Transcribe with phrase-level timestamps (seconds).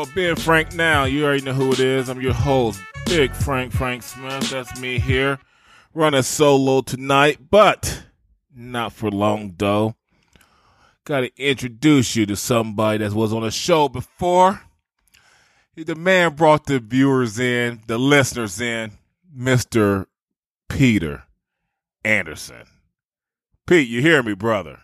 [0.00, 1.04] of Being Frank Now.
[1.04, 2.08] You already know who it is.
[2.08, 4.50] I'm your host, Big Frank Frank Smith.
[4.50, 5.38] That's me here,
[5.92, 8.04] running solo tonight, but
[8.54, 9.94] not for long though.
[11.04, 14.62] Got to introduce you to somebody that was on a show before.
[15.76, 18.92] The man brought the viewers in, the listeners in,
[19.36, 20.06] Mr.
[20.68, 21.24] Peter
[22.04, 22.64] Anderson.
[23.66, 24.80] Pete, you hear me, brother?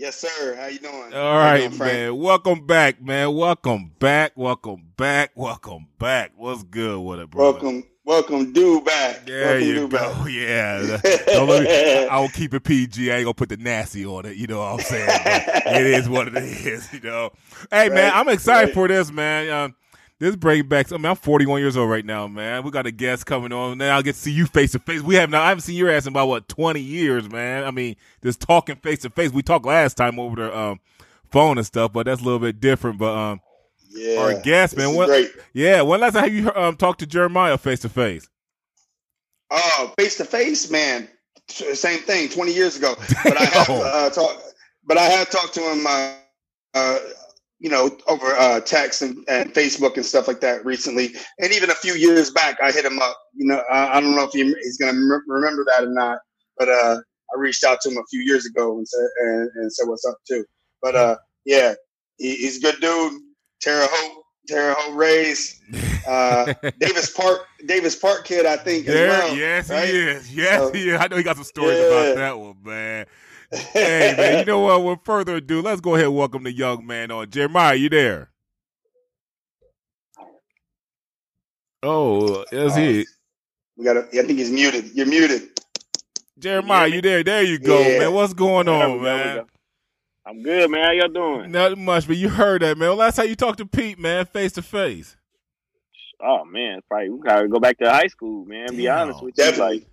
[0.00, 0.56] Yes, sir.
[0.58, 1.12] How you doing?
[1.12, 2.16] All right, doing, man.
[2.16, 3.34] Welcome back, man.
[3.34, 4.32] Welcome back.
[4.34, 5.32] Welcome back.
[5.34, 6.32] Welcome back.
[6.38, 7.50] What's good with it, bro?
[7.50, 9.26] Welcome, welcome, dude, back.
[9.26, 10.14] There welcome, you go.
[10.14, 10.26] Back.
[10.30, 11.00] Yeah.
[11.04, 13.12] me, I will keep it PG.
[13.12, 14.38] I ain't gonna put the nasty on it.
[14.38, 15.06] You know what I'm saying?
[15.06, 16.90] it is what it is.
[16.94, 17.32] You know.
[17.70, 18.10] Hey, right, man.
[18.14, 18.74] I'm excited right.
[18.74, 19.50] for this, man.
[19.50, 19.74] Um,
[20.20, 20.92] this bring back.
[20.92, 22.62] I mean, I'm 41 years old right now, man.
[22.62, 23.78] We got a guest coming on.
[23.78, 25.00] Now I get to see you face to face.
[25.00, 25.42] We have now.
[25.42, 27.64] I haven't seen your ass in about what 20 years, man.
[27.64, 29.32] I mean, just talking face to face.
[29.32, 30.80] We talked last time over the um,
[31.30, 32.98] phone and stuff, but that's a little bit different.
[32.98, 33.40] But um,
[33.88, 34.94] yeah, our guest, man.
[34.94, 35.32] Great.
[35.54, 38.28] Yeah, when last time have you um talked to Jeremiah face to face?
[39.50, 41.08] Oh, face to face, man.
[41.48, 42.28] Same thing.
[42.28, 44.54] 20 years ago, but I have uh, talked.
[44.84, 45.86] But I have talked to him.
[45.86, 46.12] Uh,
[46.74, 46.98] uh,
[47.60, 51.12] you know, over uh, text and, and, Facebook and stuff like that recently.
[51.38, 53.16] And even a few years back, I hit him up.
[53.34, 56.18] You know, I, I don't know if he, he's going to remember that or not,
[56.58, 59.72] but uh, I reached out to him a few years ago and said, and, and
[59.72, 60.44] said what's up too.
[60.80, 61.74] But uh, yeah,
[62.16, 63.20] he, he's a good dude.
[63.60, 65.60] Terre Haute, Terre Haute Rays,
[66.08, 68.86] uh, Davis Park, Davis Park kid, I think.
[68.86, 69.86] There, well, yes, right?
[69.86, 70.34] he is.
[70.34, 70.98] Yes, so, he is.
[70.98, 71.84] I know he got some stories yeah.
[71.84, 73.06] about that one, man
[73.50, 74.84] hey man, you know what?
[74.84, 77.30] With further ado, let's go ahead and welcome the young man on.
[77.30, 78.30] Jeremiah, you there?
[81.82, 83.00] Oh, is he?
[83.00, 83.04] Uh,
[83.76, 83.96] we got.
[83.96, 84.92] I think he's muted.
[84.94, 85.48] You're muted.
[86.38, 87.22] Jeremiah, you there?
[87.22, 87.98] There you go, yeah.
[88.00, 88.14] man.
[88.14, 89.44] What's going on, man?
[90.26, 90.84] I'm good, man.
[90.84, 91.50] How y'all doing?
[91.50, 92.90] Not much, but you heard that, man.
[92.90, 95.16] Well, last time you talked to Pete, man, face to face.
[96.22, 98.76] Oh man, probably we gotta go back to high school, man.
[98.76, 99.78] Be honest with you, Definitely.
[99.78, 99.86] like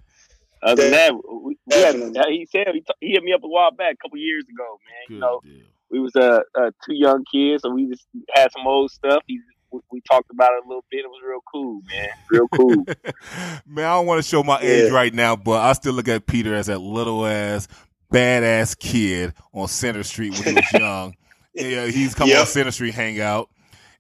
[0.64, 1.96] other than that, we, we had,
[2.30, 4.80] he said he, t- he hit me up a while back, a couple years ago,
[4.86, 5.08] man.
[5.08, 5.66] Good you know, deal.
[5.90, 9.24] we was uh, uh, two young kids, so we just had some old stuff.
[9.28, 9.40] He
[9.72, 11.00] we, we talked about it a little bit.
[11.00, 12.10] It was real cool, man.
[12.30, 12.86] Real cool.
[13.68, 14.70] man, I don't want to show my yeah.
[14.70, 17.68] age right now, but I still look at Peter as that little ass
[18.12, 21.16] badass kid on Center Street when he was young.
[21.54, 22.42] yeah, he's coming yep.
[22.42, 23.50] on Center Street hangout.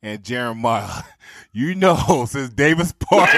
[0.01, 1.03] And Jeremiah,
[1.51, 3.29] you know, since Davis Park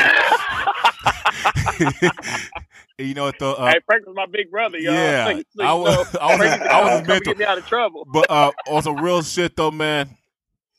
[3.00, 3.40] you know what?
[3.40, 4.94] The, uh, hey, Frank was my big brother, y'all.
[4.94, 7.34] Yeah, so, so, I was, I was, his, I was his mentor.
[7.34, 8.06] Get me out of trouble.
[8.12, 10.18] But uh, on some real shit though, man.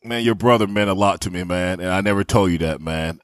[0.03, 2.81] Man, your brother meant a lot to me, man, and I never told you that,
[2.81, 3.21] man.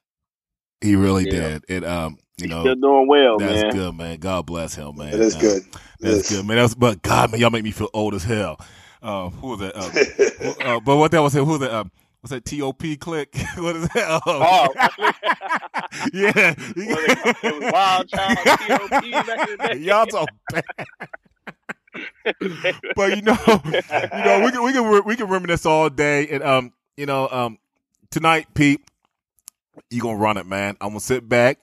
[0.82, 1.30] He really yeah.
[1.30, 1.64] did.
[1.70, 3.48] And um, you He's know, still doing well, man.
[3.48, 3.72] that's man.
[3.72, 4.18] good, man.
[4.18, 5.12] God bless him, man.
[5.12, 5.62] That is uh, good.
[6.00, 6.58] That's good, man.
[6.58, 8.60] That's but God, man, y'all make me feel old as hell.
[9.02, 9.74] Uh, who was that?
[9.74, 11.32] Uh, uh, but what that was?
[11.32, 11.72] Who was that?
[11.72, 11.90] Um,
[12.28, 13.36] what's that TOP click?
[13.56, 14.20] what is that?
[14.26, 14.68] Oh, oh.
[16.12, 16.54] yeah.
[16.76, 19.78] it was Wild Child TOP back in the day.
[19.78, 20.64] Y'all so bad.
[22.96, 26.42] but you know, you know, we can we can we can reminisce all day, and
[26.42, 27.58] um, you know, um,
[28.10, 28.80] tonight, Pete,
[29.90, 30.76] you gonna run it, man.
[30.80, 31.58] I'm gonna sit back.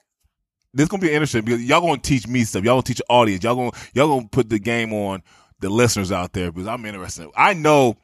[0.72, 2.64] This gonna be interesting because y'all gonna teach me stuff.
[2.64, 3.44] Y'all gonna teach the audience.
[3.44, 5.22] Y'all gonna y'all gonna put the game on
[5.60, 7.28] the listeners out there because I'm interested.
[7.36, 7.96] I know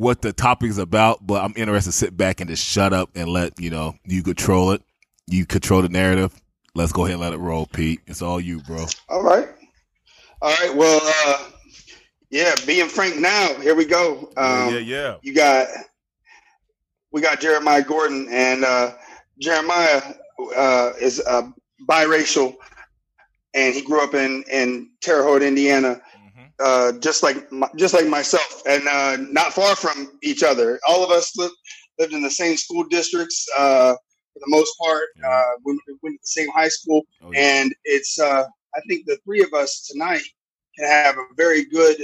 [0.00, 3.10] what the topic is about, but I'm interested to sit back and just shut up
[3.14, 4.80] and let, you know, you control it.
[5.26, 6.32] You control the narrative.
[6.74, 8.00] Let's go ahead and let it roll, Pete.
[8.06, 8.86] It's all you, bro.
[9.10, 9.46] All right.
[10.40, 10.74] All right.
[10.74, 11.50] Well, uh,
[12.30, 14.32] yeah, being frank now, here we go.
[14.38, 15.16] Um, yeah, yeah.
[15.20, 15.68] You got,
[17.12, 18.94] we got Jeremiah Gordon, and uh,
[19.38, 20.00] Jeremiah
[20.56, 21.42] uh, is uh,
[21.86, 22.54] biracial,
[23.52, 26.00] and he grew up in, in Terre Haute, Indiana
[26.62, 30.78] uh, just like just like myself, and uh, not far from each other.
[30.86, 31.54] All of us lived,
[31.98, 35.04] lived in the same school districts uh, for the most part.
[35.26, 35.72] Uh, we
[36.02, 37.40] went to the same high school, oh, yeah.
[37.40, 40.22] and it's uh, I think the three of us tonight
[40.78, 41.96] can have a very good.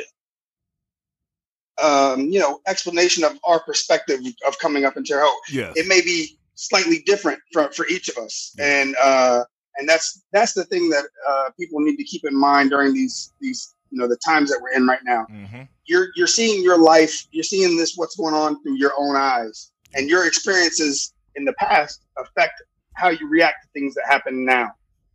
[1.78, 5.52] Um, you know, explanation of our perspective of coming up in Terre Haute.
[5.52, 5.74] Yes.
[5.76, 9.44] It may be slightly different for, for each of us, and uh,
[9.76, 13.34] and that's that's the thing that uh, people need to keep in mind during these
[13.42, 15.26] these you know the times that we're in right now.
[15.30, 15.62] Mm-hmm.
[15.84, 19.70] You're you're seeing your life, you're seeing this what's going on through your own eyes,
[19.94, 22.62] and your experiences in the past affect
[22.94, 24.72] how you react to things that happen now.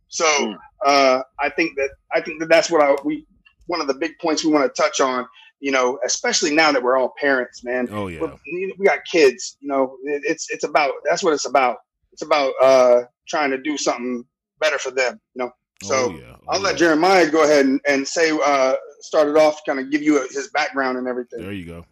[0.08, 0.58] So mm.
[0.84, 3.26] uh, I think that I think that that's what I we
[3.66, 5.26] one of the big points we want to touch on.
[5.60, 7.88] You know, especially now that we're all parents, man.
[7.90, 8.36] Oh yeah, we're,
[8.78, 9.56] we got kids.
[9.60, 11.78] You know, it, it's it's about that's what it's about.
[12.12, 14.24] It's about uh, trying to do something
[14.60, 15.20] better for them.
[15.34, 15.52] You know.
[15.82, 16.36] So oh, yeah.
[16.36, 19.90] oh, I'll let Jeremiah go ahead and, and say, uh, start it off, kind of
[19.90, 21.40] give you a, his background and everything.
[21.40, 21.86] There you go.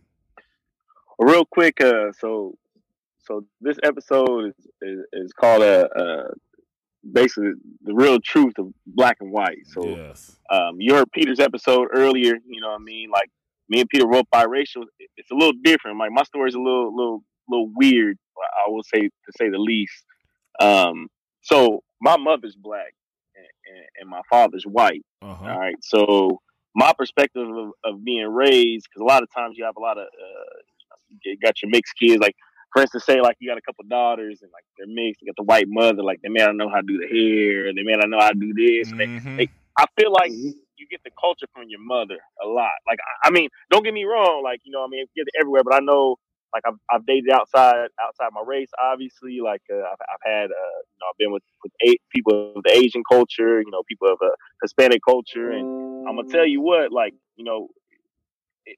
[1.18, 2.56] real quick, uh, so
[3.18, 6.28] so this episode is is, is called a, uh, uh,
[7.12, 9.66] basically the real truth of black and white.
[9.66, 10.36] So yes.
[10.50, 12.34] um, you heard Peter's episode earlier.
[12.46, 13.10] You know what I mean?
[13.10, 13.30] Like
[13.68, 14.84] me and Peter both biracial.
[15.16, 15.98] It's a little different.
[15.98, 18.18] Like my story is a little little little weird.
[18.66, 20.04] I will say to say the least.
[20.60, 21.08] Um,
[21.42, 22.94] so my mother's black
[23.70, 25.04] and, and my father's white.
[25.22, 25.44] Uh-huh.
[25.44, 26.40] All right, so
[26.74, 29.98] my perspective of, of being raised, because a lot of times you have a lot
[29.98, 30.58] of uh,
[31.24, 32.20] you got your mixed kids.
[32.20, 32.36] Like
[32.72, 35.22] for instance, say like you got a couple daughters and like they're mixed.
[35.22, 37.66] You got the white mother, like they may not know how to do the hair,
[37.66, 38.92] and they may not know how to do this.
[38.92, 39.36] Mm-hmm.
[39.36, 42.70] They, they, I feel like you get the culture from your mother a lot.
[42.86, 44.42] Like I, I mean, don't get me wrong.
[44.44, 46.16] Like you know, I mean, get it everywhere, but I know
[46.52, 48.70] like I've, I've dated outside outside my race.
[48.82, 52.54] Obviously, like uh, I've, I've had uh, you know I've been with with eight people
[52.56, 54.30] of the Asian culture, you know people of a
[54.62, 57.68] Hispanic culture, and I'm gonna tell you what, like you know,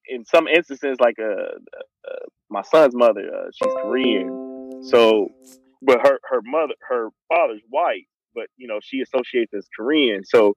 [0.06, 1.56] in some instances, like uh,
[2.08, 5.28] uh my son's mother, uh, she's Korean, so
[5.80, 10.54] but her her mother her father's white, but you know she associates as Korean, so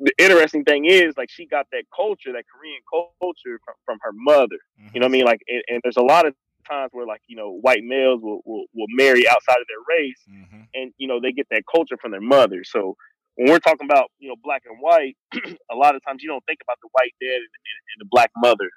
[0.00, 4.12] the interesting thing is like she got that culture, that Korean culture from, from her
[4.14, 4.58] mother.
[4.80, 4.88] Mm-hmm.
[4.94, 5.24] You know what I mean?
[5.24, 6.34] Like, and, and, there's a lot of
[6.68, 10.22] times where like you know white males will will, will marry outside of their race,
[10.30, 10.62] mm-hmm.
[10.74, 12.62] and you know they get that culture from their mother.
[12.64, 12.96] So
[13.36, 15.16] when we're talking about you know black and white,
[15.70, 18.08] a lot of times you don't think about the white dad and, and, and the
[18.10, 18.70] black mother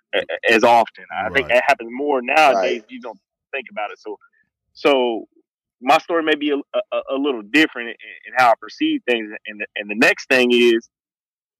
[0.50, 1.06] as often.
[1.16, 1.34] I right.
[1.34, 2.82] think that happens more nowadays.
[2.82, 2.86] Right.
[2.90, 3.20] You don't
[3.52, 4.00] think about it.
[4.00, 4.18] So
[4.74, 5.28] so
[5.82, 7.96] my story may be a, a, a little different in,
[8.28, 9.30] in, how I perceive things.
[9.48, 10.90] And the, and the next thing is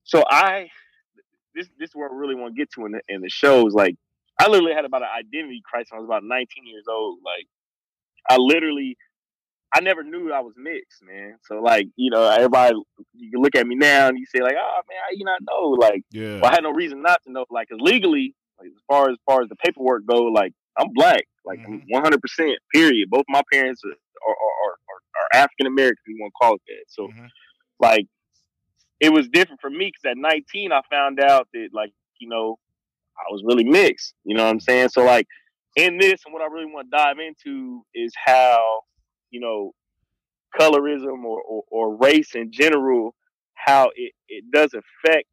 [0.06, 0.70] so I,
[1.56, 3.74] this this is where I really want to get to in the in the shows.
[3.74, 3.96] Like
[4.40, 7.20] I literally had about an identity crisis when I was about 19 years old.
[7.26, 7.48] Like
[8.30, 8.98] I literally,
[9.74, 11.38] I never knew I was mixed, man.
[11.44, 12.76] So like you know, everybody
[13.14, 15.42] you can look at me now and you say like, oh man, how you not
[15.42, 15.70] know?
[15.70, 17.46] Like, yeah, well, I had no reason not to know.
[17.50, 20.90] Like, cause legally, like as far as, as far as the paperwork go, like I'm
[20.94, 21.80] black, like mm-hmm.
[21.90, 22.58] 100 percent.
[22.72, 23.10] Period.
[23.10, 26.04] Both my parents are are, are, are, are African American.
[26.08, 26.86] You want to call it that.
[26.90, 27.26] So, mm-hmm.
[27.80, 28.06] like
[29.00, 32.58] it was different for me because at 19 I found out that like you know
[33.18, 34.14] I was really mixed.
[34.24, 34.90] You know what I'm saying?
[34.90, 35.28] So like
[35.76, 38.82] in this and what I really want to dive into is how
[39.30, 39.74] you know
[40.60, 43.14] colorism or, or, or race in general
[43.56, 45.28] how it, it does affect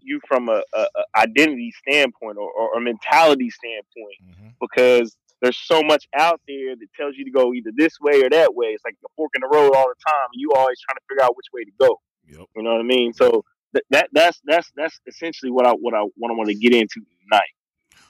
[0.00, 4.48] you from a, a, a identity standpoint or, or, a mentality standpoint mm-hmm.
[4.60, 8.30] because there's so much out there that tells you to go either this way or
[8.30, 8.68] that way.
[8.68, 10.28] It's like a fork in the road all the time.
[10.32, 12.00] You always trying to figure out which way to go.
[12.28, 12.46] Yep.
[12.56, 13.12] You know what I mean?
[13.12, 13.44] So
[13.74, 16.74] th- that that's that's that's essentially what I what I what I want to get
[16.74, 17.50] into tonight.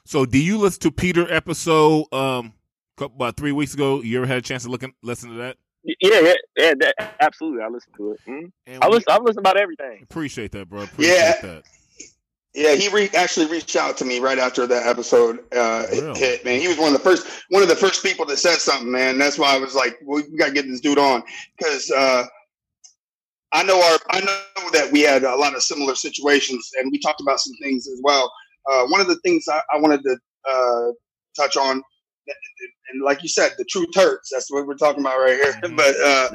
[0.04, 2.54] So do you listen to Peter episode um
[2.98, 4.02] about three weeks ago?
[4.02, 5.56] You ever had a chance to look and listen to that?
[5.84, 7.62] Yeah, yeah, yeah that, absolutely.
[7.62, 8.20] I listen to it.
[8.26, 8.82] Mm-hmm.
[8.82, 9.04] I listen.
[9.08, 10.00] I listen about everything.
[10.02, 10.82] Appreciate that, bro.
[10.82, 11.40] Appreciate yeah.
[11.40, 11.62] that.
[12.54, 16.18] Yeah, he re- actually reached out to me right after that episode uh, really?
[16.18, 16.44] hit.
[16.44, 18.90] Man, he was one of the first one of the first people that said something.
[18.90, 21.22] Man, that's why I was like, well, we got to get this dude on
[21.56, 22.24] because uh,
[23.52, 26.98] I know our I know that we had a lot of similar situations, and we
[26.98, 28.32] talked about some things as well.
[28.70, 30.18] Uh, one of the things I, I wanted to
[30.50, 30.92] uh,
[31.36, 31.82] touch on,
[32.90, 34.30] and like you said, the true turds.
[34.32, 35.52] That's what we're talking about right here.
[35.52, 35.76] Mm-hmm.
[35.76, 36.28] but uh,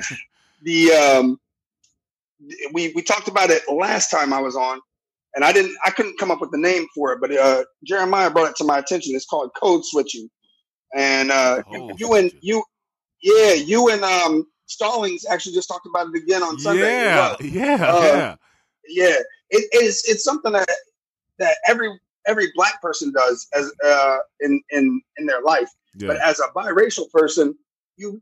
[0.62, 1.40] the um,
[2.72, 4.80] we we talked about it last time I was on,
[5.36, 8.30] and I didn't I couldn't come up with the name for it, but uh, Jeremiah
[8.30, 9.16] brought it to my attention.
[9.16, 10.30] It's called code switching,
[10.96, 12.64] and uh, oh, you and you,
[13.22, 16.82] yeah, you and um, Stallings actually just talked about it again on Sunday.
[16.82, 17.38] Yeah, well.
[17.42, 18.36] yeah, uh, yeah,
[18.88, 19.16] yeah.
[19.50, 20.70] It is it's something that
[21.40, 21.90] that every
[22.28, 26.08] every black person does as uh, in in in their life, yeah.
[26.08, 27.56] but as a biracial person,
[27.98, 28.22] you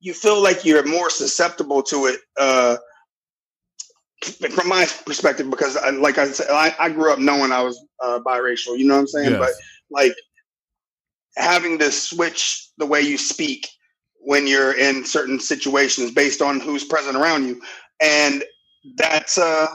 [0.00, 2.20] you feel like you're more susceptible to it.
[2.38, 2.76] Uh,
[4.24, 7.82] from my perspective, because I, like I said, I, I, grew up knowing I was
[8.02, 8.78] uh, biracial.
[8.78, 9.30] You know what I'm saying?
[9.32, 9.38] Yes.
[9.38, 9.50] But
[9.90, 10.14] like
[11.36, 13.68] having to switch the way you speak
[14.20, 17.60] when you're in certain situations based on who's present around you,
[18.00, 18.44] and
[18.96, 19.66] that's uh,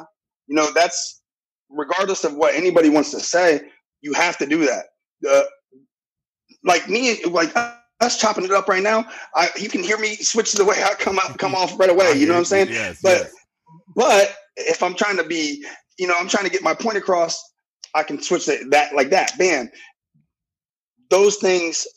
[0.47, 1.21] you know, that's
[1.69, 3.61] regardless of what anybody wants to say,
[4.01, 4.85] you have to do that.
[5.29, 5.43] Uh,
[6.63, 10.53] like me, like us chopping it up right now, I, you can hear me switch
[10.53, 12.13] the way I come up, come off right away.
[12.13, 12.69] You know what I'm saying?
[12.69, 13.33] Yes, but yes
[13.95, 15.63] but if I'm trying to be,
[15.97, 17.41] you know, I'm trying to get my point across,
[17.95, 19.31] I can switch that, that like that.
[19.37, 19.69] Bam.
[21.09, 21.87] Those things,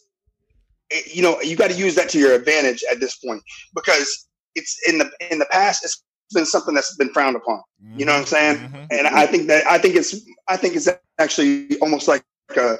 [1.13, 3.43] you know, you got to use that to your advantage at this point
[3.75, 6.03] because it's in the in the past it's
[6.35, 7.61] been something that's been frowned upon.
[7.85, 8.01] Mm-hmm.
[8.01, 8.57] You know what I'm saying?
[8.57, 8.85] Mm-hmm.
[8.91, 10.15] And I think that I think it's
[10.49, 12.25] I think it's actually almost like
[12.57, 12.79] a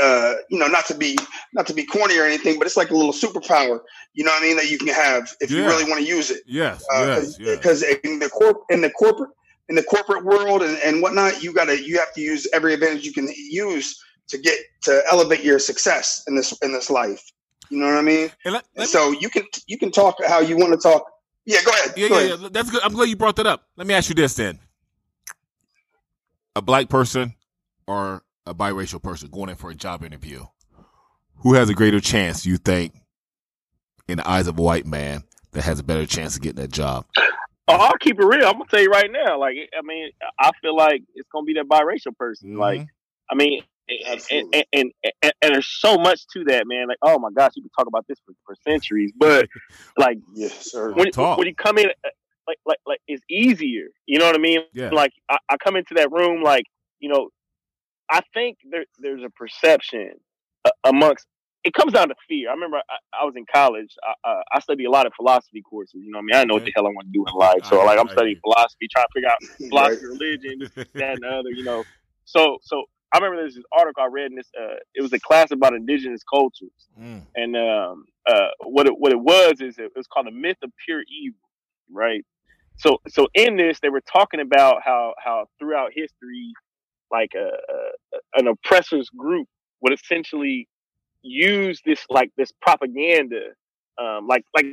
[0.00, 1.18] uh, you know, not to be
[1.52, 3.80] not to be corny or anything, but it's like a little superpower.
[4.14, 4.56] You know what I mean?
[4.56, 5.58] That you can have if yeah.
[5.58, 6.42] you really want to use it.
[6.46, 9.30] Yes, uh, yes, Because in the corp in the corporate
[9.68, 13.04] in the corporate world and, and whatnot, you gotta you have to use every advantage
[13.04, 17.22] you can use to get to elevate your success in this in this life.
[17.70, 18.30] You know what I mean?
[18.44, 21.04] Let, let and so you can you can talk how you want to talk.
[21.46, 21.94] Yeah, go ahead.
[21.96, 22.40] Yeah, go yeah, ahead.
[22.40, 22.48] yeah.
[22.52, 22.82] That's good.
[22.82, 23.68] I'm glad you brought that up.
[23.76, 24.58] Let me ask you this then:
[26.56, 27.34] a black person
[27.86, 30.44] or a biracial person going in for a job interview,
[31.40, 32.46] who has a greater chance?
[32.46, 32.94] You think,
[34.08, 36.72] in the eyes of a white man, that has a better chance of getting that
[36.72, 37.06] job?
[37.68, 38.46] Oh, I'll keep it real.
[38.46, 39.38] I'm gonna tell you right now.
[39.38, 42.50] Like, I mean, I feel like it's gonna be that biracial person.
[42.50, 42.60] Mm-hmm.
[42.60, 42.86] Like,
[43.30, 46.88] I mean, and and, and, and, and there's so much to that, man.
[46.88, 49.12] Like, oh my gosh, you can talk about this for, for centuries.
[49.16, 49.48] But
[49.98, 50.92] like, yes, sir.
[50.92, 52.08] When, when you come in, uh,
[52.46, 53.86] like, like, like, it's easier.
[54.06, 54.60] You know what I mean?
[54.72, 54.90] Yeah.
[54.90, 56.64] Like, I, I come into that room, like,
[56.98, 57.28] you know,
[58.10, 60.14] I think there, there's a perception
[60.84, 61.26] amongst
[61.64, 62.48] it comes down to fear.
[62.48, 63.94] I remember I, I was in college.
[64.02, 66.00] I, uh, I studied a lot of philosophy courses.
[66.02, 67.64] You know, I mean, I know what the hell I want to do in life.
[67.64, 71.50] So, like, I'm studying philosophy, trying to figure out philosophy, religion, that and the other.
[71.50, 71.84] You know,
[72.24, 74.48] so so I remember there's this article I read in this.
[74.58, 77.22] Uh, it was a class about indigenous cultures, mm.
[77.34, 80.70] and um, uh, what it what it was is it was called the myth of
[80.84, 81.40] pure evil,
[81.90, 82.24] right?
[82.76, 86.54] So so in this they were talking about how how throughout history,
[87.10, 89.46] like a, a an oppressor's group
[89.82, 90.68] would essentially
[91.22, 93.50] use this like this propaganda
[94.00, 94.66] um, like like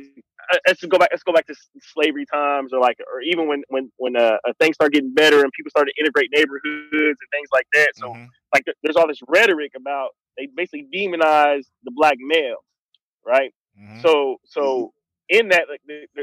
[0.52, 3.62] uh, let's go back let's go back to slavery times or like or even when
[3.68, 6.62] when when uh, uh, things start getting better and people started to integrate neighborhoods
[6.92, 8.24] and things like that so mm-hmm.
[8.54, 12.64] like there's all this rhetoric about they basically demonize the black male
[13.26, 14.00] right mm-hmm.
[14.00, 14.92] so so
[15.30, 15.40] mm-hmm.
[15.40, 15.80] in that like,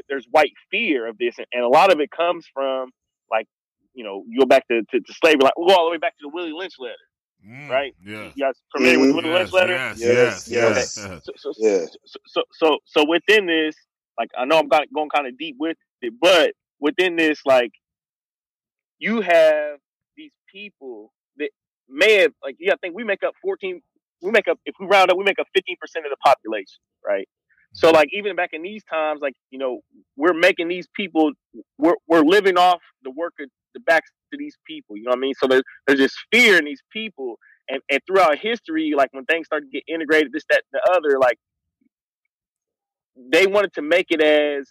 [0.09, 2.89] there's white fear of this and, and, a lot of it comes from
[3.29, 3.47] like
[3.93, 5.97] you know you go back to, to, to slavery like we'll go all the way
[5.97, 6.95] back to the willie lynch letter
[7.47, 7.95] Mm, right?
[8.03, 8.31] Yeah.
[8.33, 9.15] You guys familiar mm-hmm.
[9.15, 9.73] with the yes, letter?
[9.73, 10.97] Yes, yes, yes.
[10.97, 11.21] yes.
[11.23, 11.85] So, so, yeah.
[12.05, 13.75] so, so, so, so within this,
[14.17, 17.71] like, I know I'm going kind of deep with it, but within this, like,
[18.97, 19.77] you have
[20.17, 21.49] these people that
[21.87, 23.81] may have, like, yeah, I think we make up 14,
[24.21, 27.27] we make up, if we round up, we make up 15% of the population, right?
[27.75, 27.95] So mm-hmm.
[27.95, 29.81] like even back in these times, like you know,
[30.15, 31.33] we're making these people,
[31.77, 34.95] we're we're living off the work of the backs to these people.
[34.97, 35.33] You know what I mean?
[35.39, 37.39] So there's, there's this fear in these people.
[37.67, 41.17] And, and throughout history, like when things started to get integrated, this, that, the other,
[41.19, 41.39] like
[43.17, 44.69] they wanted to make it as,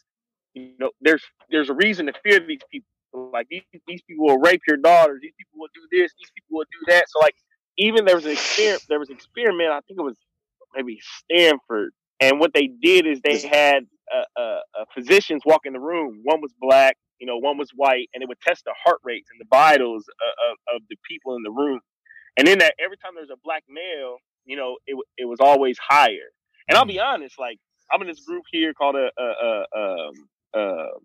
[0.54, 2.86] you know, there's there's a reason to fear these people.
[3.32, 5.20] Like these, these people will rape your daughters.
[5.22, 6.12] These people will do this.
[6.18, 7.04] These people will do that.
[7.08, 7.34] So like
[7.76, 8.82] even there was an experiment.
[8.88, 9.70] There was an experiment.
[9.70, 10.16] I think it was
[10.74, 11.90] maybe Stanford.
[12.20, 16.20] And what they did is they had uh, uh, uh, physicians walk in the room.
[16.22, 19.30] One was black, you know, one was white, and it would test the heart rates
[19.30, 21.80] and the vitals of, of, of the people in the room.
[22.36, 25.78] And then that every time there's a black male, you know, it it was always
[25.78, 26.30] higher.
[26.68, 27.04] And I'll be mm.
[27.04, 27.58] honest, like
[27.92, 30.12] I'm in this group here called a, a, a, um,
[30.54, 30.98] um,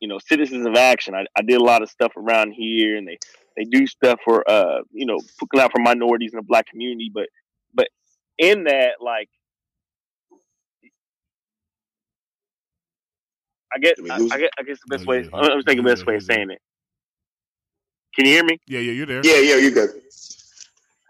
[0.00, 1.14] you know, Citizens of Action.
[1.14, 3.18] I, I did a lot of stuff around here, and they
[3.56, 7.10] they do stuff for uh, you know, looking out for minorities in the black community.
[7.12, 7.28] But
[7.74, 7.88] but
[8.38, 9.28] in that, like
[13.76, 15.22] I guess I, I, guess I guess the oh, best way.
[15.22, 15.36] Yeah.
[15.36, 16.60] I was thinking the best way of saying it.
[18.14, 18.58] Can you hear me?
[18.66, 19.20] Yeah, yeah, you're there.
[19.22, 19.90] Yeah, yeah, you're good.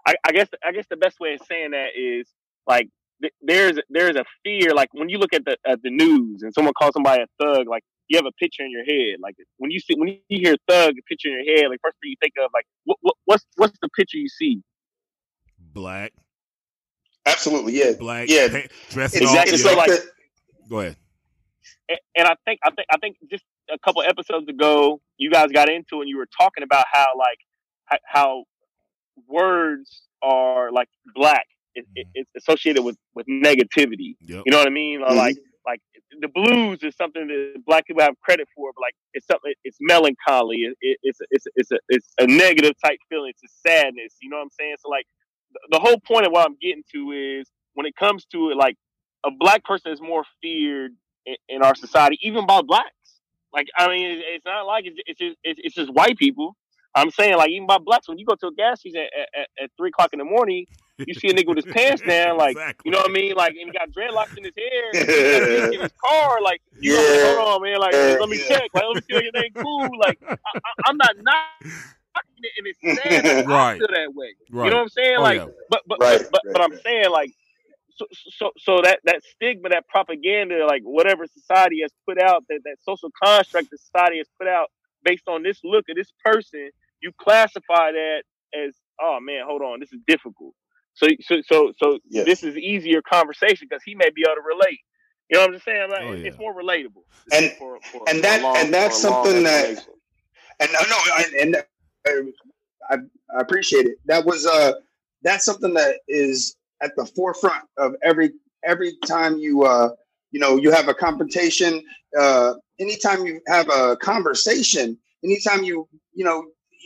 [0.05, 2.29] I, I guess I guess the best way of saying that is
[2.67, 2.89] like
[3.23, 6.53] th- there's there's a fear like when you look at the at the news and
[6.53, 9.71] someone calls somebody a thug like you have a picture in your head like when
[9.71, 12.17] you see when you hear thug a picture in your head like first thing you
[12.21, 14.61] think of like what, what what's what's the picture you see
[15.73, 16.13] black
[17.27, 18.47] absolutely yeah black yeah
[18.91, 19.91] dressed exactly so like
[20.69, 20.97] go ahead
[21.89, 25.69] and, I think I think I think just a couple episodes ago, you guys got
[25.69, 28.45] into and you were talking about how like how
[29.29, 31.47] words are like black.
[31.75, 34.17] It, it, it's associated with with negativity.
[34.21, 34.43] Yep.
[34.47, 35.01] You know what I mean?
[35.01, 35.17] Mm-hmm.
[35.17, 35.81] like like
[36.21, 39.77] the blues is something that black people have credit for, but like it's something it's
[39.81, 40.57] melancholy.
[40.59, 43.33] It, it, it's a, it's it's a it's a negative type feeling.
[43.37, 44.15] It's a sadness.
[44.23, 44.77] You know what I'm saying?
[44.81, 45.07] So like
[45.71, 48.77] the whole point of what I'm getting to is when it comes to it, like
[49.25, 50.93] a black person is more feared
[51.27, 52.91] in, in our society, even by blacks.
[53.53, 56.57] Like, I mean, it's not like it's, it's just it's, it's, just white people.
[56.95, 59.49] I'm saying, like, even by blacks, when you go to a gas station at, at,
[59.63, 60.67] at three o'clock in the morning,
[60.99, 62.83] you see a nigga with his pants down, like, exactly.
[62.87, 63.35] you know what I mean?
[63.35, 67.01] Like, and he got dreadlocks in his hair, in his car, like, you yeah.
[67.01, 69.89] know, hold on, man, like, let me check, like, let me see if everything cool.
[69.99, 71.73] Like, I, am not not
[72.59, 73.75] and it's sad that right.
[73.75, 74.35] I feel that way.
[74.51, 74.65] Right.
[74.65, 75.17] You know what I'm saying?
[75.19, 75.47] Oh, like, yeah.
[75.71, 76.19] but but right.
[76.31, 77.33] but, but, but I'm saying like
[77.97, 82.61] so, so, so that that stigma, that propaganda, like whatever society has put out, that
[82.65, 84.69] that social construct that society has put out,
[85.05, 86.71] based on this look of this person,
[87.03, 88.23] you classify that
[88.55, 90.55] as, oh man, hold on, this is difficult.
[90.95, 92.25] So, so, so, so yes.
[92.25, 94.81] this is easier conversation because he may be able to relate.
[95.29, 95.91] You know what I'm just saying?
[95.91, 96.29] Like, oh, yeah.
[96.29, 97.03] It's more relatable.
[97.33, 99.85] And for, for, and that long, and that's something that
[100.61, 102.33] and no, no, and, and uh,
[102.89, 102.95] I,
[103.37, 103.99] I appreciate it.
[104.07, 104.73] That was uh
[105.23, 108.33] that's something that is at the forefront of every
[108.65, 109.91] every time you uh
[110.31, 111.83] you know you have a confrontation
[112.19, 116.45] uh anytime you have a conversation anytime you you know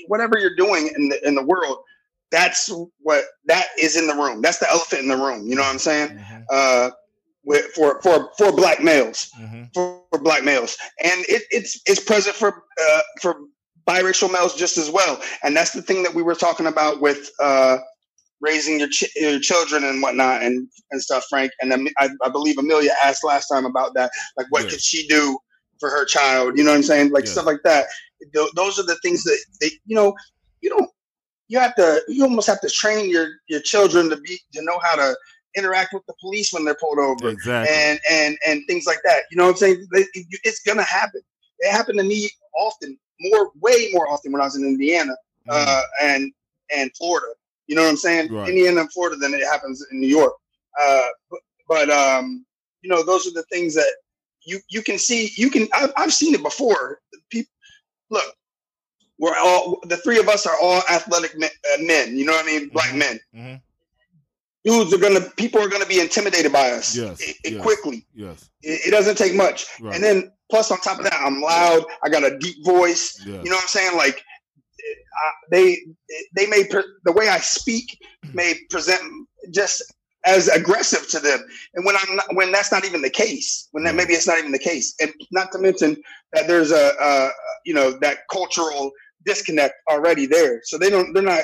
[0.09, 1.79] whatever you're doing in the in the world
[2.31, 2.71] that's
[3.01, 4.41] what that is in the room.
[4.41, 6.11] That's the elephant in the room you know what i'm saying?
[6.11, 6.43] Mm-hmm.
[6.51, 6.91] uh
[7.45, 9.31] with, for for for black males.
[9.41, 9.65] Mm-hmm.
[9.75, 10.77] for, for, black males.
[11.03, 13.37] And it, it's it's present for uh for
[13.87, 15.21] biracial males just as well.
[15.43, 17.79] And that's the thing that we were talking about with uh
[18.41, 21.53] raising your, ch- your children and whatnot and, and stuff, Frank.
[21.61, 24.11] And then I, I believe Amelia asked last time about that.
[24.37, 25.39] Like, what could she do
[25.79, 26.57] for her child?
[26.57, 27.11] You know what I'm saying?
[27.11, 27.87] Like stuff like that.
[28.35, 30.15] Th- those are the things that they, you know,
[30.61, 30.91] you don't,
[31.49, 34.79] you have to, you almost have to train your, your children to be, to know
[34.83, 35.17] how to
[35.57, 37.75] interact with the police when they're pulled over exactly.
[37.75, 39.23] and, and, and things like that.
[39.31, 39.87] You know what I'm saying?
[40.45, 41.21] It's going to happen.
[41.59, 45.13] It happened to me often, more, way more often when I was in Indiana
[45.49, 45.51] mm.
[45.51, 46.33] uh, and,
[46.75, 47.27] and Florida
[47.71, 48.33] you know what I'm saying?
[48.33, 48.49] Right.
[48.49, 50.33] Indiana and Florida than it happens in New York.
[50.83, 52.45] Uh, but, but um,
[52.83, 53.93] you know, those are the things that
[54.43, 55.31] you you can see.
[55.37, 55.69] You can.
[55.73, 56.99] I've, I've seen it before.
[57.31, 57.53] People
[58.11, 58.25] look.
[59.21, 61.51] We're all the three of us are all athletic men.
[61.73, 62.71] Uh, men you know what I mean?
[62.71, 62.99] Black mm-hmm.
[62.99, 63.21] men.
[63.37, 63.55] Mm-hmm.
[64.65, 65.21] Dudes are gonna.
[65.37, 66.97] People are gonna be intimidated by us.
[66.97, 68.05] Yes, it, it yes quickly.
[68.15, 68.51] Yes.
[68.63, 69.67] It, it, doesn't take much.
[69.81, 69.95] Right.
[69.95, 71.85] And then plus on top of that, I'm loud.
[72.03, 73.23] I got a deep voice.
[73.25, 73.45] Yes.
[73.45, 73.97] You know what I'm saying?
[73.97, 74.25] Like
[75.51, 75.79] they
[76.35, 76.63] they may
[77.05, 78.35] the way I speak hmm.
[78.35, 79.01] may present
[79.53, 79.83] just
[80.27, 81.41] as aggressive to them,
[81.75, 83.99] and when I'm not, when that's not even the case, when that hmm.
[83.99, 85.97] maybe it's not even the case, and not to mention
[86.33, 87.31] that there's a, a
[87.65, 88.93] you know that cultural
[89.25, 91.43] disconnect already there, so they don't they're not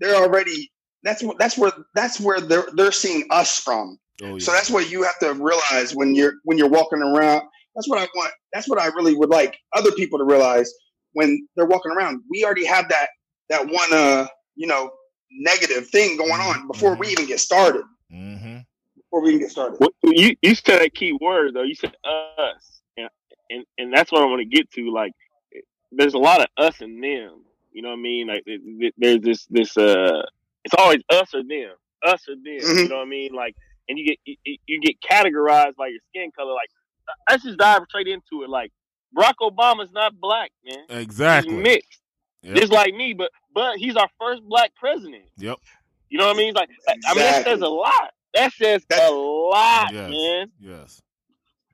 [0.00, 0.70] they're already
[1.02, 3.98] that's that's where that's where they're they're seeing us from.
[4.22, 4.38] Oh, yeah.
[4.38, 7.42] So that's what you have to realize when you're when you're walking around.
[7.74, 8.32] That's what I want.
[8.52, 10.72] That's what I really would like other people to realize
[11.16, 12.20] when they're walking around.
[12.30, 13.08] We already have that
[13.48, 14.90] that one uh you know
[15.30, 17.00] negative thing going on before mm-hmm.
[17.00, 17.84] we even get started.
[18.12, 18.58] Mm-hmm.
[18.96, 19.78] Before we even get started.
[19.80, 21.62] Well, you you said that key word though.
[21.62, 23.08] You said us, and
[23.48, 24.92] and, and that's what I want to get to.
[24.92, 25.12] Like,
[25.90, 27.40] there's a lot of us and them.
[27.72, 28.26] You know what I mean?
[28.26, 28.44] Like,
[28.98, 30.22] there's this this uh,
[30.64, 31.72] it's always us or them,
[32.04, 32.44] us or them.
[32.44, 32.78] Mm-hmm.
[32.78, 33.32] You know what I mean?
[33.34, 33.56] Like,
[33.88, 36.52] and you get you, you get categorized by your skin color.
[36.52, 36.68] Like,
[37.30, 38.50] let's just dive straight into it.
[38.50, 38.70] Like,
[39.16, 40.84] Barack Obama's not black, man.
[40.90, 41.54] Exactly.
[41.54, 42.00] He's mixed.
[42.42, 42.56] Yep.
[42.56, 45.24] Just like me, but but he's our first black president.
[45.38, 45.58] Yep.
[46.10, 46.54] You know what I mean?
[46.54, 47.02] Like exactly.
[47.06, 48.12] I mean that says a lot.
[48.34, 50.52] That says That's, a lot, yes, man.
[50.60, 51.02] Yes.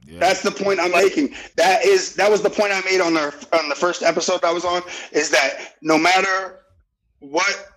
[0.07, 0.21] yes.
[0.21, 1.35] That's the point I'm making.
[1.57, 4.53] That is that was the point I made on the on the first episode I
[4.53, 4.83] was on.
[5.11, 6.61] Is that no matter
[7.19, 7.69] what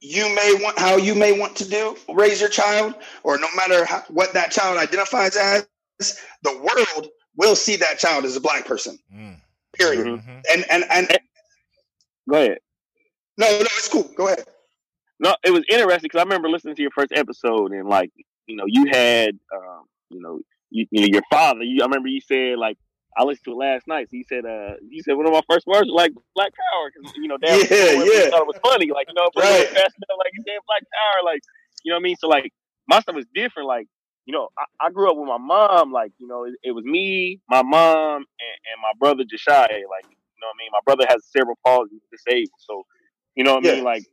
[0.00, 3.84] you may want, how you may want to do raise your child, or no matter
[3.86, 5.66] how, what that child identifies as,
[6.42, 8.98] the world will see that child as a black person.
[9.14, 9.36] Mm.
[9.72, 10.06] Period.
[10.06, 10.38] Mm-hmm.
[10.52, 11.18] And and and
[12.28, 12.58] Go ahead.
[13.36, 14.10] No, no, it's cool.
[14.16, 14.44] Go ahead.
[15.20, 18.10] No, it was interesting because I remember listening to your first episode and like
[18.46, 21.62] you know you had um, you know you, you know your father.
[21.62, 22.78] You, I remember you said like
[23.16, 24.08] I listened to it last night.
[24.10, 26.90] So he said, uh, you said one of my first words was like Black Power
[26.90, 28.30] because you know, damn, yeah, yeah.
[28.30, 29.70] thought it was funny, like you know, right.
[29.74, 31.42] like you said Black Power, like
[31.84, 32.16] you know what I mean.
[32.16, 32.52] So like
[32.88, 33.68] my stuff was different.
[33.68, 33.86] Like
[34.26, 35.92] you know, I, I grew up with my mom.
[35.92, 39.68] Like you know, it, it was me, my mom, and, and my brother Jashai.
[39.68, 40.70] Like you know what I mean?
[40.72, 42.50] My brother has cerebral palsy, disabled.
[42.58, 42.84] So,
[43.34, 43.72] you know what yeah.
[43.72, 43.84] I mean?
[43.84, 44.04] Like,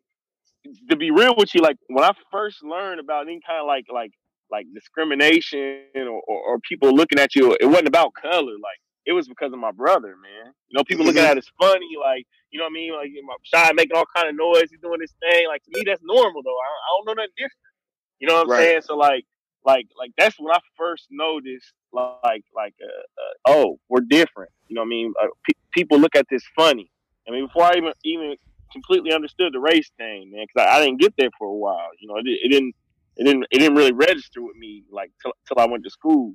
[0.89, 3.85] to be real with you, like when I first learned about any kind of like
[3.91, 4.11] like
[4.51, 8.51] like discrimination or, or, or, people looking at you, it wasn't about color.
[8.51, 10.51] Like it was because of my brother, man.
[10.67, 11.15] You know, people mm-hmm.
[11.15, 12.93] looking at it as funny, like you know what I mean?
[12.93, 15.47] Like my shy making all kind of noise, he's doing this thing.
[15.47, 16.49] Like to me, that's normal though.
[16.51, 17.71] I, I don't know nothing different.
[18.19, 18.59] You know what I'm right.
[18.59, 18.81] saying?
[18.83, 19.25] So like
[19.65, 24.51] like like that's when I first noticed like like uh, uh, oh we're different.
[24.67, 25.13] You know what I mean?
[25.21, 26.91] Uh, pe- people look at this funny.
[27.27, 28.35] I mean before I even even
[28.71, 31.89] completely understood the race thing, man, because I, I, didn't get there for a while.
[31.99, 32.73] You know, it, it, didn't
[33.17, 36.33] it didn't it didn't really register with me like till, till I went to school.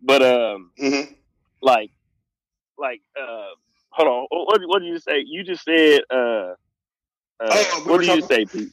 [0.00, 1.12] But um, mm-hmm.
[1.60, 1.90] like
[2.78, 3.48] like uh,
[3.90, 5.22] hold on, what, what did you say?
[5.26, 6.54] You just said uh,
[7.40, 8.72] uh oh, we what did you say, Pete?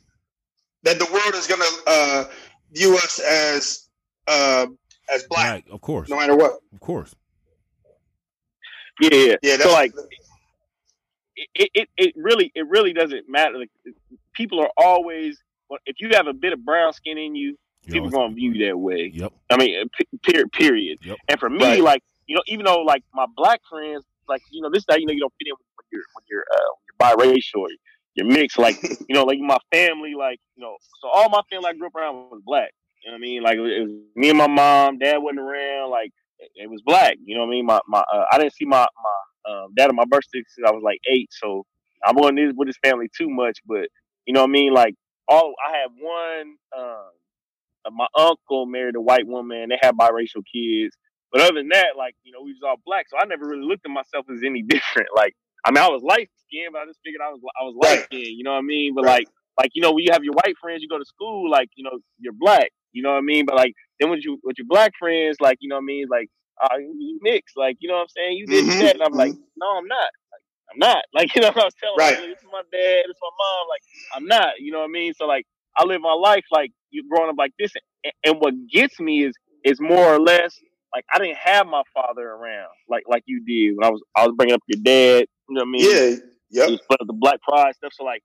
[0.83, 2.25] That the world is gonna uh
[2.73, 3.80] view us as
[4.27, 4.67] uh,
[5.09, 6.53] as black, of course, no matter what.
[6.73, 7.15] Of course.
[8.99, 9.57] Yeah, yeah.
[9.57, 9.93] so like,
[11.35, 13.57] it, it it really it really doesn't matter.
[13.57, 13.71] Like,
[14.33, 15.41] people are always
[15.85, 18.67] if you have a bit of brown skin in you, you people gonna view you
[18.67, 19.11] that way.
[19.13, 19.33] Yep.
[19.49, 19.89] I mean,
[20.23, 20.51] period.
[20.51, 20.99] Period.
[21.03, 21.17] Yep.
[21.29, 21.81] And for me, right.
[21.81, 25.05] like you know, even though like my black friends, like you know, this that you
[25.05, 26.69] know you don't fit in when you're when you're uh,
[27.07, 27.61] when you're biracial.
[27.61, 27.69] Or
[28.15, 31.69] you're mixed, like you know, like my family, like you know, so all my family
[31.69, 32.71] I grew up around was black.
[33.03, 33.43] You know what I mean?
[33.43, 34.99] Like it was me and my mom.
[34.99, 35.89] Dad wasn't around.
[35.89, 36.11] Like
[36.55, 37.17] it was black.
[37.23, 37.65] You know what I mean?
[37.65, 40.71] My my uh, I didn't see my my um, dad on my birthday since I
[40.71, 41.29] was like eight.
[41.31, 41.65] So
[42.05, 43.59] I wasn't with his family too much.
[43.65, 43.87] But
[44.25, 44.73] you know what I mean?
[44.73, 44.95] Like
[45.27, 46.55] all I had one.
[46.77, 47.11] Um,
[47.83, 49.69] uh, my uncle married a white woman.
[49.69, 50.95] They had biracial kids.
[51.31, 53.65] But other than that, like you know, we was all black, so I never really
[53.65, 55.09] looked at myself as any different.
[55.15, 55.33] Like,
[55.65, 58.03] I mean, I was light skinned, but I just figured I was I was light
[58.05, 58.37] skinned.
[58.37, 58.93] You know what I mean?
[58.93, 59.19] But right.
[59.19, 61.69] like, like you know, when you have your white friends, you go to school, like
[61.75, 62.69] you know, you're black.
[62.93, 63.45] You know what I mean?
[63.45, 66.07] But like, then with you with your black friends, like you know what I mean?
[66.09, 66.29] Like,
[66.61, 68.37] uh, you mix, like you know what I'm saying?
[68.37, 68.79] You did mm-hmm.
[68.79, 69.17] that, and I'm mm-hmm.
[69.17, 70.09] like, no, I'm not.
[70.31, 70.41] Like,
[70.73, 71.03] I'm not.
[71.13, 72.19] Like you know, what I was telling right.
[72.19, 73.67] Like, this is my dad, it's my mom.
[73.69, 73.81] Like,
[74.15, 74.59] I'm not.
[74.59, 75.13] You know what I mean?
[75.13, 75.45] So like,
[75.77, 77.71] I live my life like you growing up like this,
[78.03, 80.57] and, and what gets me is is more or less
[80.93, 84.25] like I didn't have my father around like like you did when I was I
[84.25, 85.25] was bringing up your dad.
[85.49, 86.19] You know what I mean?
[86.51, 86.77] Yeah, yeah.
[86.89, 87.93] But the Black Pride stuff.
[87.93, 88.23] So like,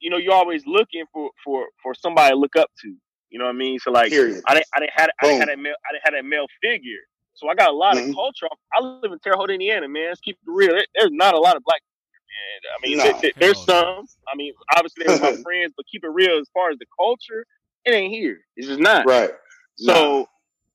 [0.00, 2.94] you know, you're always looking for for for somebody to look up to.
[3.30, 3.78] You know what I mean?
[3.78, 4.42] So like, Period.
[4.46, 6.46] I didn't I didn't have I didn't have that male I didn't have that male
[6.62, 7.00] figure.
[7.34, 8.10] So I got a lot mm-hmm.
[8.10, 8.46] of culture.
[8.74, 10.08] I live in Terre Haute, Indiana, man.
[10.08, 10.78] Let's keep it real.
[10.94, 11.80] There's not a lot of black
[12.30, 14.06] and I mean, nah, there, there's some.
[14.32, 17.44] I mean, obviously they're my friends, but keep it real as far as the culture,
[17.84, 18.40] it ain't here.
[18.56, 19.06] It's just not.
[19.06, 19.30] Right.
[19.76, 20.24] So nah.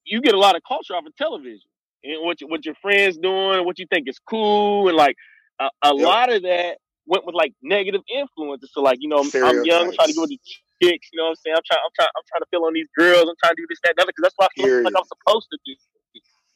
[0.03, 1.67] you get a lot of culture off of television
[2.03, 5.15] and what you, what your friends doing, what you think is cool, and like
[5.59, 6.05] a, a yep.
[6.05, 8.71] lot of that went with like negative influences.
[8.73, 9.29] So like you know, I'm
[9.65, 10.39] young, trying to get with the
[10.81, 11.09] chicks.
[11.11, 11.55] You know what I'm saying?
[11.57, 13.29] I'm trying, I'm trying, I'm trying to feel on these girls.
[13.29, 15.09] I'm trying to do this, that, and other because that's what I feel like I'm
[15.09, 15.73] supposed to do.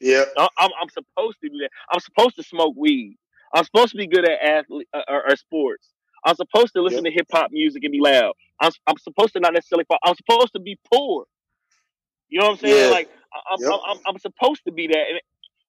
[0.00, 1.70] Yeah, I'm, I'm supposed to do that.
[1.92, 3.18] I'm supposed to smoke weed.
[3.54, 5.88] I'm supposed to be good at athlete uh, or, or sports.
[6.24, 7.12] I'm supposed to listen yep.
[7.12, 8.32] to hip hop music and be loud.
[8.60, 9.98] I'm, I'm supposed to not necessarily fall.
[10.04, 11.24] I'm supposed to be poor.
[12.28, 12.84] You know what I'm saying?
[12.86, 12.90] Yeah.
[12.90, 13.10] Like
[13.50, 13.72] I'm, yep.
[13.72, 15.04] I'm, I'm, I'm, supposed to be that.
[15.10, 15.20] And,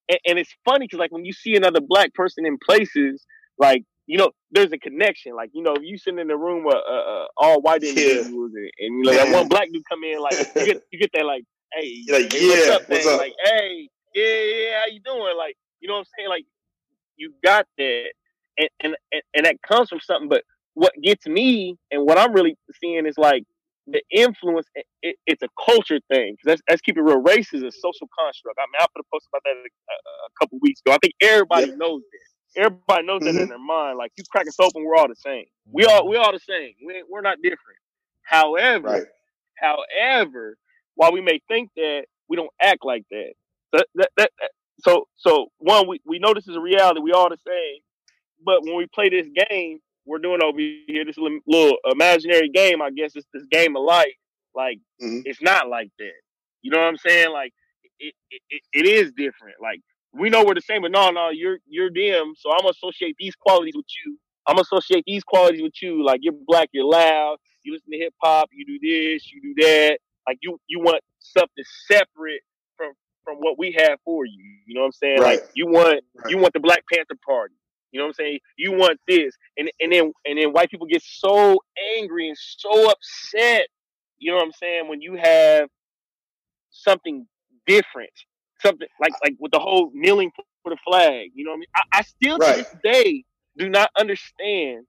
[0.09, 3.25] and, and it's funny because like when you see another black person in places,
[3.57, 5.35] like you know, there's a connection.
[5.35, 8.51] Like you know, if you sit in the room with uh, uh, all white individuals,
[8.55, 8.85] yeah.
[8.85, 11.25] and, you know that one black dude come in, like you get you get that
[11.25, 13.19] like, hey, like, hey, yeah, what's up, what's up?
[13.19, 15.37] Like, hey, yeah, yeah, how you doing?
[15.37, 16.29] Like, you know what I'm saying?
[16.29, 16.45] Like,
[17.17, 18.05] you got that,
[18.57, 20.29] and, and and that comes from something.
[20.29, 23.43] But what gets me and what I'm really seeing is like
[23.87, 24.67] the influence.
[25.01, 26.37] It, it's a culture thing.
[26.45, 27.21] Let's, let's keep it real.
[27.21, 28.57] Race is a social construct.
[28.59, 30.93] I mean, I put a post about that a, a couple weeks ago.
[30.93, 31.77] I think everybody yep.
[31.77, 32.30] knows this.
[32.55, 33.35] Everybody knows mm-hmm.
[33.35, 33.97] that in their mind.
[33.97, 35.45] Like you crack us open, we're all the same.
[35.71, 36.73] We all we all the same.
[36.85, 37.79] We, we're not different.
[38.23, 39.03] However, right.
[39.55, 40.57] however,
[40.95, 43.33] while we may think that, we don't act like that.
[43.73, 44.31] That, that, that,
[44.83, 47.81] so so one we, we know this is a reality we all the same
[48.43, 52.89] but when we play this game we're doing over here this little imaginary game i
[52.89, 54.13] guess it's this game of life
[54.55, 55.21] like mm-hmm.
[55.25, 56.11] it's not like that
[56.61, 57.53] you know what i'm saying like
[57.99, 59.79] it, it, it is different like
[60.13, 63.15] we know we're the same but no no you're you're them so i'm gonna associate
[63.19, 66.85] these qualities with you i'm gonna associate these qualities with you like you're black you're
[66.85, 69.97] loud you listen to hip-hop you do this you do that
[70.27, 72.41] like you you want something separate
[72.77, 72.93] from
[73.23, 74.43] from what we have for you.
[74.65, 75.21] You know what I'm saying?
[75.21, 75.41] Right.
[75.41, 76.31] Like you want right.
[76.31, 77.55] you want the Black Panther Party.
[77.91, 78.39] You know what I'm saying?
[78.57, 81.59] You want this, and and then and then white people get so
[81.97, 83.67] angry and so upset.
[84.17, 84.87] You know what I'm saying?
[84.87, 85.67] When you have
[86.69, 87.27] something
[87.67, 88.11] different,
[88.61, 90.31] something like like with the whole kneeling
[90.63, 91.31] for the flag.
[91.35, 91.67] You know what I mean?
[91.75, 92.57] I, I still right.
[92.57, 93.23] to this day
[93.57, 94.85] do not understand.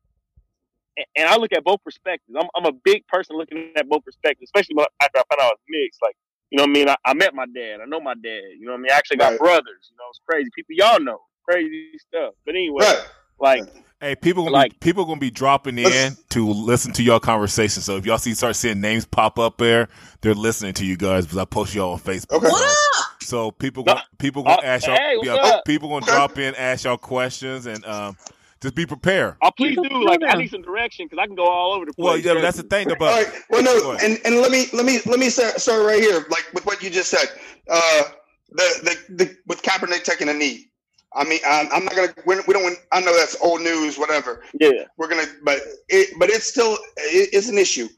[1.16, 2.36] And I look at both perspectives.
[2.38, 5.48] I'm, I'm a big person looking at both perspectives, especially after I found out I
[5.48, 6.00] was mixed.
[6.02, 6.16] Like
[6.52, 6.88] you know what I mean?
[6.90, 7.80] I, I, met my dad.
[7.80, 8.42] I know my dad.
[8.58, 8.92] You know what I mean?
[8.92, 9.38] I actually got right.
[9.38, 9.90] brothers.
[9.90, 10.50] You know, it's crazy.
[10.54, 11.18] People y'all know.
[11.48, 12.34] Crazy stuff.
[12.44, 13.06] But anyway, right.
[13.40, 13.64] like
[14.02, 17.82] Hey, people gonna like, be, people gonna be dropping in to listen to your conversation.
[17.82, 19.88] So if y'all see start seeing names pop up there,
[20.22, 22.32] they're listening to you guys because I post y'all on Facebook.
[22.32, 22.48] Okay.
[22.48, 23.22] What up?
[23.22, 26.82] So people gonna, people gonna uh, ask y'all hey, yeah, people gonna drop in, ask
[26.82, 28.16] y'all questions, and um,
[28.60, 29.36] just be prepared.
[29.40, 30.04] Oh, please do.
[30.04, 32.04] Like, I need some direction because I can go all over the place.
[32.04, 33.12] Well, yeah, that's the thing about.
[33.12, 33.32] All right.
[33.50, 36.48] Well, no, and, and let me let me let me start, start right here, like
[36.52, 37.28] with what you just said.
[37.70, 38.02] Uh,
[38.50, 40.71] the the, the with Kaepernick taking a knee.
[41.14, 42.42] I mean, I'm, I'm not gonna.
[42.46, 42.78] We don't.
[42.92, 44.42] I know that's old news, whatever.
[44.58, 44.84] Yeah.
[44.96, 47.88] We're gonna, but it, but it's still, it, it's an issue.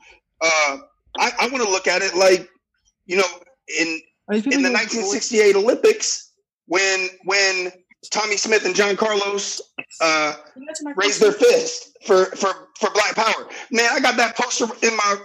[0.40, 0.78] Uh,
[1.18, 2.48] I, I want to look at it like,
[3.06, 3.24] you know,
[3.80, 4.00] in
[4.30, 6.32] in the 1968 Olympics,
[6.66, 7.72] when when
[8.10, 9.60] Tommie Smith and John Carlos
[10.00, 10.34] uh,
[10.96, 13.48] raised their fist for, for, for Black Power.
[13.70, 15.16] Man, I got that poster in my,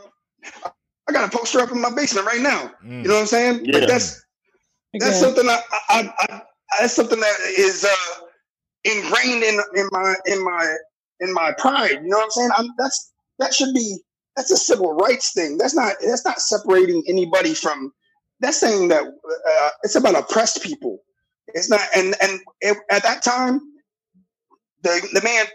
[1.08, 2.72] I got a poster up in my basement right now.
[2.84, 3.04] Mm.
[3.04, 3.66] You know what I'm saying?
[3.66, 3.80] Yeah.
[3.80, 4.24] Like that's
[4.94, 6.42] that's something I, I, I,
[6.80, 8.22] that's something that is uh,
[8.84, 10.76] ingrained in in my in my
[11.20, 12.00] in my pride.
[12.04, 12.50] You know what I'm saying?
[12.58, 13.98] I'm, that's that should be
[14.36, 15.58] that's a civil rights thing.
[15.58, 17.92] That's not that's not separating anybody from.
[18.40, 21.00] That's saying that uh, it's about oppressed people.
[21.48, 23.60] It's not, and and it, at that time,
[24.84, 25.46] the the man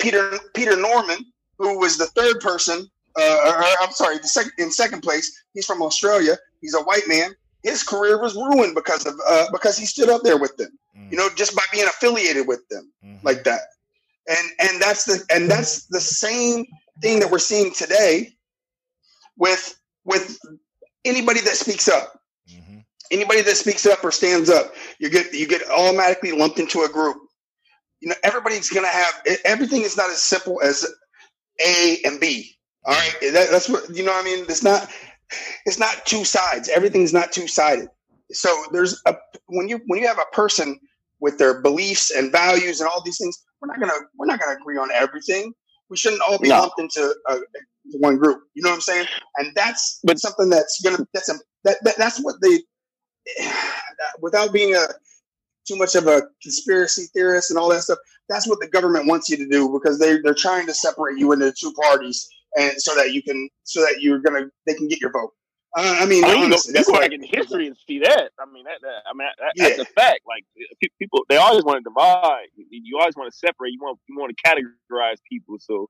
[0.00, 1.18] Peter Peter Norman,
[1.58, 5.30] who was the third person, uh, or, I'm sorry, the second in second place.
[5.54, 6.36] He's from Australia.
[6.60, 7.34] He's a white man.
[7.62, 10.70] His career was ruined because of uh, because he stood up there with them.
[10.96, 11.12] Mm.
[11.12, 13.26] You know, just by being affiliated with them mm-hmm.
[13.26, 13.62] like that.
[14.28, 16.66] And and that's the and that's the same
[17.00, 18.34] thing that we're seeing today
[19.36, 20.38] with with
[21.04, 22.20] anybody that speaks up.
[22.50, 22.78] Mm-hmm.
[23.10, 26.88] Anybody that speaks up or stands up, you get you get automatically lumped into a
[26.88, 27.16] group.
[28.00, 30.86] You know, everybody's gonna have everything is not as simple as
[31.60, 32.54] A and B.
[32.84, 34.12] All right, that, that's what you know.
[34.12, 34.88] What I mean, it's not
[35.66, 36.68] it's not two sides.
[36.68, 37.88] Everything's not two sided.
[38.32, 40.78] So there's a when you when you have a person
[41.20, 44.58] with their beliefs and values and all these things, we're not gonna we're not gonna
[44.60, 45.52] agree on everything.
[45.90, 46.60] We shouldn't all be no.
[46.60, 47.38] lumped into a,
[47.92, 48.42] one group.
[48.54, 49.06] You know what I'm saying?
[49.38, 52.60] And that's but something that's gonna that's a, that, that that's what they
[54.20, 54.86] without being a
[55.66, 57.98] too much of a conspiracy theorist and all that stuff.
[58.28, 61.32] That's what the government wants you to do because they they're trying to separate you
[61.32, 65.00] into two parties and so that you can so that you're gonna they can get
[65.00, 65.32] your vote.
[65.76, 68.30] Uh, I mean, I mean honestly, you go, back in history and see that.
[68.40, 69.68] I mean, that, that I mean, that, yeah.
[69.68, 70.20] that's a fact.
[70.26, 70.44] Like
[70.98, 72.46] people, they always want to divide.
[72.70, 73.72] You always want to separate.
[73.72, 75.56] You want you want to categorize people.
[75.60, 75.88] So,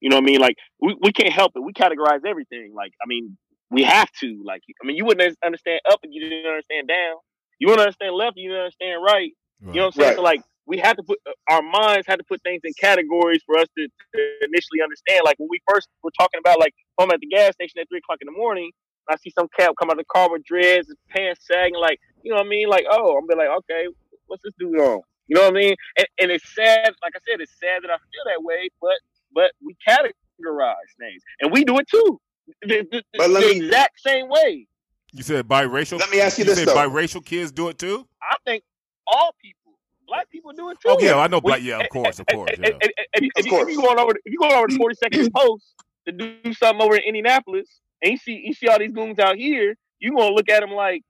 [0.00, 0.40] you know what I mean?
[0.40, 1.60] Like we, we can't help it.
[1.60, 2.72] We categorize everything.
[2.74, 3.36] Like I mean,
[3.70, 4.42] we have to.
[4.44, 7.16] Like I mean, you wouldn't understand up and you didn't understand down.
[7.58, 9.12] You wouldn't understand left, you didn't understand right.
[9.12, 9.74] right.
[9.74, 10.08] You know what I'm saying?
[10.08, 10.16] Right.
[10.16, 13.42] So like we had to put uh, our minds had to put things in categories
[13.46, 15.22] for us to, to, initially understand.
[15.24, 17.98] Like when we first were talking about like home at the gas station at three
[17.98, 18.70] o'clock in the morning,
[19.08, 22.30] I see some cat come out of the car with dreads, pants sagging, like you
[22.30, 22.68] know what I mean.
[22.68, 23.86] Like oh, I'm be like okay,
[24.26, 25.00] what's this dude on?
[25.28, 25.74] You know what I mean?
[25.98, 26.92] And, and it's sad.
[27.02, 28.98] Like I said, it's sad that I feel that way, but
[29.32, 32.20] but we categorize things, and we do it too.
[32.62, 34.68] The, the, the, the me, exact same way.
[35.12, 35.98] You said biracial.
[35.98, 36.76] Let me ask you, you this: said though.
[36.76, 38.06] biracial kids do it too.
[38.22, 38.62] I think
[39.06, 39.65] all people
[40.06, 40.88] black people do it too.
[40.90, 41.62] Oh yeah, I know black.
[41.62, 42.50] Yeah, of course, of course.
[42.58, 42.70] Yeah.
[43.14, 45.74] If you going over, if you going over to Forty Second Post
[46.06, 49.36] to do something over in Indianapolis, and you see you see all these goons out
[49.36, 51.02] here, you gonna look at them like,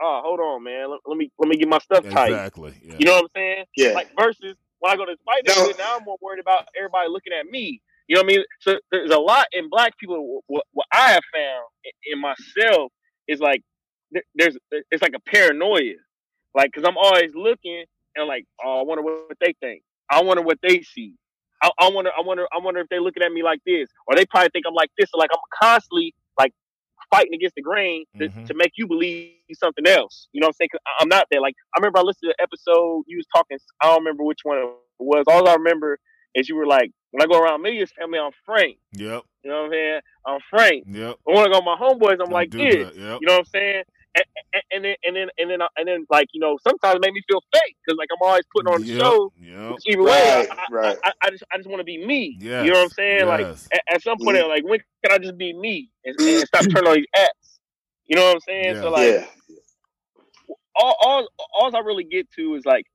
[0.00, 2.30] oh, hold on, man, let, let me let me get my stuff tight.
[2.32, 2.74] Exactly.
[2.82, 2.96] Yeah.
[2.98, 3.64] You know what I'm saying?
[3.76, 3.92] Yeah.
[3.92, 5.72] Like versus when I go to fight, no.
[5.78, 7.80] now I'm more worried about everybody looking at me.
[8.08, 8.44] You know what I mean?
[8.60, 10.42] So there's a lot in black people.
[10.46, 11.64] What, what I have found
[12.04, 12.92] in myself
[13.28, 13.62] is like
[14.34, 15.94] there's it's like a paranoia,
[16.54, 17.84] like because I'm always looking
[18.16, 19.82] and like, oh, I wonder what they think.
[20.10, 21.14] I wonder what they see.
[21.62, 24.16] I, I wonder, I wonder, I wonder if they're looking at me like this, or
[24.16, 25.10] they probably think I'm like this.
[25.14, 26.52] Or like I'm constantly like
[27.10, 28.44] fighting against the grain to, mm-hmm.
[28.44, 30.28] to make you believe something else.
[30.32, 30.68] You know what I'm saying?
[30.72, 31.40] Cause I'm not there.
[31.40, 33.58] Like I remember I listened to the episode you was talking.
[33.80, 35.24] I don't remember which one it was.
[35.28, 35.98] All I remember
[36.34, 38.78] is you were like, when I go around Millions family, I'm Frank.
[38.92, 39.22] Yep.
[39.44, 40.00] You know what I'm saying?
[40.26, 40.84] I'm Frank.
[40.88, 41.16] Yep.
[41.24, 42.92] When I go with my homeboys, I'm Don't like this.
[42.96, 43.18] Yep.
[43.20, 43.82] You know what I'm saying?
[44.14, 44.24] And,
[44.72, 47.22] and, then and then and then and then like you know sometimes it made me
[47.28, 49.32] feel fake because like I'm always putting on the yep, show.
[49.40, 49.78] Yep.
[49.86, 50.98] Either way, right, I, right.
[51.04, 52.36] I, I, just I just want to be me.
[52.38, 53.26] Yes, you know what I'm saying?
[53.26, 53.28] Yes.
[53.28, 54.48] Like at, at, some point, mm.
[54.48, 57.58] like when can I just be me and, and stop turning on these apps?
[58.06, 58.74] You know what I'm saying?
[58.76, 58.80] Yeah.
[58.82, 59.26] So like, yeah.
[60.76, 62.86] all, all all I really get to is like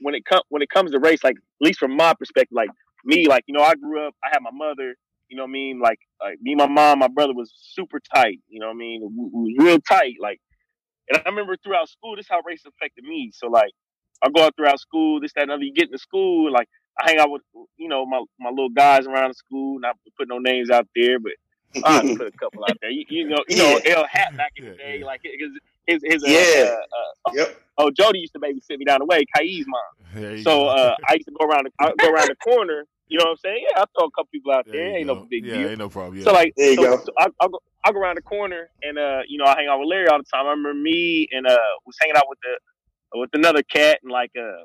[0.00, 2.70] when it comes when it comes to race, like at least from my perspective, like
[3.04, 4.94] me, like you know, I grew up, I had my mother.
[5.28, 5.80] You know what I mean?
[5.80, 8.40] Like, like me, my mom, my brother was super tight.
[8.48, 9.30] You know what I mean?
[9.32, 10.16] We, we real tight.
[10.20, 10.42] Like
[11.08, 13.30] and I remember throughout school, this is how race affected me.
[13.34, 13.72] So like
[14.22, 15.62] I go out throughout school, this, that, and other.
[15.62, 16.68] You get into school, like
[17.00, 17.42] I hang out with
[17.76, 19.80] you know my my little guys around the school.
[19.80, 21.32] Not put no names out there, but
[21.84, 22.90] I put a couple out there.
[22.90, 25.50] You, you know, you know, L Hat back in the day, like his
[25.86, 26.70] his, his uh, yeah.
[26.70, 27.60] Uh, uh, yep.
[27.78, 30.42] Oh, Jody used to babysit me down the way, Kai's mom.
[30.42, 33.30] So uh, I used to go around the go around the corner you know what
[33.32, 33.64] I'm saying?
[33.68, 34.96] Yeah, I throw a couple people out there.
[34.96, 35.14] Ain't go.
[35.14, 35.68] no big yeah, deal.
[35.70, 36.18] ain't no problem.
[36.18, 36.24] Yeah.
[36.24, 37.04] So like, there you so, go.
[37.04, 39.68] So I, I, go, I go around the corner and uh, you know, I hang
[39.68, 40.46] out with Larry all the time.
[40.46, 44.30] I remember me and uh was hanging out with the with another cat and like
[44.38, 44.64] uh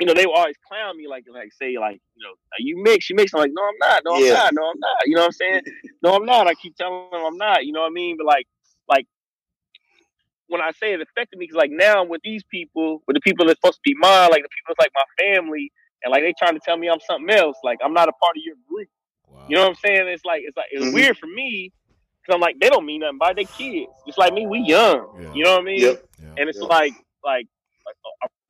[0.00, 2.82] you know, they would always clown me like like say like, you know, are you
[2.82, 3.32] mix, you mix.
[3.32, 4.32] I'm like, no, I'm not, no, I'm yeah.
[4.32, 5.06] not, no, I'm not.
[5.06, 5.62] You know what I'm saying?
[6.02, 6.46] no, I'm not.
[6.48, 8.16] I keep telling them I'm not, you know what I mean?
[8.16, 8.46] But like
[8.88, 9.06] like
[10.48, 13.20] when I say it affected me, because like now I'm with these people, with the
[13.20, 15.72] people that's supposed to be mine, like the people that's like my family,
[16.02, 17.56] and like they trying to tell me I'm something else.
[17.62, 18.88] Like I'm not a part of your group.
[19.28, 19.44] Wow.
[19.48, 20.08] You know what I'm saying?
[20.08, 20.94] It's like it's like it's mm-hmm.
[20.94, 21.72] weird for me
[22.20, 23.90] because I'm like they don't mean nothing by their kids.
[24.06, 25.06] Just like me, we young.
[25.20, 25.32] Yeah.
[25.34, 25.80] You know what I mean?
[25.80, 26.04] Yep.
[26.38, 26.68] And it's yep.
[26.68, 27.46] like like
[27.86, 27.96] like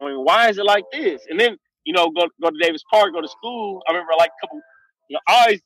[0.00, 1.22] I mean, why is it like this?
[1.28, 3.82] And then you know go go to Davis Park, go to school.
[3.88, 4.60] I remember like a couple.
[5.08, 5.60] You know, I always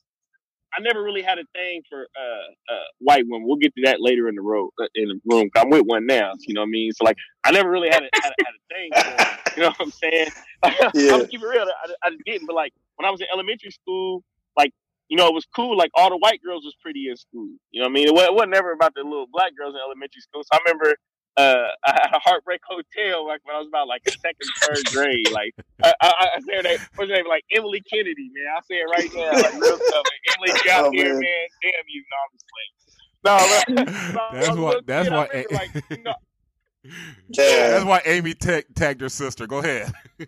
[0.75, 3.47] I never really had a thing for uh, uh, white women.
[3.47, 5.49] We'll get to that later in the road uh, in the room.
[5.55, 6.33] I'm with one now.
[6.41, 6.91] You know what I mean?
[6.91, 8.91] So like, I never really had a, had a, had a thing.
[8.93, 10.29] For you know what I'm saying?
[10.63, 11.13] Yeah.
[11.13, 11.61] I'm gonna keep it real.
[11.63, 12.47] I, I just didn't.
[12.47, 14.23] But like when I was in elementary school,
[14.57, 14.73] like
[15.07, 15.77] you know, it was cool.
[15.77, 17.49] Like all the white girls was pretty in school.
[17.71, 18.07] You know what I mean?
[18.07, 20.43] It, was, it wasn't never about the little black girls in elementary school.
[20.43, 20.95] So I remember
[21.37, 25.31] uh, I had a heartbreak hotel like when I was about like second, third grade.
[25.31, 27.27] Like I, I, I said that what's her name?
[27.27, 28.53] Like Emily Kennedy, man.
[28.55, 30.05] I say it right now, like real tough.
[30.35, 31.21] Emily, get out oh, here, man.
[31.21, 31.47] man.
[31.61, 32.73] Damn you, no, I'm just playing.
[33.23, 33.33] No,
[34.33, 34.81] that's why.
[34.85, 35.27] That's why.
[35.27, 36.13] Remember, like, you know,
[37.29, 37.69] yeah.
[37.71, 39.47] That's why Amy tagged her sister.
[39.47, 39.91] Go ahead.
[40.19, 40.25] yeah,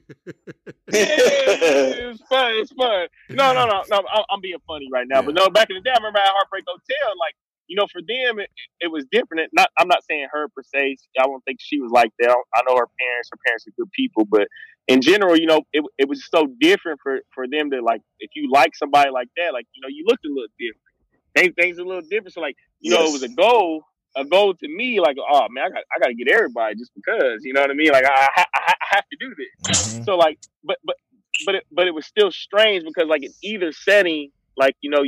[0.92, 2.52] it's fun.
[2.56, 3.08] It's fun.
[3.30, 3.98] No, no, no, no.
[3.98, 5.26] I'm, I'm being funny right now, yeah.
[5.26, 5.50] but no.
[5.50, 7.36] Back in the day, I remember at Heartbreak Hotel, like
[7.70, 8.50] you know, for them, it,
[8.82, 9.50] it was different.
[9.54, 10.98] Not, I'm not saying her per se.
[11.20, 12.30] I don't think she was like that.
[12.30, 13.30] I know her parents.
[13.32, 14.48] Her parents are good people, but
[14.88, 18.02] in general, you know, it, it was so different for for them to like.
[18.20, 20.84] If you like somebody like that, like you know, you looked a little different.
[21.36, 22.34] Things things a little different.
[22.34, 23.00] So like, you yes.
[23.00, 23.84] know, it was a goal.
[24.18, 26.92] A goal to me, like, oh man, I got I got to get everybody just
[26.96, 27.92] because, you know what I mean?
[27.92, 29.94] Like, I I, I have to do this.
[29.94, 30.04] Mm-hmm.
[30.04, 30.96] So like, but but
[31.46, 35.04] but it, but it was still strange because like in either setting, like you know,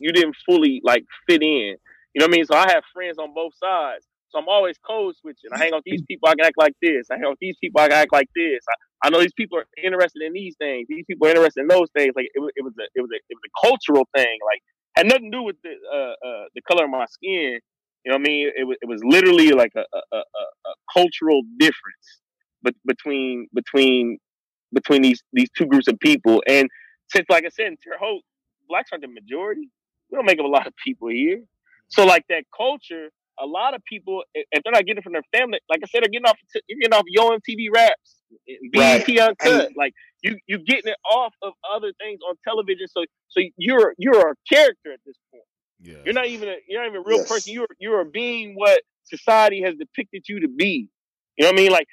[0.00, 1.76] you didn't fully like fit in.
[2.14, 2.44] You know what I mean?
[2.44, 4.06] So I have friends on both sides.
[4.30, 5.50] So I'm always code switching.
[5.52, 7.08] I hang out with these people, I can act like this.
[7.10, 8.60] I hang out with these people, I can act like this.
[8.68, 10.86] I, I know these people are interested in these things.
[10.88, 12.12] These people are interested in those things.
[12.14, 14.38] Like it, it was a it was a it was a cultural thing.
[14.46, 14.62] Like
[14.96, 17.58] had nothing to do with the uh, uh, the color of my skin.
[18.04, 18.50] You know what I mean?
[18.56, 22.20] It was it was literally like a, a, a, a cultural difference,
[22.62, 24.18] but between between
[24.72, 26.42] between these these two groups of people.
[26.46, 26.68] And
[27.08, 28.22] since, like I said, in Terre Haute,
[28.68, 29.68] blacks aren't the majority.
[30.10, 31.42] We don't make up a lot of people here.
[31.88, 35.24] So, like that culture, a lot of people, if they're not getting it from their
[35.32, 38.16] family, like I said, they're getting off, you're getting off Yo MTV raps,
[38.72, 39.18] BET right.
[39.18, 39.66] Uncut.
[39.66, 42.86] And, like you, you getting it off of other things on television.
[42.88, 45.44] So, so you're you're a character at this point.
[45.80, 45.96] Yeah.
[46.04, 47.28] You're not even a you're not even a real yes.
[47.28, 47.52] person.
[47.52, 50.88] You're you're a being what society has depicted you to be.
[51.36, 51.72] You know what I mean?
[51.72, 51.88] Like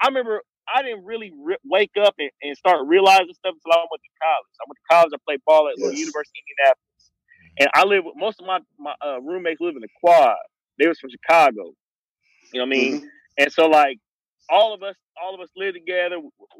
[0.00, 3.84] I remember I didn't really re- wake up and, and, start realizing stuff until I
[3.90, 4.54] went to college.
[4.56, 5.12] I went to college.
[5.12, 5.98] I played ball at yes.
[5.98, 6.91] University of Indianapolis,
[7.58, 10.36] and I live with most of my my uh, roommates live in the quad.
[10.78, 11.72] They was from Chicago.
[12.52, 12.96] You know what I mean?
[12.96, 13.06] Mm-hmm.
[13.38, 13.98] And so like
[14.50, 16.16] all of us, all of us lived together.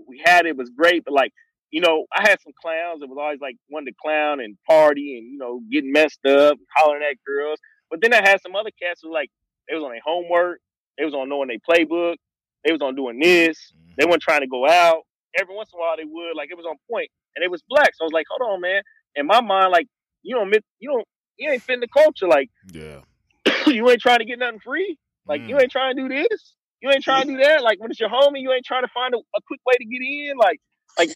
[0.07, 1.33] We had it was great, but like
[1.70, 5.18] you know, I had some clowns that was always like wanting to clown and party
[5.18, 7.59] and you know getting messed up, hollering at girls.
[7.90, 9.31] But then I had some other cats who like
[9.68, 10.61] they was on their homework,
[10.98, 12.16] they was on knowing their playbook,
[12.64, 13.57] they was on doing this.
[13.57, 13.92] Mm-hmm.
[13.98, 15.02] They weren't trying to go out.
[15.38, 16.37] Every once in a while they would.
[16.37, 17.92] Like it was on point, and it was black.
[17.94, 18.83] So I was like, hold on, man.
[19.16, 19.88] In my mind, like
[20.22, 21.06] you don't, miss, you don't,
[21.38, 22.26] you ain't fitting the culture.
[22.26, 23.00] Like, yeah,
[23.66, 24.98] you ain't trying to get nothing free.
[25.26, 25.48] Like mm.
[25.48, 26.54] you ain't trying to do this.
[26.80, 27.62] You ain't trying to do that.
[27.62, 29.85] Like when it's your homie, you ain't trying to find a, a quick way to
[29.85, 30.37] get in.
[30.37, 30.61] Like,
[30.98, 31.11] like,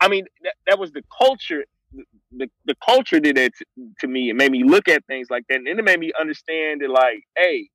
[0.00, 1.64] I mean, that, that was the culture.
[2.32, 3.64] The, the culture did that to,
[4.00, 4.30] to me.
[4.30, 6.90] It made me look at things like that, and then it made me understand that,
[6.90, 7.68] like, hey,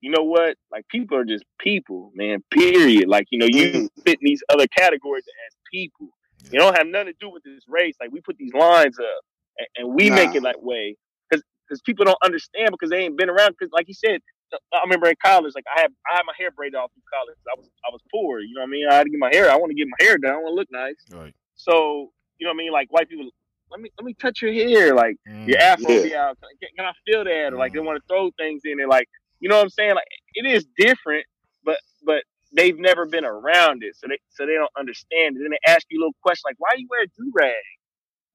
[0.00, 0.56] you know what?
[0.70, 2.42] Like people are just people, man.
[2.52, 3.08] Period.
[3.08, 6.08] Like you know, you fit in these other categories as people.
[6.52, 7.96] You don't have nothing to do with this race.
[8.00, 9.24] Like we put these lines up,
[9.58, 10.16] and, and we nah.
[10.16, 10.96] make it that way
[11.28, 13.54] because because people don't understand because they ain't been around.
[13.58, 14.20] Because like you said,
[14.52, 17.36] I remember in college, like I had I had my hair braided all through college.
[17.46, 18.40] I was I was poor.
[18.40, 18.86] You know what I mean?
[18.88, 19.50] I had to get my hair.
[19.50, 20.32] I want to get my hair done.
[20.32, 20.96] I want to look nice.
[21.12, 21.34] Right.
[21.56, 22.72] So you know what I mean?
[22.72, 23.28] Like white people.
[23.70, 25.46] Let me let me touch your hair, like mm.
[25.46, 26.02] your afro yeah.
[26.02, 26.38] be out.
[26.60, 27.52] Can, can, I feel that?
[27.52, 27.84] Or like they mm.
[27.84, 29.08] want to throw things in there, like
[29.40, 29.94] you know what I'm saying?
[29.94, 31.26] Like it is different,
[31.64, 32.22] but but
[32.56, 35.40] they've never been around it, so they so they don't understand it.
[35.42, 37.52] Then they ask you a little question like, "Why do you wear a do rag?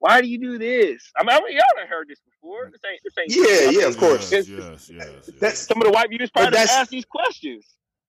[0.03, 2.69] Why do you do this?" I mean, I mean y'all have heard this before.
[2.69, 4.29] This ain't, this ain't yeah, yeah, of course.
[4.33, 7.63] Yes, yes, yes, That's some of the white viewers probably ask these questions.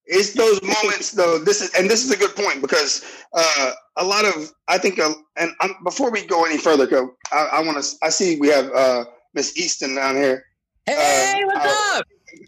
[0.05, 1.39] It's those moments, though.
[1.39, 4.99] This is and this is a good point because uh, a lot of I think,
[4.99, 6.89] uh, and um, before we go any further,
[7.31, 7.97] I, I want to.
[8.03, 9.05] I see we have uh,
[9.35, 10.47] Miss Easton down here.
[10.87, 12.07] Hey, uh, what's up?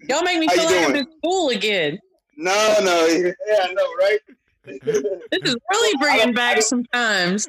[0.09, 2.01] Y'all make me feel like I'm in school again.
[2.37, 3.31] No, no, yeah,
[3.63, 4.19] I know, right?
[4.67, 7.49] this is really bringing back some times.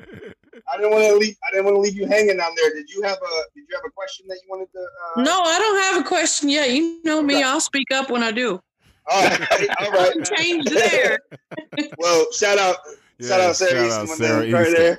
[0.71, 1.35] I didn't want to leave.
[1.47, 2.73] I didn't want to leave you hanging down there.
[2.73, 4.79] Did you have a Did you have a question that you wanted to?
[4.79, 5.21] Uh...
[5.21, 6.71] No, I don't have a question yet.
[6.71, 7.35] You know me.
[7.35, 7.43] Okay.
[7.43, 8.61] I'll speak up when I do.
[9.09, 10.13] All right, all right.
[10.35, 11.19] Change there.
[11.97, 12.77] well, shout out
[13.19, 14.97] yeah, shout out Sarah, shout out Sarah right there.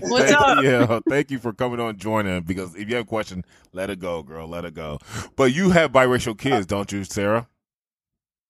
[0.00, 0.62] What's up?
[0.62, 2.42] Yeah, thank you for coming on joining.
[2.42, 4.46] Because if you have a question, let it go, girl.
[4.46, 4.98] Let it go.
[5.36, 7.48] But you have biracial kids, don't you, Sarah?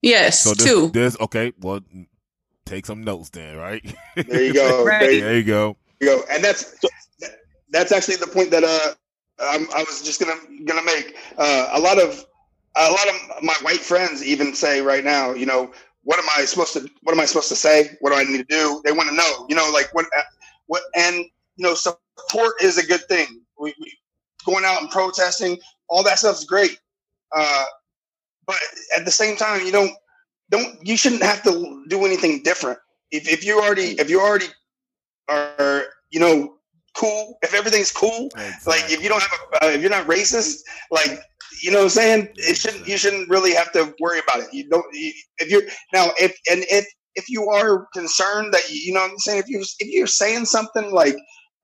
[0.01, 0.89] Yes, so this, two.
[0.89, 1.53] This okay.
[1.61, 1.81] Well,
[2.65, 3.85] take some notes then, right?
[4.17, 4.85] There you go.
[4.85, 5.21] right.
[5.21, 5.77] There you go.
[6.03, 6.25] Go.
[6.31, 6.77] And that's
[7.71, 8.95] that's actually the point that uh
[9.41, 11.17] I'm, i was just gonna gonna make.
[11.39, 12.25] Uh, a lot of
[12.77, 15.73] a lot of my white friends even say right now, you know,
[16.05, 17.97] what am I supposed to what am I supposed to say?
[18.01, 18.83] What do I need to do?
[18.85, 20.07] They want to know, you know, like what
[20.67, 23.27] what and you know, support is a good thing.
[23.59, 23.93] We, we
[24.47, 26.79] going out and protesting, all that stuff's great.
[27.35, 27.65] Uh,
[28.47, 28.57] but
[28.97, 29.93] at the same time, you don't
[30.51, 32.79] don't you shouldn't have to do anything different.
[33.11, 34.47] If if you already if you already
[35.29, 36.57] are you know
[36.95, 38.73] cool, if everything's cool, exactly.
[38.73, 40.61] like if you don't have a, uh, if you're not racist,
[40.91, 41.21] like
[41.63, 42.29] you know what I'm saying?
[42.37, 44.53] It shouldn't you shouldn't really have to worry about it.
[44.53, 45.63] You don't you, if you're
[45.93, 49.49] now if and if if you are concerned that you know what I'm saying if
[49.49, 51.17] you if you're saying something like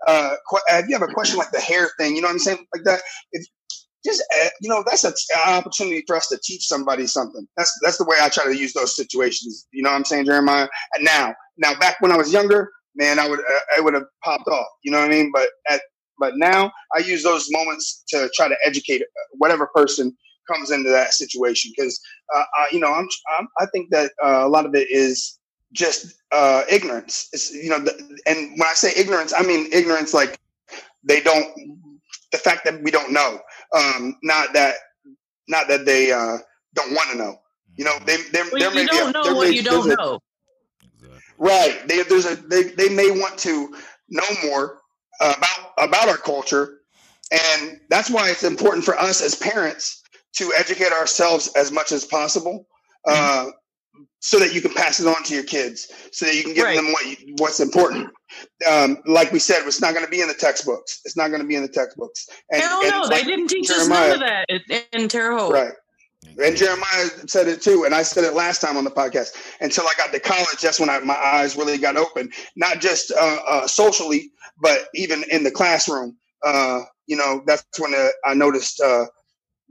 [0.06, 0.34] uh
[0.70, 2.84] if you have a question like the hair thing, you know what I'm saying like
[2.84, 3.00] that
[3.32, 3.46] if
[4.04, 5.12] just uh, you know that's an
[5.46, 7.46] opportunity for us to teach somebody something.
[7.56, 9.66] That's that's the way I try to use those situations.
[9.72, 10.68] You know what I'm saying, Jeremiah?
[10.94, 14.04] And now now back when I was younger, man, I would uh, I would have
[14.22, 14.66] popped off.
[14.82, 15.30] You know what I mean?
[15.32, 15.80] But at
[16.18, 20.14] But now I use those moments to try to educate whatever person
[20.50, 21.98] comes into that situation because
[22.34, 23.06] uh, you know I'm,
[23.38, 25.38] I'm, i think that uh, a lot of it is
[25.72, 27.28] just uh, ignorance.
[27.32, 27.92] It's you know, the,
[28.26, 30.38] and when I say ignorance, I mean ignorance like
[31.04, 31.46] they don't
[32.32, 33.40] the fact that we don't know,
[33.74, 34.76] um, not that
[35.48, 36.38] not that they uh,
[36.74, 37.36] don't want to know.
[37.76, 40.20] You know, they they well, there may you don't a, know what you don't know.
[41.38, 41.86] Right.
[41.86, 43.74] They, there's a they, they may want to
[44.08, 44.80] know more
[45.20, 46.80] about about our culture,
[47.30, 50.02] and that's why it's important for us as parents
[50.36, 52.66] to educate ourselves as much as possible,
[53.06, 53.46] uh,
[54.20, 56.64] so that you can pass it on to your kids, so that you can give
[56.64, 56.76] right.
[56.76, 58.10] them what you, what's important.
[58.70, 61.00] Um, like we said, it's not going to be in the textbooks.
[61.04, 62.28] It's not going to be in the textbooks.
[62.50, 65.52] And, Hell no, like they didn't teach Jeremiah, us none of that in Terre Haute.
[65.52, 65.72] Right.
[66.24, 69.30] And Jeremiah said it too, and I said it last time on the podcast.
[69.60, 73.12] Until I got to college, that's when I, my eyes really got open, not just
[73.12, 76.16] uh, uh, socially, but even in the classroom.
[76.44, 79.06] Uh, you know, that's when uh, I noticed uh,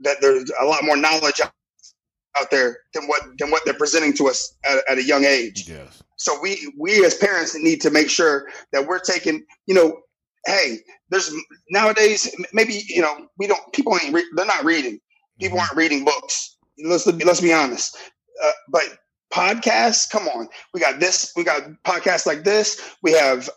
[0.00, 4.28] that there's a lot more knowledge out there than what than what they're presenting to
[4.28, 5.68] us at, at a young age.
[5.68, 6.02] Yes.
[6.16, 10.00] So we we as parents need to make sure that we're taking, you know,
[10.46, 10.78] hey,
[11.10, 11.32] there's
[11.70, 14.98] nowadays maybe you know we don't people ain't re- they're not reading.
[15.40, 16.56] People aren't reading books.
[16.84, 17.96] Let's let's be honest.
[18.42, 18.98] Uh, but
[19.32, 21.32] podcasts, come on, we got this.
[21.36, 22.96] We got podcasts like this.
[23.02, 23.48] We have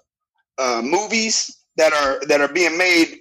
[0.57, 3.19] uh, movies that are that are being made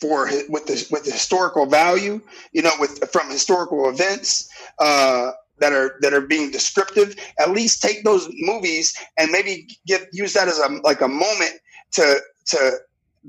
[0.00, 2.20] for with the with the historical value,
[2.52, 7.16] you know, with from historical events uh, that are that are being descriptive.
[7.38, 11.54] At least take those movies and maybe get use that as a like a moment
[11.92, 12.78] to to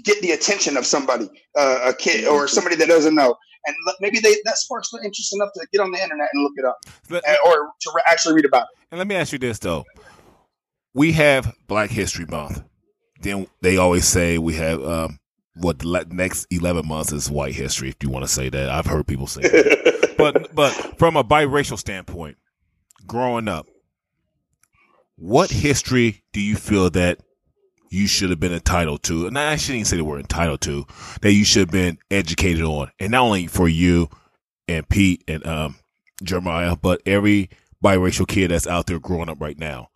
[0.04, 3.36] get the attention of somebody, uh, a kid or somebody that doesn't know,
[3.66, 6.54] and maybe they that sparks their interest enough to get on the internet and look
[6.56, 6.78] it up,
[7.10, 8.80] let, and, or to re- actually read about it.
[8.92, 9.86] And let me ask you this though:
[10.94, 12.64] we have Black History Month.
[13.22, 15.20] Then they always say we have um,
[15.60, 18.70] what the next 11 months is white history, if you want to say that.
[18.70, 20.14] I've heard people say that.
[20.18, 22.38] but, but from a biracial standpoint,
[23.06, 23.68] growing up,
[25.16, 27.20] what history do you feel that
[27.90, 29.28] you should have been entitled to?
[29.28, 30.86] And I shouldn't even say the word entitled to,
[31.22, 32.92] that you should have been educated on.
[33.00, 34.10] And not only for you
[34.68, 35.76] and Pete and, um,
[36.24, 37.50] Jeremiah, but every
[37.84, 39.90] biracial kid that's out there growing up right now.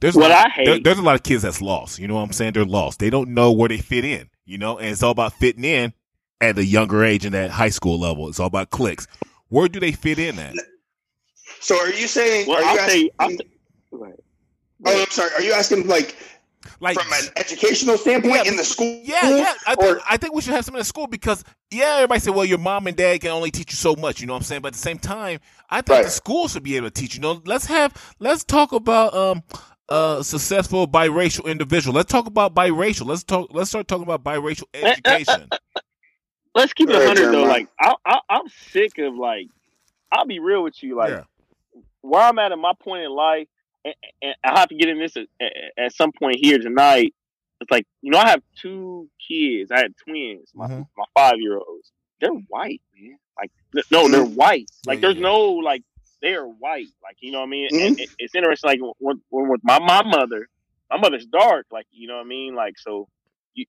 [0.00, 0.64] There's what lot, I hate.
[0.66, 1.98] There, there's a lot of kids that's lost.
[1.98, 2.52] You know what I'm saying?
[2.52, 2.98] They're lost.
[2.98, 5.92] They don't know where they fit in you know, and it's all about fitting in
[6.40, 8.28] at a younger age and at high school level.
[8.28, 9.06] It's all about clicks.
[9.48, 10.54] Where do they fit in at?
[11.60, 12.48] So are you saying?
[12.48, 14.14] Well, are you I'll asking, say, I'll say,
[14.84, 15.30] oh, I'm sorry.
[15.34, 16.16] Are you asking like,
[16.80, 19.00] like from an educational standpoint yeah, in the school?
[19.04, 19.54] Yeah, yeah.
[19.66, 22.30] I, or, I think we should have some in the school because yeah, everybody say,
[22.30, 24.20] well, your mom and dad can only teach you so much.
[24.20, 24.62] You know what I'm saying?
[24.62, 25.40] But at the same time,
[25.70, 26.04] I think right.
[26.04, 27.14] the school should be able to teach.
[27.14, 29.42] You know, let's have let's talk about um
[29.88, 31.94] a successful biracial individual.
[31.94, 33.06] Let's talk about biracial.
[33.06, 33.48] Let's talk.
[33.52, 35.48] Let's start talking about biracial eh, eh, eh, education.
[36.54, 37.44] let's keep it hundred though.
[37.44, 39.48] Like I, I, I'm sick of like.
[40.10, 40.96] I'll be real with you.
[40.96, 41.24] Like yeah.
[42.02, 43.48] where I'm at in my point in life,
[43.84, 45.26] and, I have to get in this at,
[45.76, 47.14] at, some point here tonight.
[47.60, 49.70] It's like you know I have two kids.
[49.70, 50.50] I had twins.
[50.54, 50.82] My mm-hmm.
[50.96, 51.92] my five year olds.
[52.20, 53.18] They're white, man.
[53.36, 53.50] Like
[53.90, 54.34] no, they're mm-hmm.
[54.34, 54.70] white.
[54.86, 55.82] Like there's no like
[56.20, 56.88] they are white.
[57.02, 57.68] Like you know what I mean.
[57.70, 57.86] Mm-hmm.
[57.86, 58.68] And it, it's interesting.
[58.68, 60.48] Like when, when with my my mother,
[60.90, 61.66] my mother's dark.
[61.70, 62.54] Like you know what I mean.
[62.54, 63.08] Like so,
[63.54, 63.66] you,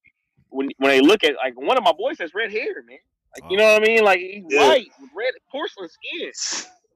[0.49, 2.97] when when they look at like one of my boys has red hair, man.
[3.35, 4.03] Like you know what I mean.
[4.03, 4.67] Like he's yeah.
[4.67, 6.31] white with red porcelain skin.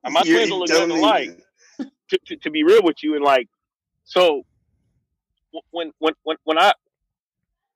[0.03, 1.39] And my twins look nothing alike.
[2.09, 3.47] To, to, to be real with you, and like
[4.05, 4.43] so,
[5.71, 6.71] when when when when I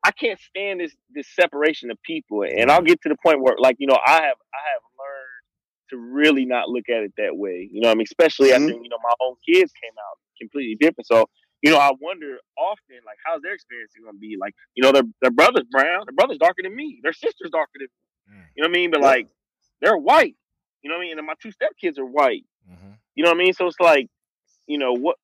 [0.04, 3.56] I can't stand this this separation of people, and I'll get to the point where
[3.60, 5.42] like you know I have I have learned
[5.90, 7.70] to really not look at it that way.
[7.72, 8.64] You know, I mean, especially mm-hmm.
[8.64, 11.08] after you know my own kids came out completely different.
[11.08, 11.28] So
[11.62, 14.36] you know, I wonder often like how's their experience going to be?
[14.40, 17.72] Like, you know, their their brother's brown, their brother's darker than me, their sister's darker
[17.76, 18.38] than me.
[18.38, 18.46] Mm.
[18.56, 18.92] You know what I mean?
[18.92, 19.28] But like,
[19.82, 20.36] they're white.
[20.82, 21.18] You know what I mean?
[21.18, 22.46] And my two stepkids are white.
[22.70, 22.94] Mm-hmm.
[23.16, 23.54] You know what I mean?
[23.54, 24.10] So it's like,
[24.68, 25.18] you know what?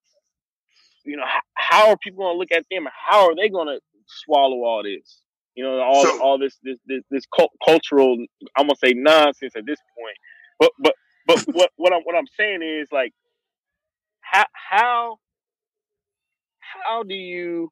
[1.05, 1.23] You know,
[1.53, 2.87] how are people going to look at them?
[3.09, 5.21] How are they going to swallow all this?
[5.55, 7.23] You know, all so, all this this this, this
[7.65, 8.15] cultural,
[8.55, 10.17] I'm gonna say nonsense at this point
[10.59, 10.93] but but
[11.25, 13.13] but what what I'm what I'm saying is like
[14.21, 15.17] how how
[16.59, 17.69] how do you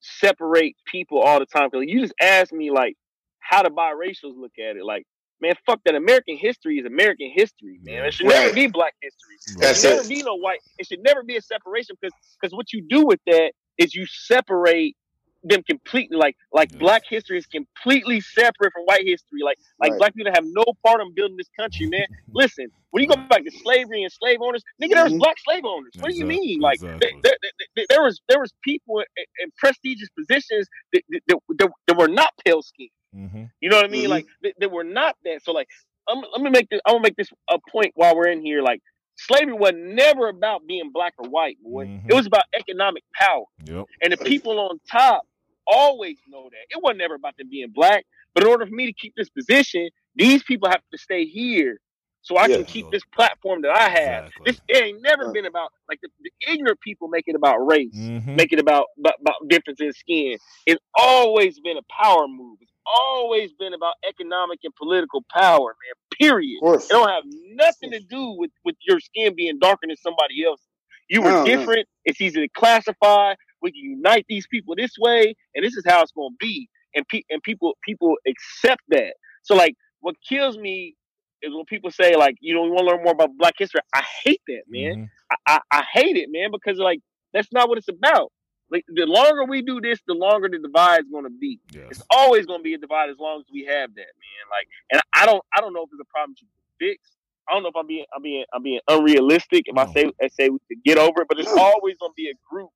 [0.00, 1.68] separate people all the time?
[1.70, 2.96] Because you just asked me like
[3.40, 4.84] how do biracials look at it?
[4.84, 5.04] Like,
[5.40, 5.94] man, fuck that.
[5.94, 8.04] American history is American history, man.
[8.04, 8.42] It should right.
[8.42, 9.66] never be black history.
[9.68, 10.60] It should never be no white.
[10.78, 14.06] It should never be a separation because because what you do with that is you
[14.06, 14.96] separate
[15.44, 19.40] them completely like like black history is completely separate from white history.
[19.44, 19.98] Like like right.
[19.98, 22.06] black people have no part in building this country, man.
[22.32, 25.20] Listen, when you go back to slavery and slave owners, nigga, there was mm-hmm.
[25.20, 25.92] black slave owners.
[25.98, 26.12] What exactly.
[26.14, 26.60] do you mean?
[26.60, 27.20] Like exactly.
[27.22, 27.36] there,
[27.76, 32.08] there, there, was there was people in, in prestigious positions that, that, that, that, were
[32.08, 32.88] not pale skin.
[33.14, 33.44] Mm-hmm.
[33.60, 34.02] You know what I mean?
[34.02, 34.10] Mm-hmm.
[34.10, 35.42] Like they, they, were not that.
[35.42, 35.68] So like,
[36.08, 36.80] I'm, let me make this.
[36.86, 38.62] I'm gonna make this a point while we're in here.
[38.62, 38.80] Like
[39.16, 41.86] slavery was never about being black or white, boy.
[41.86, 42.10] Mm-hmm.
[42.10, 43.44] It was about economic power.
[43.64, 43.86] Yep.
[44.02, 45.22] And the people on top
[45.66, 46.76] always know that.
[46.76, 48.04] It wasn't ever about them being black.
[48.34, 51.80] But in order for me to keep this position, these people have to stay here
[52.22, 52.56] so I yeah.
[52.56, 54.24] can keep this platform that I have.
[54.26, 54.44] Exactly.
[54.44, 57.96] This it ain't never been about like the, the, ignorant people make it about race,
[57.96, 58.36] mm-hmm.
[58.36, 60.36] make it about, about, about difference in skin.
[60.66, 62.58] It's always been a power move.
[62.96, 66.18] Always been about economic and political power, man.
[66.18, 66.58] Period.
[66.62, 70.60] It don't have nothing to do with with your skin being darker than somebody else.
[71.08, 71.86] You were no, different.
[71.88, 72.06] No.
[72.06, 73.34] It's easy to classify.
[73.60, 76.68] We can unite these people this way, and this is how it's going to be.
[76.94, 79.14] And pe- and people people accept that.
[79.42, 80.94] So like, what kills me
[81.42, 83.80] is when people say like, you know, we want to learn more about Black history.
[83.94, 84.94] I hate that, man.
[84.94, 85.04] Mm-hmm.
[85.46, 87.00] I, I, I hate it, man, because like
[87.32, 88.32] that's not what it's about.
[88.70, 91.60] Like the longer we do this, the longer the divide is going to be.
[91.72, 94.44] It's always going to be a divide as long as we have that, man.
[94.50, 97.10] Like, and I don't, I don't know if it's a problem you can fix.
[97.48, 99.78] I don't know if I'm being, I'm being, I'm being unrealistic if.
[99.78, 102.28] I say, I say we could get over it, but it's always going to be
[102.28, 102.68] a group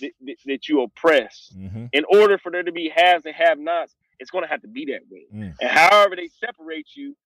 [0.00, 1.52] that, that, that you oppress.
[1.56, 1.86] Mm-hmm.
[1.92, 4.84] In order for there to be haves and have-nots, it's going to have to be
[4.86, 5.26] that way.
[5.34, 5.54] Mm.
[5.60, 7.16] And however they separate you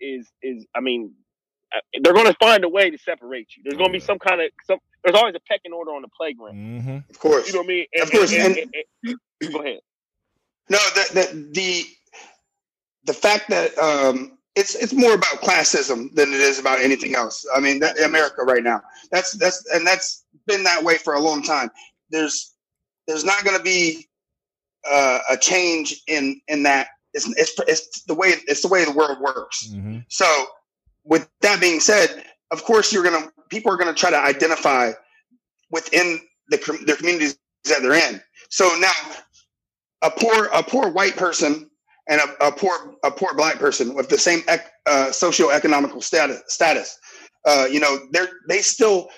[0.00, 1.12] is, is, I mean,
[2.00, 3.62] they're going to find a way to separate you.
[3.64, 4.78] There's going to be some kind of some.
[5.04, 6.54] There's always a pecking order on the playground.
[6.54, 6.96] Mm-hmm.
[7.10, 7.86] Of course, you know what I mean.
[7.94, 9.80] And, of course, and, and, and, go ahead.
[10.68, 11.84] No, the, the the
[13.04, 17.46] the fact that um, it's it's more about classism than it is about anything else.
[17.54, 18.82] I mean, that, America right now.
[19.10, 21.70] That's that's and that's been that way for a long time.
[22.10, 22.54] There's
[23.06, 24.08] there's not going to be
[24.90, 26.88] uh, a change in in that.
[27.14, 29.68] It's, it's, it's the way it's the way the world works.
[29.68, 29.98] Mm-hmm.
[30.08, 30.26] So
[31.06, 34.92] with that being said, of course, you're gonna people are gonna try to identify
[35.70, 38.22] within the their communities that they're in.
[38.50, 38.92] So now,
[40.02, 41.70] a poor a poor white person
[42.08, 46.42] and a, a poor a poor black person with the same ec, uh, socioeconomical status
[46.48, 46.98] status,
[47.46, 49.08] uh, you know, they're they still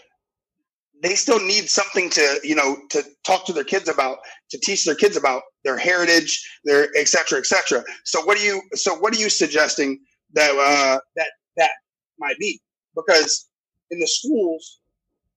[1.03, 4.19] they still need something to you know to talk to their kids about
[4.51, 8.45] to teach their kids about their heritage their et cetera et cetera so what are
[8.45, 9.99] you so what are you suggesting
[10.35, 11.29] that uh that
[11.59, 11.71] that
[12.19, 12.61] might be
[12.95, 13.49] because
[13.91, 14.81] in the schools,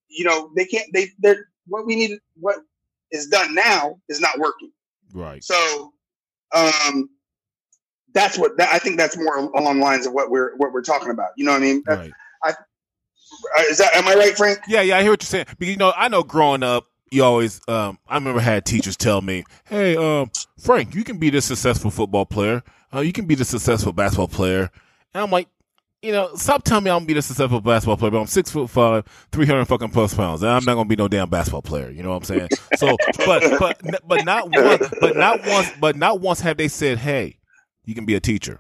[0.10, 2.58] you know, they can't, they, they're, what we need, what
[3.12, 4.72] is done now is not working.
[5.14, 5.44] Right.
[5.44, 5.94] So,
[6.54, 7.10] um,
[8.14, 11.12] that's what that, I think that's more along lines of what we're what we're talking
[11.12, 11.30] about.
[11.38, 11.84] You know what I mean?
[11.88, 12.12] Right.
[12.44, 14.60] I, uh, is that am I right, Frank?
[14.68, 15.46] Yeah, yeah, I hear what you're saying.
[15.58, 19.22] Because you know, I know growing up, you always um, I remember had teachers tell
[19.22, 22.64] me, "Hey, um, Frank, you can be the successful football player.
[22.94, 24.70] Uh, you can be the successful basketball player."
[25.14, 25.48] And I'm like,
[26.02, 28.50] you know, stop telling me I'm gonna be a successful basketball player, but I'm six
[28.50, 31.62] foot five, three hundred fucking plus pounds, and I'm not gonna be no damn basketball
[31.62, 31.90] player.
[31.90, 32.50] You know what I'm saying?
[32.78, 36.98] So, but but but not once, but not once, but not once have they said,
[36.98, 37.38] "Hey,
[37.86, 38.60] you can be a teacher,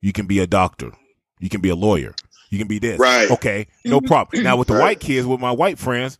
[0.00, 0.90] you can be a doctor,
[1.38, 2.12] you can be a lawyer,
[2.50, 3.30] you can be this." Right?
[3.30, 4.08] Okay, no mm-hmm.
[4.08, 4.42] problem.
[4.42, 4.82] Now with the right.
[4.82, 6.18] white kids, with my white friends,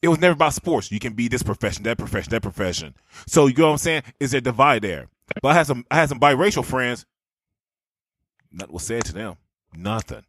[0.00, 0.90] it was never about sports.
[0.90, 2.94] You can be this profession, that profession, that profession.
[3.26, 4.02] So you know what I'm saying?
[4.18, 5.08] Is there a divide there?
[5.42, 7.04] But I had some I had some biracial friends
[8.56, 9.36] nothing was said to them.
[9.76, 10.24] Nothing.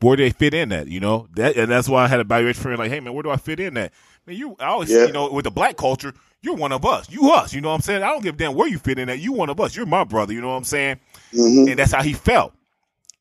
[0.00, 0.88] Where do they fit in that?
[0.88, 3.22] You know that, and that's why I had a biracial friend like, hey man, where
[3.22, 3.92] do I fit in that?
[4.26, 5.06] Man, you I always yeah.
[5.06, 7.10] you know with the black culture, you're one of us.
[7.10, 7.52] You us.
[7.52, 8.02] You know what I'm saying?
[8.02, 9.18] I don't give a damn where you fit in that.
[9.18, 9.76] You one of us.
[9.76, 10.32] You're my brother.
[10.32, 11.00] You know what I'm saying?
[11.32, 11.68] Mm-hmm.
[11.70, 12.54] And that's how he felt.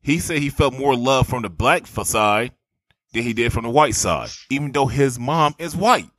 [0.02, 2.54] He said he felt more love from the black side
[3.14, 6.10] than he did from the white side, even though his mom is white.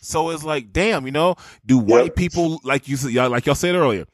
[0.00, 1.84] So it's like, damn, you know, do yep.
[1.86, 2.96] white people like you
[3.28, 4.06] like y'all said earlier?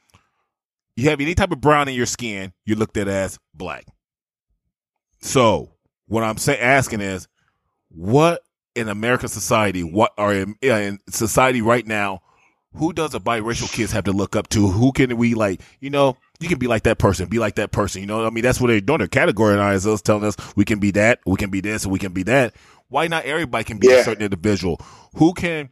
[0.97, 3.84] You have any type of brown in your skin, you're looked at as black.
[5.20, 5.72] So
[6.07, 7.28] what I'm saying, asking is,
[7.88, 8.42] what
[8.74, 12.20] in American society, what are in, in, society right now,
[12.74, 14.68] who does a biracial kids have to look up to?
[14.68, 17.70] Who can we like, you know, you can be like that person, be like that
[17.70, 18.99] person, you know, I mean, that's what they're doing.
[18.99, 21.99] They're categorizing us, telling us we can be that, we can be this, and we
[21.99, 22.55] can be that.
[22.88, 23.95] Why not everybody can be yeah.
[23.97, 24.80] a certain individual?
[25.16, 25.70] Who can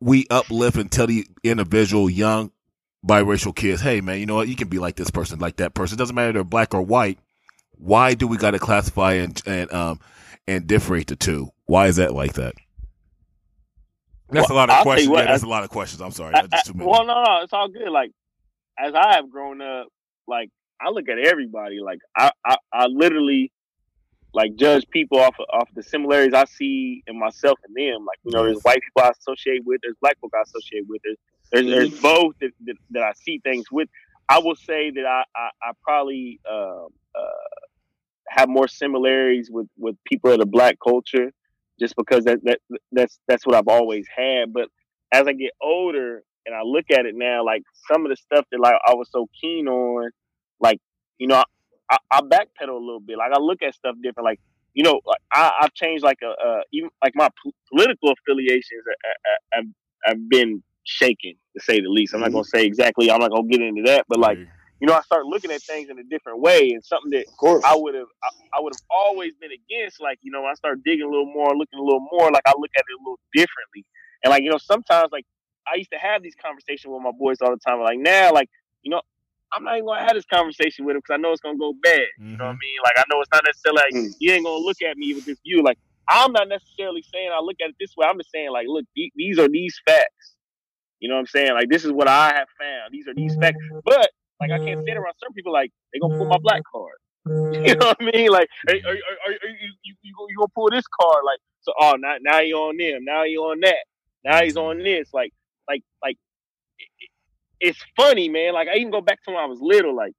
[0.00, 2.52] we uplift and tell the individual young
[3.06, 4.48] biracial kids, hey man, you know what?
[4.48, 5.96] You can be like this person, like that person.
[5.96, 7.18] It doesn't matter if they're black or white.
[7.76, 10.00] Why do we got to classify and and um
[10.46, 11.50] and differentiate the two?
[11.66, 12.54] Why is that like that?
[14.30, 15.10] That's well, a lot of I'll questions.
[15.10, 16.02] What, yeah, that's a lot of questions.
[16.02, 16.34] I'm sorry.
[16.34, 17.88] I, I, well, no, no, it's all good.
[17.88, 18.10] Like
[18.78, 19.88] as I have grown up,
[20.26, 21.80] like I look at everybody.
[21.80, 23.52] Like I, I, I literally
[24.34, 28.04] like judge people off of, off the similarities I see in myself and them.
[28.04, 31.00] Like you know, there's white people I associate with, there's black people I associate with,
[31.04, 31.16] there's
[31.52, 32.02] there's, there's mm-hmm.
[32.02, 33.88] both that, that, that, I see things with.
[34.28, 37.58] I will say that I I, I probably um, uh,
[38.28, 41.32] have more similarities with with people of the black culture,
[41.80, 42.60] just because that that
[42.92, 44.52] that's that's what I've always had.
[44.52, 44.68] But
[45.12, 48.44] as I get older and I look at it now, like some of the stuff
[48.52, 50.10] that like I was so keen on,
[50.60, 50.80] like
[51.18, 51.42] you know,
[51.90, 53.18] I, I backpedal a little bit.
[53.18, 54.24] Like I look at stuff different.
[54.24, 54.40] Like
[54.74, 58.82] you know, like I, have changed like a uh, even like my p- political affiliations
[59.52, 59.64] have,
[60.04, 62.14] have been shaken to say the least.
[62.14, 62.56] I'm not gonna mm-hmm.
[62.56, 63.10] say exactly.
[63.10, 64.38] I'm not gonna get into that, but like
[64.80, 67.26] you know, I start looking at things in a different way, and something that
[67.64, 68.28] I would have I,
[68.58, 70.00] I would have always been against.
[70.00, 72.30] Like you know, I start digging a little more, looking a little more.
[72.30, 73.84] Like I look at it a little differently,
[74.24, 75.26] and like you know, sometimes like
[75.70, 77.80] I used to have these conversations with my boys all the time.
[77.80, 78.48] Like now, like
[78.82, 79.02] you know,
[79.52, 81.74] I'm not even gonna have this conversation with him because I know it's gonna go
[81.82, 82.00] bad.
[82.20, 82.30] Mm-hmm.
[82.30, 82.58] You know what I mm-hmm.
[82.62, 82.78] mean?
[82.84, 84.14] Like I know it's not necessarily like mm.
[84.20, 85.62] you ain't gonna look at me with this view.
[85.62, 85.78] Like
[86.08, 88.06] I'm not necessarily saying I look at it this way.
[88.06, 90.37] I'm just saying like, look, these are these facts.
[91.00, 91.52] You know what I'm saying?
[91.52, 92.92] Like this is what I have found.
[92.92, 93.58] These are these facts.
[93.84, 96.94] But like I can't sit around certain people like they gonna pull my black card.
[97.28, 98.30] You know what I mean?
[98.30, 101.18] Like, are, are, are, are you, you, you, you gonna pull this card?
[101.26, 103.84] Like, so oh now now you on them, now you on that,
[104.24, 105.10] now he's on this.
[105.12, 105.32] Like,
[105.68, 106.16] like, like
[107.60, 108.54] it's funny, man.
[108.54, 109.94] Like I even go back to when I was little.
[109.94, 110.12] Like,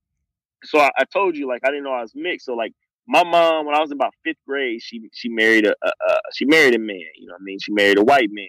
[0.63, 2.45] so I, I, told you, like I didn't know I was mixed.
[2.45, 2.73] So like
[3.07, 6.45] my mom, when I was about fifth grade, she she married a, a, a she
[6.45, 7.09] married a man.
[7.17, 7.59] You know what I mean?
[7.59, 8.47] She married a white man,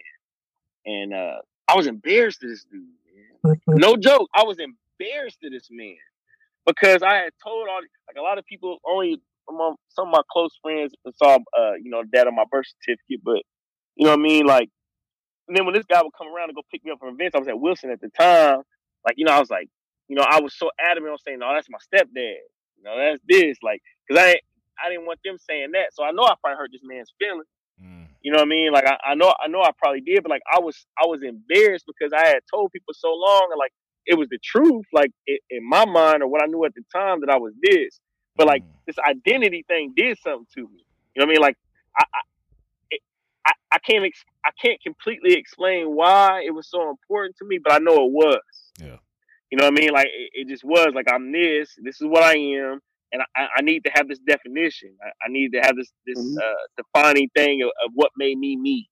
[0.85, 2.83] and uh, I was embarrassed to this dude.
[3.43, 3.57] Man.
[3.67, 5.95] No joke, I was embarrassed to this man
[6.65, 10.21] because I had told all like a lot of people only among some of my
[10.31, 13.41] close friends saw uh you know that on my birth certificate, but
[13.95, 14.69] you know what I mean like.
[15.47, 17.35] And then when this guy would come around and go pick me up from events,
[17.35, 18.61] I was at Wilson at the time
[19.05, 19.67] like, you know, I was like,
[20.07, 22.43] you know, I was so adamant on saying, no, that's my stepdad.
[22.77, 23.57] You know, that's this.
[23.63, 24.39] Like, because I
[24.83, 25.93] I didn't want them saying that.
[25.93, 27.45] So I know I probably hurt this man's feelings.
[28.21, 28.71] You know what I mean?
[28.71, 31.21] Like I, I know I know I probably did, but like I was I was
[31.23, 33.73] embarrassed because I had told people so long and like
[34.05, 36.83] it was the truth, like it, in my mind or what I knew at the
[36.93, 37.99] time that I was this.
[38.35, 38.69] But like mm.
[38.85, 40.85] this identity thing did something to me.
[41.15, 41.41] You know what I mean?
[41.41, 41.57] Like
[41.97, 42.19] I, I
[43.45, 47.59] I, I can't ex- I can't completely explain why it was so important to me,
[47.63, 48.39] but I know it was.
[48.79, 48.97] Yeah.
[49.49, 49.91] You know what I mean?
[49.91, 51.75] Like it, it just was like I'm this.
[51.81, 54.95] This is what I am, and I, I need to have this definition.
[55.03, 56.37] I, I need to have this this mm-hmm.
[56.37, 58.89] uh, defining thing of, of, what made me me.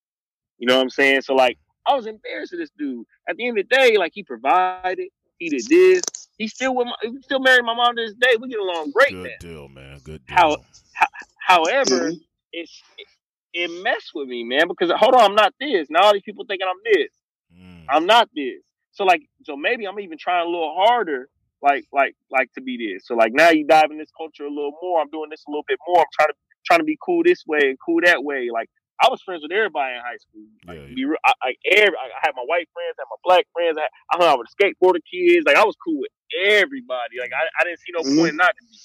[0.58, 1.22] You know what I'm saying?
[1.22, 3.06] So like I was embarrassed of this dude.
[3.28, 5.08] At the end of the day, like he provided,
[5.38, 6.02] he did this.
[6.38, 8.38] He still with my, he still married my mom to this day.
[8.40, 9.12] We get along great.
[9.12, 10.00] Good deal, man.
[10.04, 10.38] Good deal.
[10.38, 10.58] How,
[10.94, 11.08] how
[11.40, 12.18] however, mm-hmm.
[12.54, 13.08] it's it,
[13.54, 14.68] it messed with me, man.
[14.68, 15.88] Because hold on, I'm not this.
[15.90, 17.12] Now all these people thinking I'm this.
[17.58, 17.86] Mm.
[17.90, 18.64] I'm not this.
[18.92, 21.30] So like, so maybe I'm even trying a little harder,
[21.62, 23.08] like, like, like to be this.
[23.08, 25.02] So like now you dive in this culture a little more.
[25.02, 26.00] I'm doing this a little bit more.
[26.00, 26.36] I'm trying to
[26.66, 28.50] trying to be cool this way and cool that way.
[28.52, 28.70] Like
[29.02, 30.44] I was friends with everybody in high school.
[30.68, 31.16] Like, yeah, yeah.
[31.26, 33.78] I, I, every, I had my white friends, I had my black friends.
[33.80, 35.46] I, I hung out with skateboarder kids.
[35.46, 36.12] Like I was cool with
[36.46, 37.20] everybody.
[37.20, 38.20] Like I, I didn't see no mm-hmm.
[38.20, 38.78] point not to be.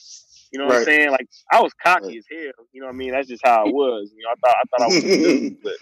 [0.52, 0.78] You know what right.
[0.80, 1.10] I'm saying?
[1.10, 2.18] Like I was cocky right.
[2.18, 2.66] as hell.
[2.72, 3.10] You know what I mean?
[3.10, 4.12] That's just how I was.
[4.14, 5.72] You know, I thought I thought I was, good, but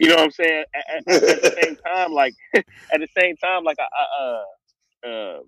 [0.00, 0.64] you know what I'm saying?
[0.74, 2.64] At, at, at the same time, like at
[2.98, 5.38] the same time, like I, I uh, uh,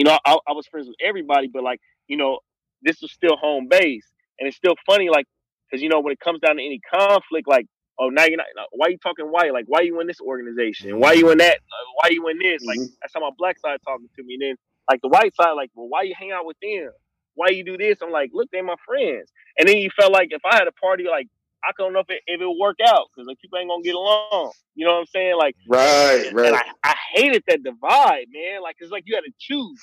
[0.00, 1.78] you know, I, I was friends with everybody, but like
[2.08, 2.38] you know,
[2.80, 4.06] this was still home base,
[4.38, 5.26] and it's still funny, like
[5.70, 7.66] because you know when it comes down to any conflict, like
[7.98, 9.52] oh now you're not why are you talking white?
[9.52, 10.98] Like why are you in this organization?
[10.98, 11.58] Why are you in that?
[11.96, 12.64] Why are you in this?
[12.64, 12.94] Like mm-hmm.
[13.02, 14.38] that's how my black side talking to me.
[14.40, 14.56] And then
[14.90, 16.92] like the white side like well why you hang out with them?
[17.34, 17.98] Why you do this?
[18.00, 19.30] I'm like look they're my friends.
[19.58, 21.28] And then you felt like if i had a party like
[21.64, 23.94] I don't know if it if it work out because like people ain't gonna get
[23.94, 24.52] along.
[24.74, 25.36] You know what I'm saying?
[25.36, 26.46] Like right, and, right.
[26.46, 28.62] And I, I hated that divide, man.
[28.62, 29.80] Like it's like you had to choose.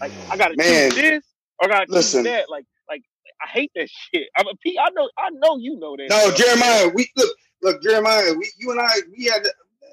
[0.00, 1.24] Like I gotta man, choose this
[1.60, 2.50] or I gotta listen, choose that.
[2.50, 3.02] Like like
[3.42, 4.28] I hate that shit.
[4.36, 4.78] I'm a P.
[4.78, 6.08] I know I know you know that.
[6.08, 6.88] No, Jeremiah.
[6.88, 8.32] We look look Jeremiah.
[8.34, 9.44] We you and I we had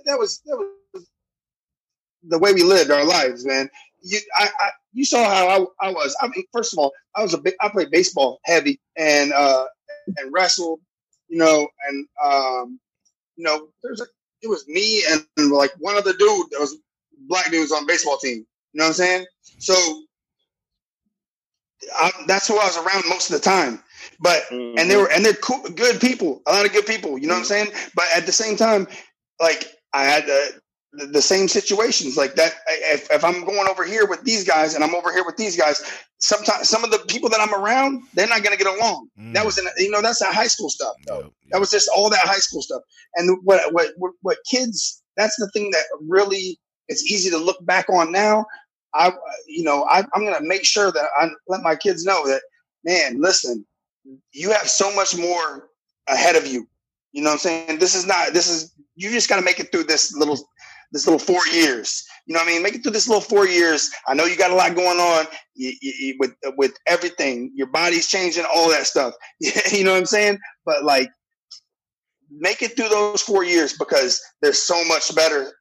[0.06, 1.08] that was that was
[2.24, 3.70] the way we lived our lives, man.
[4.02, 5.48] You I, I you saw how
[5.82, 6.16] I, I was.
[6.22, 9.66] I mean, first of all, I was a big, I played baseball heavy and uh
[10.18, 10.80] and wrestled
[11.30, 12.80] you know, and um,
[13.36, 14.06] you know, there's a
[14.42, 16.78] it was me and, and like one other dude that was
[17.28, 18.46] black dudes on baseball team.
[18.74, 19.26] You know what I'm saying?
[19.60, 19.74] So
[21.96, 23.82] I, that's who I was around most of the time.
[24.20, 24.78] But mm-hmm.
[24.78, 25.04] and they mm-hmm.
[25.04, 27.18] were and they're cool, good people, a lot of good people.
[27.18, 27.44] You know mm-hmm.
[27.44, 27.74] what I'm mm-hmm.
[27.74, 27.92] saying?
[27.96, 28.88] But at the same time,
[29.40, 30.62] like I had to
[30.94, 32.56] the, the same situations like that.
[32.68, 35.58] If, if I'm going over here with these guys and I'm over here with these
[35.58, 35.82] guys,
[36.20, 39.10] sometimes some of the people that I'm around, they're not going to get along.
[39.20, 39.34] Mm.
[39.34, 40.96] That was, in, you know, that's that high school stuff.
[41.06, 41.22] Though.
[41.22, 42.82] Yep, That was just all that high school stuff.
[43.16, 47.90] And what, what, what kids, that's the thing that really, it's easy to look back
[47.90, 48.46] on now.
[48.94, 49.14] I,
[49.48, 52.42] you know, I, I'm going to make sure that I let my kids know that,
[52.84, 53.66] man, listen,
[54.32, 55.70] you have so much more
[56.08, 56.68] ahead of you.
[57.12, 57.80] You know what I'm saying?
[57.80, 58.34] This is not.
[58.34, 60.38] This is you just got to make it through this little
[60.92, 62.04] this little four years.
[62.26, 62.64] You know what I mean?
[62.64, 63.90] Make it through this little four years.
[64.08, 65.26] I know you got a lot going on
[65.56, 67.52] you, you, with with everything.
[67.56, 69.14] Your body's changing, all that stuff.
[69.40, 70.40] you know what I'm saying?
[70.66, 71.10] But like,
[72.32, 75.52] make it through those four years because there's so much better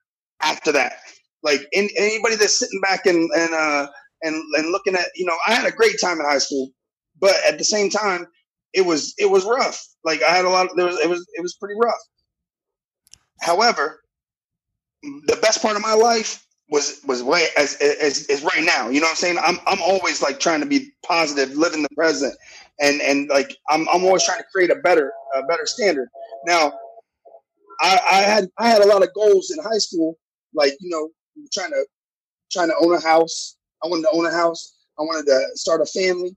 [0.41, 0.95] after that.
[1.43, 3.87] Like in, anybody that's sitting back and and uh
[4.23, 6.71] and and looking at you know, I had a great time in high school,
[7.21, 8.27] but at the same time,
[8.73, 9.83] it was it was rough.
[10.05, 10.67] Like I had a lot.
[10.71, 12.01] Of, there was it was it was pretty rough.
[13.41, 14.01] However,
[15.03, 18.89] the best part of my life was was way as, as as right now.
[18.89, 19.39] You know what I'm saying?
[19.43, 22.37] I'm I'm always like trying to be positive, live in the present,
[22.81, 26.09] and and like I'm I'm always trying to create a better a better standard.
[26.47, 26.73] Now,
[27.81, 30.19] I, I had I had a lot of goals in high school,
[30.55, 31.11] like you know
[31.53, 31.87] trying to
[32.51, 33.57] trying to own a house.
[33.83, 34.75] I wanted to own a house.
[34.99, 36.37] I wanted to start a family.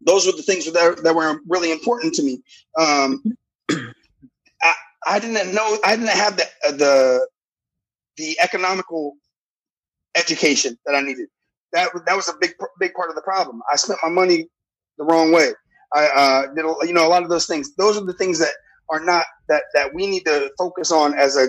[0.00, 2.42] Those were the things that, that were really important to me.
[2.78, 3.22] Um,
[3.70, 4.74] I,
[5.06, 7.28] I didn't know I didn't have the the
[8.16, 9.14] the economical
[10.16, 11.28] education that I needed.
[11.72, 13.60] That that was a big big part of the problem.
[13.72, 14.48] I spent my money
[14.98, 15.50] the wrong way.
[15.94, 17.74] I uh, did you know a lot of those things.
[17.76, 18.52] Those are the things that
[18.90, 21.48] are not that that we need to focus on as a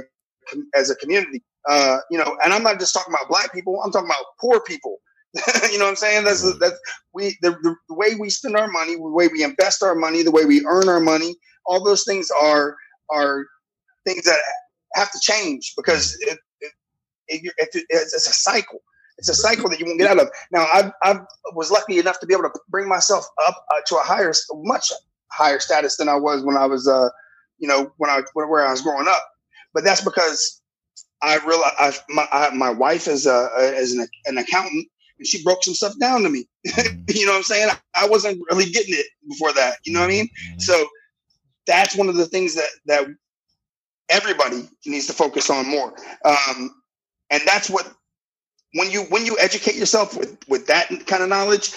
[0.75, 1.43] as a community.
[1.69, 3.81] Uh, you know, and I'm not just talking about black people.
[3.83, 4.97] I'm talking about poor people.
[5.71, 6.23] you know what I'm saying?
[6.23, 6.79] That's that's
[7.13, 10.23] we the, the, the, way we spend our money, the way we invest our money,
[10.23, 11.35] the way we earn our money.
[11.65, 12.75] All those things are
[13.11, 13.45] are
[14.05, 14.39] things that
[14.95, 16.39] have to change because it,
[17.27, 18.81] it, it, it's a cycle.
[19.17, 20.29] It's a cycle that you won't get out of.
[20.51, 21.19] Now, I, I
[21.53, 24.91] was lucky enough to be able to bring myself up uh, to a higher, much
[25.31, 27.09] higher status than I was when I was, uh,
[27.57, 29.23] you know, when I where I was growing up.
[29.73, 30.61] But that's because
[31.21, 35.43] I realized I, my I, my wife is a is an, an accountant, and she
[35.43, 36.47] broke some stuff down to me.
[37.09, 37.69] You know what I'm saying?
[37.95, 39.77] I wasn't really getting it before that.
[39.85, 40.25] You know what I mean?
[40.25, 40.59] Mm-hmm.
[40.59, 40.87] So
[41.65, 43.07] that's one of the things that that
[44.09, 45.93] everybody needs to focus on more.
[46.25, 46.81] Um,
[47.29, 47.91] and that's what
[48.73, 51.73] when you when you educate yourself with with that kind of knowledge,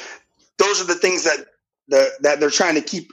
[0.58, 1.46] those are the things that
[1.88, 3.12] the that they're trying to keep.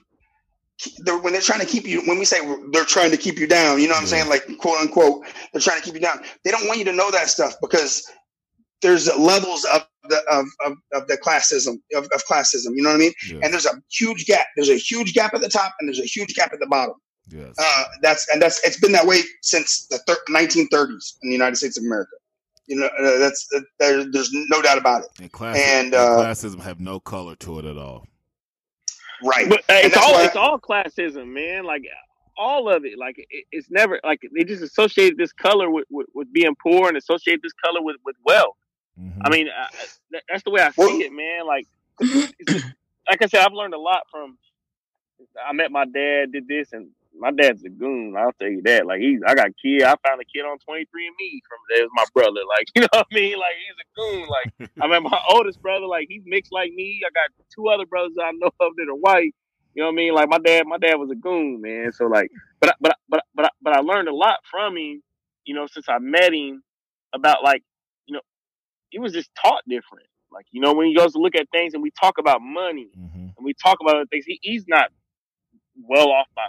[1.00, 2.38] They're, when they're trying to keep you, when we say
[2.72, 5.60] they're trying to keep you down, you know what I'm saying, like quote unquote, they're
[5.60, 6.22] trying to keep you down.
[6.46, 8.08] They don't want you to know that stuff because
[8.84, 12.76] there's levels of the of, of, of the classism of, of, classism.
[12.76, 13.14] You know what I mean?
[13.28, 13.40] Yeah.
[13.44, 14.46] And there's a huge gap.
[14.56, 16.94] There's a huge gap at the top, and there's a huge gap at the bottom.
[17.28, 17.56] Yes.
[17.60, 21.56] Uh, that's and that's it's been that way since the thir- 1930s in the United
[21.56, 22.12] States of America.
[22.68, 25.10] You know, uh, that's uh, there, there's no doubt about it.
[25.20, 28.08] And, class- and uh, classism have no color to it at all.
[29.24, 29.50] Right.
[29.50, 31.64] But it's all why- it's all classism, man.
[31.64, 31.84] Like
[32.38, 32.98] all of it.
[32.98, 36.88] Like it, it's never like they just associate this color with, with, with, being poor
[36.88, 38.56] and associate this color with with wealth.
[39.00, 39.22] Mm-hmm.
[39.24, 39.68] I mean, uh,
[40.30, 41.46] that's the way I see well, it, man.
[41.46, 41.68] Like,
[42.02, 42.66] just,
[43.10, 44.38] like I said, I've learned a lot from.
[45.44, 46.90] I met my dad, did this, and
[47.20, 48.16] my dad's a goon.
[48.18, 48.86] I'll tell you that.
[48.86, 49.84] Like he's, I got a kid.
[49.84, 52.42] I found a kid on 23andMe from there's my brother.
[52.48, 53.38] Like you know what I mean?
[53.38, 54.28] Like he's a goon.
[54.28, 55.86] Like I mean, my oldest brother.
[55.86, 57.02] Like he's mixed like me.
[57.06, 59.34] I got two other brothers I know of that are white.
[59.74, 60.14] You know what I mean?
[60.14, 61.92] Like my dad, my dad was a goon, man.
[61.92, 65.04] So like, but but but but but I learned a lot from him.
[65.46, 66.62] You know, since I met him,
[67.14, 67.64] about like,
[68.06, 68.22] you know,
[68.90, 70.08] he was just taught different.
[70.32, 72.90] Like you know, when he goes to look at things and we talk about money
[72.98, 73.28] mm-hmm.
[73.38, 74.90] and we talk about other things, he, he's not
[75.82, 76.48] well off by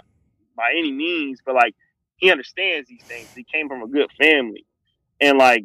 [0.59, 1.75] by any means, but like
[2.17, 3.29] he understands these things.
[3.33, 4.65] He came from a good family,
[5.21, 5.63] and like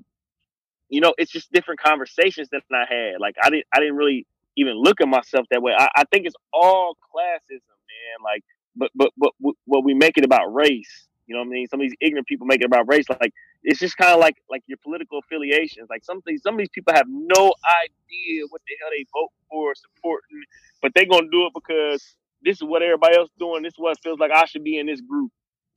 [0.88, 3.14] you know, it's just different conversations that I had.
[3.20, 4.26] Like I didn't I didn't really
[4.57, 5.72] even look at myself that way.
[5.76, 8.22] I, I think it's all classism, man.
[8.22, 8.45] Like,
[8.76, 9.32] but but but
[9.64, 11.09] what we make it about race.
[11.26, 11.66] You know what I mean?
[11.68, 13.07] Some of these ignorant people make it about race.
[13.09, 13.32] Like
[13.62, 15.88] it's just kind of like like your political affiliations.
[15.90, 19.70] Like some some of these people have no idea what the hell they vote for,
[19.70, 20.45] or supporting,
[20.82, 22.14] but they're gonna do it because
[22.45, 23.62] this is what everybody else doing.
[23.62, 25.30] This is what feels like I should be in this group.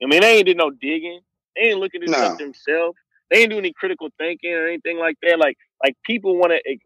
[0.04, 1.22] I mean, they ain't did no digging.
[1.56, 2.24] They ain't looking at this no.
[2.26, 2.98] stuff themselves.
[3.30, 5.40] They ain't doing any critical thinking or anything like that.
[5.40, 6.78] Like, like people want to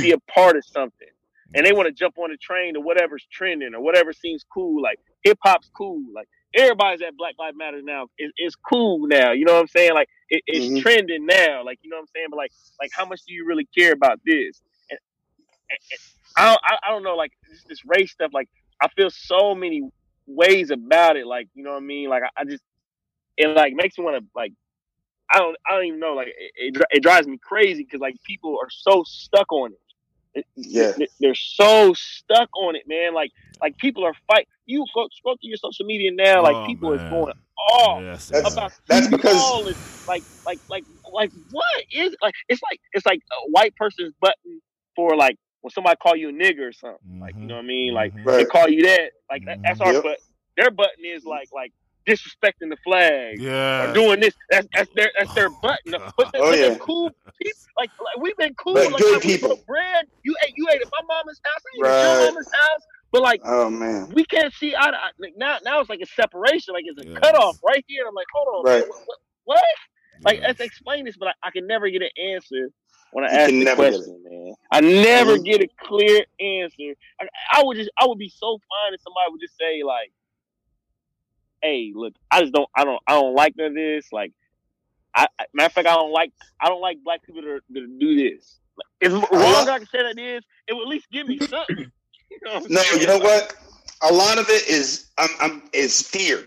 [0.00, 1.08] be a part of something,
[1.54, 4.82] and they want to jump on the train to whatever's trending or whatever seems cool.
[4.82, 6.02] Like hip hop's cool.
[6.14, 8.06] Like everybody's at Black Lives Matter now.
[8.16, 9.32] It, it's cool now.
[9.32, 9.94] You know what I'm saying?
[9.94, 10.78] Like it, it's mm-hmm.
[10.78, 11.64] trending now.
[11.64, 12.26] Like you know what I'm saying?
[12.30, 14.60] But like, like how much do you really care about this?
[14.90, 15.00] And,
[15.70, 16.00] and, and
[16.36, 17.16] I, don't, I, I don't know.
[17.16, 18.30] Like this, this race stuff.
[18.32, 18.48] Like
[18.80, 19.82] I feel so many
[20.26, 21.26] ways about it.
[21.26, 22.08] Like, you know what I mean?
[22.08, 22.62] Like, I, I just,
[23.36, 24.52] it like makes me want to like,
[25.30, 26.14] I don't, I don't even know.
[26.14, 29.78] Like, it, it, it drives me crazy because like people are so stuck on it.
[30.34, 33.14] it yeah, they're so stuck on it, man.
[33.14, 34.48] Like, like people are fight.
[34.66, 36.42] You go scroll through your social media now.
[36.42, 37.06] Like, oh, people man.
[37.06, 37.34] are going
[37.70, 42.34] off yes, that's, about that's because like, like, like, like, what is like?
[42.48, 44.60] It's like it's like a white person's button
[44.94, 46.98] for like when somebody call you a nigger or something.
[47.08, 47.22] Mm-hmm.
[47.22, 47.94] Like you know what I mean?
[47.94, 48.28] Like mm-hmm.
[48.28, 49.10] they call you that.
[49.30, 50.02] Like that, that's our yep.
[50.02, 50.18] but
[50.56, 51.72] their button is like like
[52.06, 53.40] disrespecting the flag.
[53.40, 53.90] Yeah.
[53.90, 54.34] Or doing this.
[54.50, 55.94] That's that's their that's their button.
[56.16, 56.76] But, they're, oh, yeah.
[56.78, 57.60] cool people.
[57.78, 58.74] Like, like we've been cool.
[58.74, 59.60] But like, good like, people.
[59.66, 60.06] Bread.
[60.22, 61.62] You ate you ate at my mama's house.
[61.66, 61.98] I ate right.
[61.98, 62.82] at your mama's house.
[63.10, 64.92] But like, oh man, we can't see out.
[65.18, 66.74] Like, now, now it's like a separation.
[66.74, 67.18] Like it's a yes.
[67.18, 68.02] cutoff right here.
[68.02, 68.88] And I'm like, hold on, right.
[68.88, 69.18] what?
[69.44, 69.64] what?
[70.22, 72.70] Like, let's explain this, but I, I, can never get an answer
[73.12, 74.54] when I you ask the question, man.
[74.70, 75.44] I never mm-hmm.
[75.44, 76.94] get a clear answer.
[77.20, 80.12] I, I, would just, I would be so fine if somebody would just say like,
[81.62, 84.32] "Hey, look, I just don't, I don't, I don't like none of this." Like,
[85.14, 88.16] I, matter of fact, I don't like, I don't like black people that, that do
[88.16, 88.58] this.
[88.76, 91.90] Like, as wrong I can say that is, it would at least give me something.
[92.30, 93.54] You know no, you know what?
[94.02, 96.46] A lot of it is, I'm, I'm, is fear.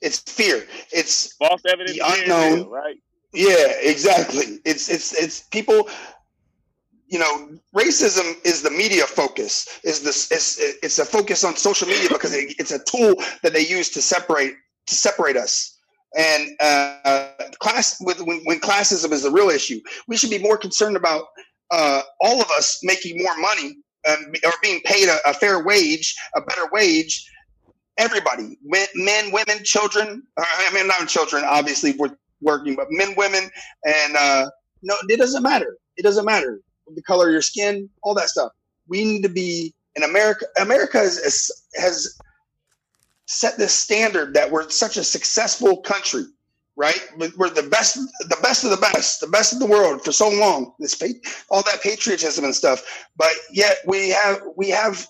[0.00, 0.64] It's fear.
[0.92, 2.96] It's false evidence, the unknown, right?
[3.32, 4.60] Yeah, exactly.
[4.64, 5.88] It's it's it's people.
[7.10, 9.80] You know, racism is the media focus.
[9.82, 10.30] Is this?
[10.30, 13.90] It's it's a focus on social media because it, it's a tool that they use
[13.90, 14.54] to separate
[14.86, 15.76] to separate us.
[16.16, 20.56] And uh, class with when, when classism is the real issue, we should be more
[20.56, 21.24] concerned about
[21.70, 23.76] uh, all of us making more money
[24.08, 27.28] um, or being paid a, a fair wage, a better wage,
[27.98, 33.50] everybody men women children i mean not children obviously we're working but men women
[33.84, 34.48] and uh
[34.82, 35.76] no it doesn't matter.
[35.96, 36.60] It doesn't matter
[36.94, 38.52] the color of your skin all that stuff.
[38.86, 42.18] We need to be in america america has, has
[43.26, 46.24] set this standard that we're such a successful country
[46.78, 47.00] right?
[47.36, 50.30] We're the best the best of the best the best of the world for so
[50.30, 50.72] long.
[50.78, 50.96] This
[51.50, 53.06] all that patriotism and stuff.
[53.16, 55.06] But yet we have we have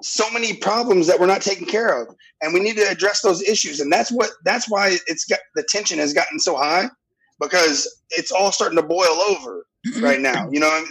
[0.00, 2.14] so many problems that we're not taking care of.
[2.40, 3.80] And we need to address those issues.
[3.80, 6.88] And that's what that's why it's got the tension has gotten so high
[7.40, 9.66] because it's all starting to boil over
[10.00, 10.48] right now.
[10.50, 10.84] You know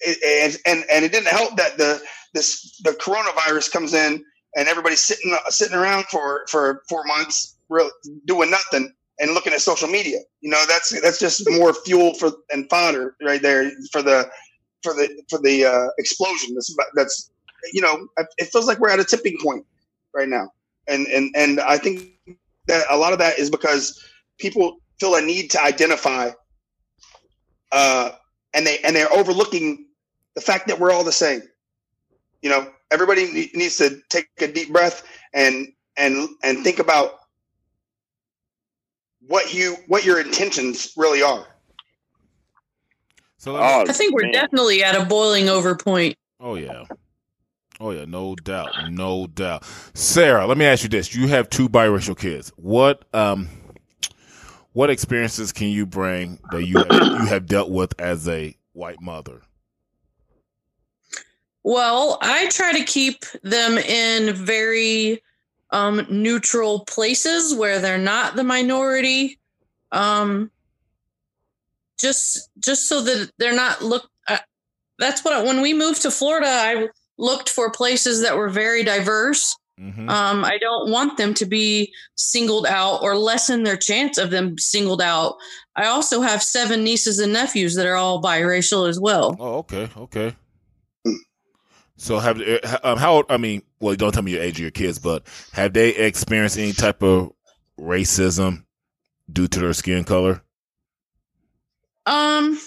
[0.00, 2.02] it, and and it didn't help that the
[2.34, 4.24] this the coronavirus comes in
[4.56, 7.90] and everybody's sitting sitting around for for four months real,
[8.26, 10.18] doing nothing and looking at social media.
[10.40, 14.30] You know that's that's just more fuel for and fodder right there for the
[14.82, 17.30] for the for the uh, explosion that's that's
[17.72, 18.08] you know,
[18.38, 19.64] it feels like we're at a tipping point
[20.14, 20.50] right now,
[20.88, 22.10] and and and I think
[22.66, 24.02] that a lot of that is because
[24.38, 26.30] people feel a need to identify,
[27.72, 28.10] uh,
[28.54, 29.86] and they and they're overlooking
[30.34, 31.42] the fact that we're all the same.
[32.42, 37.12] You know, everybody needs to take a deep breath and and and think about
[39.26, 41.46] what you what your intentions really are.
[43.38, 44.32] So oh, I think we're man.
[44.32, 46.16] definitely at a boiling over point.
[46.40, 46.84] Oh yeah.
[47.82, 49.64] Oh yeah, no doubt, no doubt.
[49.94, 52.52] Sarah, let me ask you this: You have two biracial kids.
[52.56, 53.48] What um,
[54.72, 59.00] what experiences can you bring that you have, you have dealt with as a white
[59.00, 59.40] mother?
[61.62, 65.22] Well, I try to keep them in very
[65.70, 69.38] um, neutral places where they're not the minority.
[69.90, 70.50] Um,
[71.98, 74.06] just just so that they're not look.
[74.28, 74.36] Uh,
[74.98, 76.88] that's what I, when we moved to Florida, I
[77.20, 79.56] looked for places that were very diverse.
[79.80, 80.10] Mm-hmm.
[80.10, 84.58] Um, I don't want them to be singled out or lessen their chance of them
[84.58, 85.36] singled out.
[85.74, 89.36] I also have seven nieces and nephews that are all biracial as well.
[89.38, 90.34] Oh, okay, okay.
[91.96, 93.24] So have uh, um, how?
[93.28, 96.58] I mean, well, don't tell me your age of your kids, but have they experienced
[96.58, 97.32] any type of
[97.78, 98.64] racism
[99.30, 100.42] due to their skin color?
[102.06, 102.58] Um,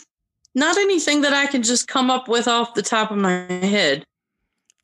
[0.56, 4.06] not anything that I can just come up with off the top of my head.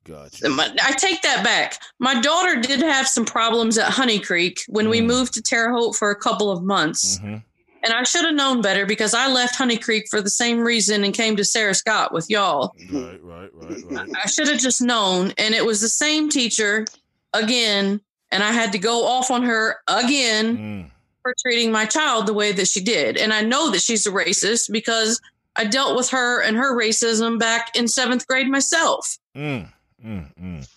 [0.05, 0.47] Gotcha.
[0.47, 1.77] I take that back.
[1.99, 4.91] My daughter did have some problems at Honey Creek when mm.
[4.91, 7.19] we moved to Terre Haute for a couple of months.
[7.19, 7.37] Mm-hmm.
[7.81, 11.03] And I should have known better because I left Honey Creek for the same reason
[11.03, 12.75] and came to Sarah Scott with y'all.
[12.91, 14.09] Right, right, right, right.
[14.21, 15.33] I should have just known.
[15.37, 16.85] And it was the same teacher
[17.33, 18.01] again.
[18.31, 20.91] And I had to go off on her again mm.
[21.21, 23.15] for treating my child the way that she did.
[23.15, 25.21] And I know that she's a racist because
[25.55, 29.17] I dealt with her and her racism back in seventh grade myself.
[29.35, 29.71] Mm.
[30.05, 30.69] Mm, mm.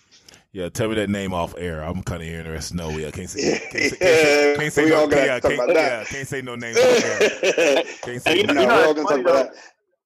[0.51, 1.81] Yeah, tell me that name off air.
[1.81, 2.77] I'm kind of interested.
[2.77, 3.59] No, yeah, can't say.
[3.71, 5.09] Can't say, can't, can't say no.
[5.09, 6.77] Yeah, can't, yeah, can't say no names.
[8.01, 9.49] can't say you know, you know, funny, though,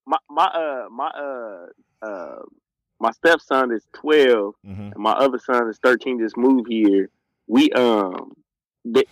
[0.05, 1.65] my my uh my uh
[2.01, 2.39] uh
[2.99, 4.81] my stepson is 12 mm-hmm.
[4.81, 6.19] and my other son is thirteen.
[6.19, 7.09] Just moved here.
[7.47, 8.33] We um,
[8.85, 9.03] they,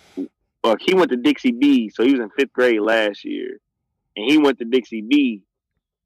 [0.64, 3.60] uh, he went to Dixie Bee, so he was in fifth grade last year,
[4.16, 5.42] and he went to Dixie Bee,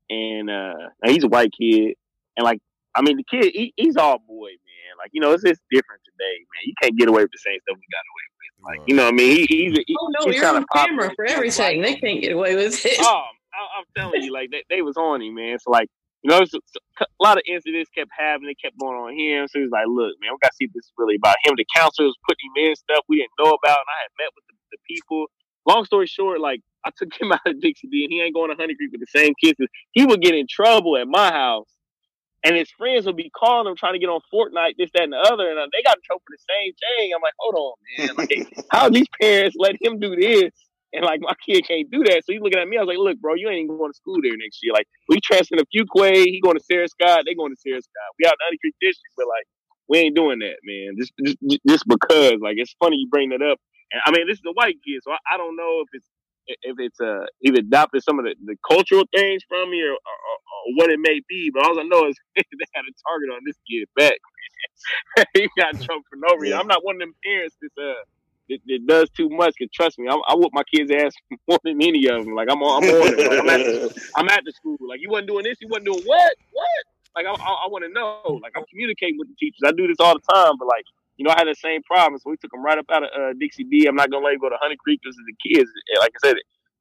[0.09, 1.95] and uh, he's a white kid,
[2.35, 2.61] and like
[2.99, 4.93] I mean, the kid, he, he's all boy, man.
[4.99, 6.63] Like, you know, it's just different today, man.
[6.65, 8.39] You can't get away with the same stuff we got away with.
[8.59, 9.47] Like, you know what I mean?
[9.47, 11.81] He, he's, he, oh, no, you're on camera for everything.
[11.81, 12.99] They can't get away with it.
[12.99, 13.23] Oh,
[13.55, 15.57] I, am telling you, like, they, they was on him, man.
[15.59, 15.87] So, like,
[16.23, 19.47] you know, a lot of incidents kept happening, They kept going on him.
[19.47, 21.55] So he's like, look, man, we got to see if this is really about him.
[21.55, 23.79] The counselor was putting him in stuff we didn't know about.
[23.79, 25.27] And I had met with the, the people.
[25.65, 28.51] Long story short, like, I took him out of Dixie Bee and he ain't going
[28.51, 29.55] to Honey Creek with the same kids.
[29.91, 31.71] He would get in trouble at my house.
[32.43, 35.13] And his friends would be calling him trying to get on Fortnite, this, that, and
[35.13, 35.49] the other.
[35.49, 37.11] And uh, they got in trouble for the same thing.
[37.13, 38.15] I'm like, hold on, man.
[38.15, 40.51] Like, how these parents let him do this?
[40.91, 42.25] And like my kid can't do that.
[42.25, 42.77] So he's looking at me.
[42.77, 44.73] I was like, look, bro, you ain't even going to school there next year.
[44.73, 48.09] Like we transferring a Fuquay, he going to Sarah Scott, they going to Sarah Scott.
[48.17, 49.45] We out in Honey Creek District, but like
[49.87, 50.97] we ain't doing that, man.
[50.97, 52.41] Just, just just because.
[52.41, 53.59] Like it's funny you bring that up.
[53.91, 56.09] And I mean, this is a white kid, so I, I don't know if it's
[56.63, 59.95] if it's uh he's adopted some of the, the cultural things from me or, or,
[59.95, 61.51] or, what it may be.
[61.53, 62.43] But all I know is they
[62.73, 64.17] had a target on this kid back.
[65.33, 66.57] he got in trouble for no reason.
[66.57, 68.01] I'm not one of them parents that's uh
[68.49, 69.53] that, it does too much.
[69.59, 71.13] Cause trust me, I, I whoop my kids' ass
[71.47, 72.35] more than any of them.
[72.35, 73.17] Like I'm on, I'm on it.
[73.19, 74.77] Like, I'm, at the, I'm at the school.
[74.81, 76.83] Like you wasn't doing this, you wasn't doing what, what?
[77.15, 78.39] Like I, I, I want to know.
[78.41, 79.61] Like I'm communicating with the teachers.
[79.65, 80.85] I do this all the time, but like
[81.19, 82.17] you know, I had the same problem.
[82.19, 83.85] So we took them right up out of uh, Dixie Bee.
[83.85, 85.69] I'm not gonna let you go to Honey Creek because the kids.
[85.99, 86.37] Like I said,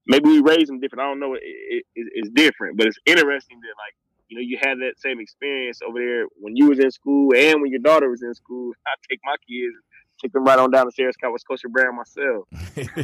[0.07, 1.03] maybe we raised them different.
[1.03, 1.35] I don't know.
[1.35, 1.85] It, it,
[2.15, 3.95] it's different, but it's interesting that like
[4.29, 7.61] you know you had that same experience over there when you was in school and
[7.61, 8.73] when your daughter was in school.
[8.87, 9.75] I take my kids
[10.21, 12.49] Take them right on down to Sarah Scott West Coast brand myself.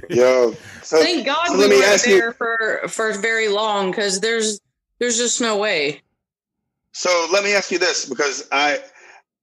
[0.11, 4.61] Yo, so, thank God so we weren't there you, for for very long because there's
[4.99, 6.03] there's just no way.
[6.93, 8.80] So let me ask you this because I,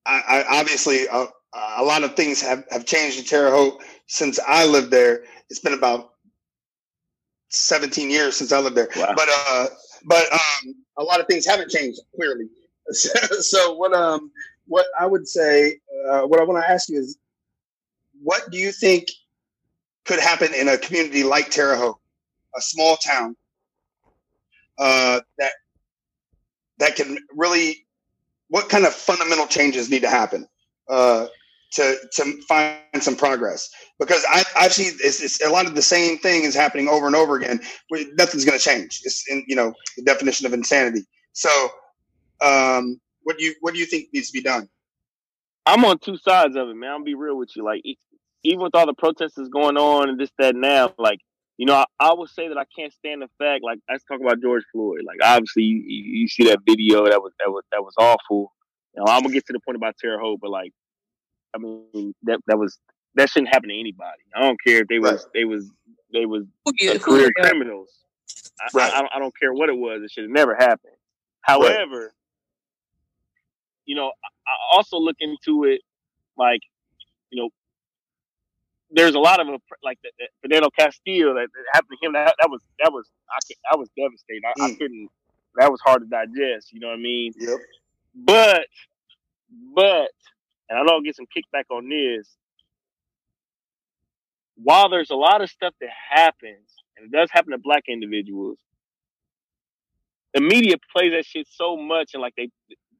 [0.05, 4.39] I, I obviously uh, a lot of things have have changed in Terre Haute since
[4.47, 5.23] I lived there.
[5.49, 6.11] It's been about
[7.49, 9.13] 17 years since I lived there, wow.
[9.15, 9.67] but uh,
[10.05, 12.45] but um, a lot of things haven't changed clearly.
[12.91, 14.31] so what um
[14.67, 15.79] what I would say,
[16.09, 17.17] uh, what I want to ask you is,
[18.21, 19.07] what do you think
[20.05, 21.99] could happen in a community like Terre Haute,
[22.55, 23.35] a small town
[24.77, 25.51] uh, that
[26.77, 27.85] that can really?
[28.47, 30.45] What kind of fundamental changes need to happen
[30.89, 31.27] uh,
[31.73, 33.69] to to find some progress?
[33.99, 37.07] Because I, I've seen it's, it's, a lot of the same thing is happening over
[37.07, 37.59] and over again.
[38.17, 39.01] Nothing's going to change.
[39.03, 41.05] It's in, you know the definition of insanity.
[41.33, 41.49] So,
[42.41, 44.67] um, what do you what do you think needs to be done?
[45.65, 46.91] I'm on two sides of it, man.
[46.91, 47.63] I'll be real with you.
[47.63, 47.83] Like
[48.43, 51.19] even with all the protests going on and this, that, now, like,
[51.57, 54.19] you know, I, I, would say that I can't stand the fact, like, let's talk
[54.19, 55.01] about George Floyd.
[55.05, 58.53] Like, obviously, you, you see that video that was that was that was awful.
[58.95, 60.73] You know, I'm gonna get to the point about Terre Haute, but like,
[61.53, 62.77] I mean, that that was
[63.15, 64.21] that shouldn't happen to anybody.
[64.35, 65.69] I don't care if they was they was
[66.13, 66.45] they was
[66.79, 67.43] yeah, career yeah.
[67.43, 67.89] criminals.
[68.59, 68.93] I, right.
[68.93, 70.01] I, I, don't care what it was.
[70.03, 70.93] It should have never happened.
[71.41, 72.09] However, right.
[73.85, 74.11] you know,
[74.47, 75.81] I also look into it
[76.37, 76.61] like,
[77.29, 77.49] you know,
[78.91, 79.47] there's a lot of
[79.83, 82.13] like the, the Philando Castile that, that, happened to him.
[82.13, 83.39] That, that was that was I,
[83.73, 84.43] I was devastated.
[84.45, 84.63] I, mm.
[84.63, 85.09] I, couldn't.
[85.55, 86.71] That was hard to digest.
[86.71, 87.33] You know what I mean?
[87.37, 87.59] Yep.
[88.15, 88.65] But
[89.75, 90.11] but
[90.71, 92.29] and I know I'll get some kickback on this.
[94.55, 98.57] While there's a lot of stuff that happens, and it does happen to black individuals,
[100.33, 102.49] the media plays that shit so much, and like they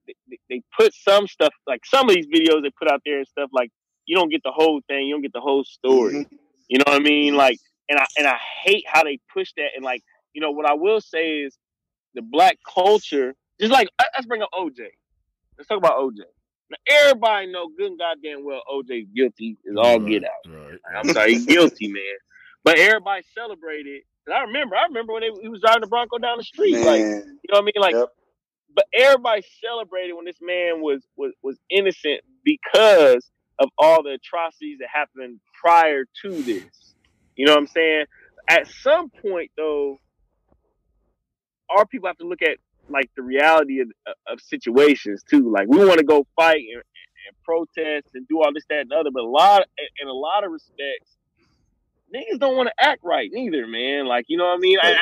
[0.06, 3.28] they, they put some stuff like some of these videos they put out there and
[3.28, 3.72] stuff like
[4.06, 5.06] you don't get the whole thing.
[5.06, 6.26] You don't get the whole story.
[6.26, 6.36] Mm-hmm.
[6.68, 7.36] You know what I mean?
[7.36, 7.58] Like,
[7.88, 9.70] and I and I hate how they push that.
[9.76, 10.04] And like,
[10.34, 11.58] you know, what I will say is
[12.16, 13.34] the black culture.
[13.62, 14.88] Just like let's bring up OJ.
[15.58, 16.24] Let's talk about OJ.
[16.72, 20.30] Now everybody know good and goddamn well OJ's guilty is all right, get out.
[20.48, 20.80] Right.
[20.96, 22.04] I'm sorry, he's guilty, man.
[22.64, 24.04] But everybody celebrated.
[24.32, 26.74] I remember, I remember when they, he was driving the Bronco down the street.
[26.76, 26.86] Man.
[26.86, 27.74] Like, you know what I mean?
[27.76, 28.10] Like, yep.
[28.74, 34.78] but everybody celebrated when this man was was was innocent because of all the atrocities
[34.80, 36.94] that happened prior to this.
[37.36, 38.06] You know what I'm saying?
[38.48, 39.98] At some point, though,
[41.70, 42.58] our people have to look at
[42.92, 43.90] like the reality of,
[44.28, 45.52] of situations too.
[45.52, 48.94] Like we want to go fight and, and, protest and do all this, that, and
[48.94, 49.64] other, but a lot,
[50.02, 51.18] in a lot of respects,
[52.14, 54.06] niggas don't want to act right neither, man.
[54.06, 54.78] Like you know what I mean?
[54.82, 54.98] I, I,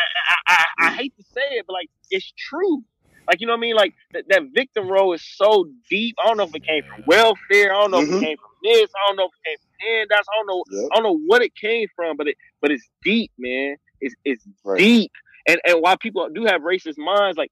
[0.48, 2.84] I, I hate to say it, but like it's true.
[3.30, 3.76] Like, you know what I mean?
[3.76, 6.16] Like that, that victim role is so deep.
[6.24, 7.74] I don't know if it came from welfare.
[7.76, 8.06] I don't know mm-hmm.
[8.06, 8.26] if it mm-hmm.
[8.26, 8.90] came from this.
[8.96, 10.28] I don't know if it came from handouts.
[10.28, 10.64] I don't know.
[10.72, 10.90] Yep.
[10.92, 13.76] I don't know what it came from, but it but it's deep, man.
[14.02, 14.80] It's it's right.
[14.80, 15.12] deep.
[15.48, 17.52] And and while people do have racist minds, like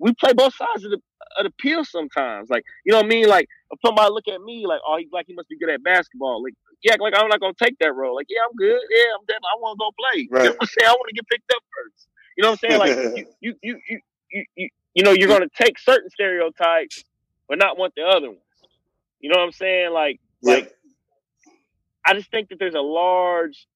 [0.00, 1.00] we play both sides of the
[1.38, 2.50] of the pill sometimes.
[2.50, 3.28] Like, you know what I mean?
[3.28, 5.82] Like if somebody look at me like, oh, he's like he must be good at
[5.82, 6.42] basketball.
[6.42, 8.16] Like, yeah, like I'm not gonna take that role.
[8.16, 8.80] Like, yeah, I'm good.
[8.90, 10.28] Yeah, I'm definitely I want to go play.
[10.30, 10.44] Right.
[10.44, 10.88] You know what I'm saying?
[10.88, 12.08] I want to get picked up first.
[12.36, 12.78] You know what I'm saying?
[12.80, 17.04] Like you, you, you, you, you, you, know, you're going to take certain stereotypes,
[17.48, 18.40] but not want the other ones.
[19.20, 19.92] You know what I'm saying?
[19.92, 20.54] Like, yeah.
[20.54, 20.74] like,
[22.04, 23.66] I just think that there's a large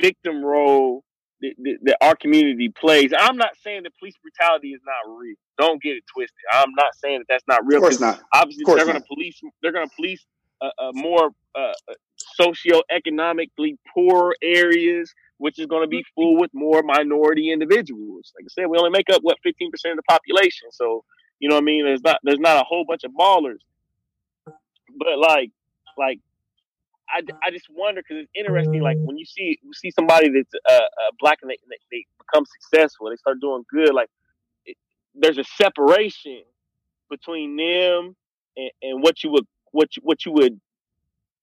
[0.00, 1.04] victim role
[1.40, 3.12] that our community plays.
[3.16, 5.36] I'm not saying that police brutality is not real.
[5.58, 6.36] Don't get it twisted.
[6.52, 7.78] I'm not saying that that's not real.
[7.78, 8.20] Of course not.
[8.32, 9.40] Obviously, they're going to police.
[9.62, 10.24] They're going to police
[10.60, 11.94] uh, uh, more uh, uh
[12.40, 16.14] socioeconomically poor areas, which is going to be mm-hmm.
[16.14, 18.32] full with more minority individuals.
[18.36, 20.70] Like I said, we only make up what 15 percent of the population.
[20.70, 21.04] So
[21.38, 21.84] you know what I mean.
[21.84, 23.60] There's not there's not a whole bunch of ballers,
[24.46, 25.50] but like
[25.98, 26.20] like
[27.08, 28.80] I, I just wonder because it's interesting.
[28.82, 31.58] Like when you see you see somebody that's uh, uh, black and they,
[31.90, 33.94] they become successful, they start doing good.
[33.94, 34.08] Like
[34.64, 34.76] it,
[35.14, 36.42] there's a separation
[37.08, 38.16] between them
[38.56, 40.60] and, and, what you would what you, what you would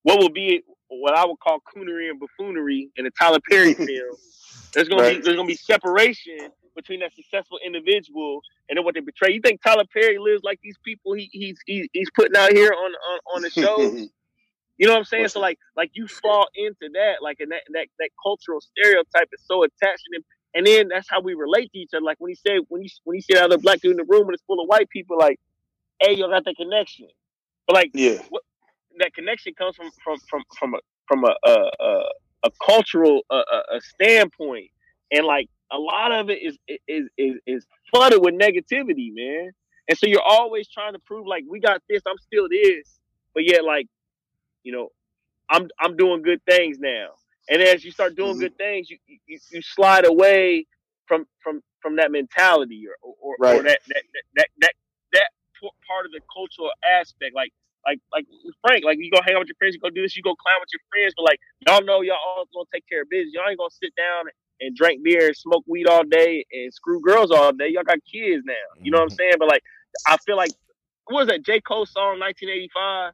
[0.03, 4.15] what would be what I would call coonery and buffoonery in a Tyler Perry film.
[4.73, 5.17] There's gonna right.
[5.17, 9.31] be there's gonna be separation between that successful individual and then what they portray.
[9.31, 12.73] You think Tyler Perry lives like these people he, he's he, he's putting out here
[12.73, 14.09] on on, on the shows?
[14.77, 15.27] You know what I'm saying?
[15.29, 19.41] So like like you fall into that, like and that that, that cultural stereotype is
[19.45, 20.23] so attached to them.
[20.55, 22.03] And then that's how we relate to each other.
[22.03, 24.27] Like when he said when you when he see another black dude in the room
[24.27, 25.39] and it's full of white people, like,
[25.99, 27.07] hey, you got that connection.
[27.67, 28.43] But like yeah, what,
[28.99, 32.03] that connection comes from from from from a from a a, a,
[32.43, 34.69] a cultural a, a standpoint,
[35.11, 36.57] and like a lot of it is
[36.87, 39.51] is is is flooded with negativity, man.
[39.87, 42.99] And so you're always trying to prove like we got this, I'm still this,
[43.33, 43.87] but yet like
[44.63, 44.89] you know,
[45.49, 47.09] I'm I'm doing good things now.
[47.49, 48.41] And as you start doing mm-hmm.
[48.41, 50.65] good things, you, you you slide away
[51.07, 53.59] from from from that mentality or or, right.
[53.59, 54.03] or that, that
[54.35, 54.73] that that
[55.13, 55.29] that
[55.87, 57.35] part of the cultural aspect.
[57.35, 57.51] Like
[57.85, 58.25] like like
[58.65, 60.35] Frank, like you go hang out with your friends, you go do this, you go
[60.35, 63.33] climb with your friends, but like y'all know y'all all gonna take care of business.
[63.33, 64.25] Y'all ain't gonna sit down
[64.61, 67.69] and drink beer and smoke weed all day and screw girls all day.
[67.69, 68.53] Y'all got kids now.
[68.81, 69.15] You know what I'm mm-hmm.
[69.17, 69.35] saying?
[69.39, 69.63] But like
[70.07, 70.51] I feel like
[71.05, 71.59] what was that J.
[71.59, 73.13] Cole song 1985?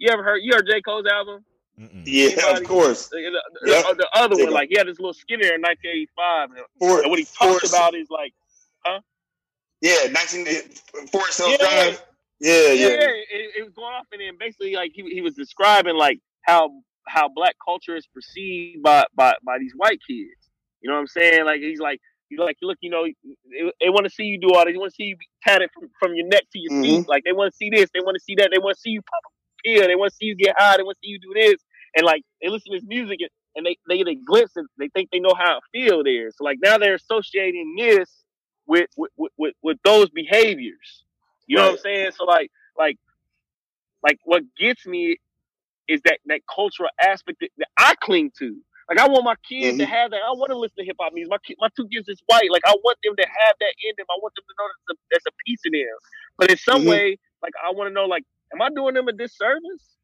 [0.00, 0.38] You ever heard?
[0.42, 1.44] You heard J Cole's album?
[1.78, 2.02] Mm-mm.
[2.06, 2.62] Yeah, Anybody?
[2.62, 3.08] of course.
[3.08, 3.16] The,
[3.62, 3.84] the, yep.
[3.98, 7.18] the, other one, like he had this little skit there in 1985, and, and what
[7.18, 8.32] he talks about is like,
[8.84, 9.00] huh?
[9.82, 10.46] Yeah, 19
[11.12, 11.56] Forest Hill yeah.
[11.58, 12.02] Drive.
[12.40, 12.72] Yeah, yeah.
[12.72, 16.18] yeah it, it, was going off, and then basically, like he, he was describing like
[16.42, 16.70] how
[17.06, 20.48] how black culture is perceived by by by these white kids.
[20.80, 21.44] You know what I'm saying?
[21.44, 24.48] Like he's like he's like, look, you know, they, they want to see you do
[24.54, 24.72] all this.
[24.72, 26.82] They want to see you tatted from, from your neck to your mm-hmm.
[26.82, 27.08] feet.
[27.08, 27.90] Like they want to see this.
[27.92, 28.48] They want to see that.
[28.50, 29.32] They want to see you pop
[29.64, 29.86] pill.
[29.86, 30.76] They want to see you get high.
[30.76, 31.56] They want to see you do this.
[31.96, 33.18] And like they listen to this music
[33.56, 36.30] and, they, they get a glimpse and they think they know how it feel there.
[36.30, 38.08] So like now they're associating this
[38.66, 41.04] with with, with, with those behaviors.
[41.46, 42.12] You know what I'm saying?
[42.16, 42.96] So like like
[44.02, 45.18] like what gets me
[45.88, 48.56] is that that cultural aspect that, that I cling to.
[48.88, 49.78] Like I want my kids mm-hmm.
[49.78, 50.20] to have that.
[50.26, 51.30] I want to listen to hip hop music.
[51.30, 52.50] My my two kids is white.
[52.50, 54.06] Like I want them to have that in them.
[54.10, 55.96] I want them to know that's a, that's a piece of them.
[56.38, 56.90] But in some mm-hmm.
[56.90, 59.96] way, like I want to know, like am I doing them a disservice?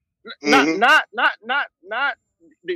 [0.42, 0.50] Mm-hmm.
[0.50, 2.14] Not, not, not, not, not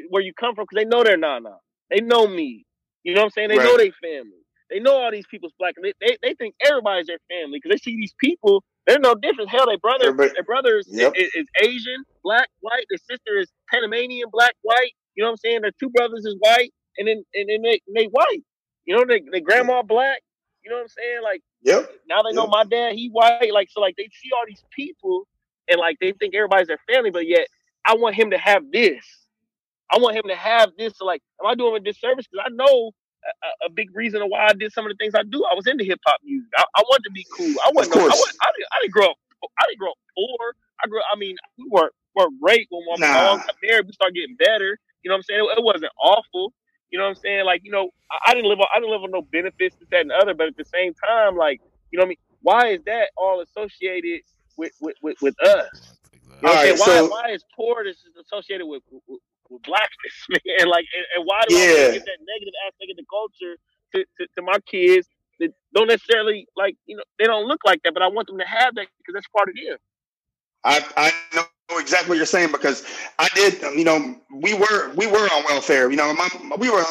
[0.09, 1.61] where you come from because they know they're not now.
[1.91, 2.65] They know me.
[3.03, 3.49] You know what I'm saying?
[3.49, 3.65] They right.
[3.65, 4.37] know they family.
[4.71, 5.75] They know all these people's black.
[5.83, 8.63] They, they, they think everybody's their family because they see these people.
[8.87, 9.51] They're no different.
[9.51, 11.13] Hell, their brother, Everybody, their brother is, yep.
[11.17, 12.85] is, is, Asian, black, white.
[12.89, 14.93] Their sister is Panamanian, black, white.
[15.17, 15.63] You know what I'm saying?
[15.63, 18.43] Their two brothers is white, and then and then they, they white.
[18.85, 20.21] You know, they, they grandma black.
[20.65, 21.23] You know what I'm saying?
[21.23, 21.91] Like, yep.
[22.09, 22.95] Now they know my dad.
[22.95, 23.53] He white.
[23.53, 25.27] Like, so like they see all these people
[25.71, 27.47] and like they think everybody's their family, but yet
[27.85, 29.05] I want him to have this.
[29.91, 30.95] I want him to have this.
[30.97, 32.27] So like, am I doing a disservice?
[32.31, 32.93] Because I know
[33.25, 35.45] a, a, big reason of why I did some of the things I do.
[35.45, 36.49] I was into hip hop music.
[36.57, 37.55] I, I, wanted to be cool.
[37.65, 37.97] I wasn't.
[37.97, 39.17] No, I, wasn't I, didn't, I didn't grow up.
[39.59, 40.55] I didn't grow up poor.
[40.83, 41.01] I grew.
[41.13, 43.15] I mean, we weren't weren't great when my nah.
[43.15, 43.87] mom got married.
[43.87, 44.79] We started getting better.
[45.03, 45.41] You know what I'm saying?
[45.41, 46.53] It, it wasn't awful.
[46.91, 47.45] You know what I'm saying?
[47.45, 49.89] Like, you know, I, I, didn't live on I didn't live on no benefits, this,
[49.91, 50.35] that, and the other.
[50.35, 51.61] But at the same time, like,
[51.91, 52.19] you know what I mean?
[52.43, 54.23] Why is that all associated
[54.61, 55.97] with with, with, with us?
[56.13, 60.69] You know right, why, so, why is poorness associated with, with, with blackness, man?
[60.69, 61.61] Like, and, and why do yeah.
[61.61, 63.57] I get that negative aspect of the culture
[63.95, 65.09] to, to, to, my kids
[65.41, 68.39] that don't necessarily like, you know, they don't look like that, but I want them
[68.39, 69.77] to have that because that's part of them.
[70.63, 71.45] I I know
[71.79, 72.85] exactly what you're saying because
[73.19, 73.61] I did.
[73.63, 75.91] You know, we were we were on welfare.
[75.91, 76.29] You know, my
[76.59, 76.83] we were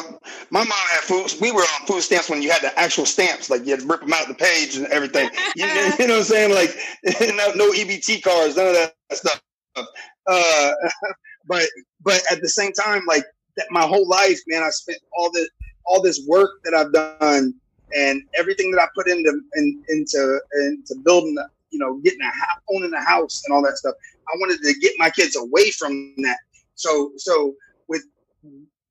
[0.50, 1.32] my mom had food.
[1.40, 3.86] We were on food stamps when you had the actual stamps, like you had to
[3.86, 5.30] rip them out the page and everything.
[5.54, 5.74] you, you,
[6.06, 6.54] know what I'm saying?
[6.54, 6.76] Like
[7.20, 9.42] no, no EBT cards, none of that stuff.
[9.76, 10.72] Uh,
[11.46, 11.64] but
[12.02, 13.24] but at the same time, like
[13.56, 15.48] that, my whole life, man, I spent all this
[15.84, 17.54] all this work that I've done
[17.96, 21.36] and everything that I put into in, into into building
[21.70, 23.94] you know, getting a house, owning a house and all that stuff.
[24.32, 26.38] I wanted to get my kids away from that.
[26.74, 27.54] So, so
[27.88, 28.04] with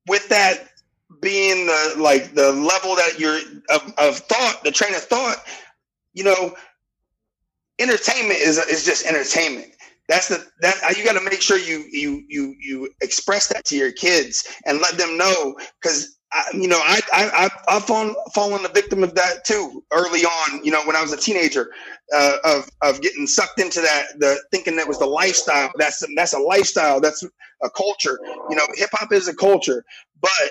[0.06, 0.68] with that
[1.20, 3.40] being the like the level that you're
[3.70, 5.38] of, of thought, the train of thought,
[6.12, 6.54] you know,
[7.78, 9.72] entertainment is is just entertainment.
[10.08, 13.64] That's the that uh, you got to make sure you you you you express that
[13.66, 18.14] to your kids and let them know because I, you know, I I I've fallen
[18.34, 20.64] fallen a victim of that too early on.
[20.64, 21.72] You know, when I was a teenager,
[22.14, 25.70] uh, of of getting sucked into that, the thinking that was the lifestyle.
[25.76, 27.00] That's that's a lifestyle.
[27.00, 27.24] That's
[27.62, 28.18] a culture.
[28.48, 29.84] You know, hip hop is a culture,
[30.20, 30.50] but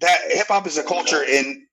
[0.00, 1.66] that hip hop is a culture in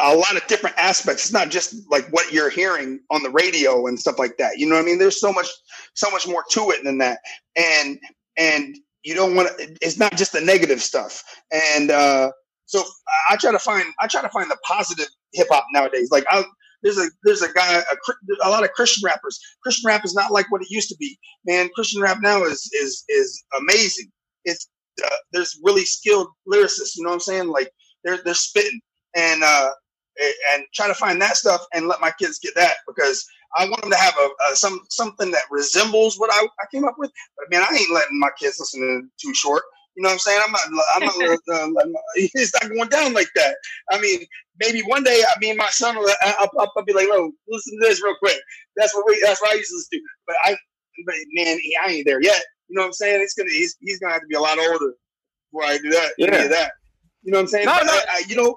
[0.00, 1.24] a lot of different aspects.
[1.24, 4.58] It's not just like what you're hearing on the radio and stuff like that.
[4.58, 4.98] You know what I mean?
[4.98, 5.48] There's so much
[5.94, 7.18] so much more to it than that.
[7.56, 7.98] And
[8.36, 9.76] and you don't want to.
[9.80, 11.22] It's not just the negative stuff.
[11.52, 12.32] And uh,
[12.66, 12.82] so
[13.30, 16.10] I try to find I try to find the positive hip hop nowadays.
[16.10, 16.44] Like I,
[16.82, 19.40] there's a there's a guy a, a, lot of Christian rappers.
[19.62, 21.18] Christian rap is not like what it used to be.
[21.46, 24.10] Man, Christian rap now is is is amazing.
[24.44, 24.68] It's
[25.04, 26.96] uh, there's really skilled lyricists.
[26.96, 27.48] You know what I'm saying?
[27.48, 27.70] Like
[28.04, 28.80] they're they're spitting
[29.16, 29.70] and uh
[30.52, 33.26] and try to find that stuff and let my kids get that because
[33.56, 36.84] I want them to have a, a some something that resembles what I, I came
[36.84, 37.10] up with.
[37.36, 39.62] But man, I ain't letting my kids listen to Too Short.
[39.96, 40.40] You know what I'm saying?
[40.44, 40.60] I'm not.
[40.96, 41.84] I'm not.
[41.86, 43.56] uh, it's not going down like that.
[43.90, 44.20] I mean,
[44.58, 45.22] maybe one day.
[45.28, 46.12] I mean, my son will.
[46.22, 48.38] I'll, I'll, I'll be like, "Look, listen to this real quick."
[48.76, 49.20] That's what we.
[49.22, 50.04] That's what I used to do.
[50.26, 50.56] But I,
[51.06, 52.42] but man, I ain't there yet.
[52.68, 53.22] You know what I'm saying?
[53.22, 53.50] It's gonna.
[53.50, 54.94] He's, he's gonna have to be a lot older
[55.52, 56.12] before I do that.
[56.18, 56.48] Yeah.
[56.48, 56.72] that.
[57.22, 57.66] You know what I'm saying?
[57.66, 57.92] No, no.
[57.92, 58.56] I, I, you know,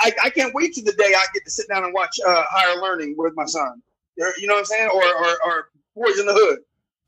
[0.00, 2.42] I, I can't wait to the day I get to sit down and watch uh,
[2.50, 3.80] Higher Learning with my son.
[4.16, 4.90] You know what I'm saying?
[4.92, 6.58] Or or, or Boys in the Hood.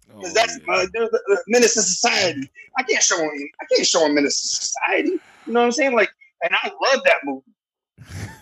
[0.09, 0.74] Because oh, that's yeah.
[0.74, 2.51] uh, they're the, the Menace to Society.
[2.78, 3.31] I can't show him.
[3.60, 5.20] I can't show him Menace to Society.
[5.47, 5.94] You know what I'm saying?
[5.94, 6.10] Like,
[6.43, 7.43] and I love that movie.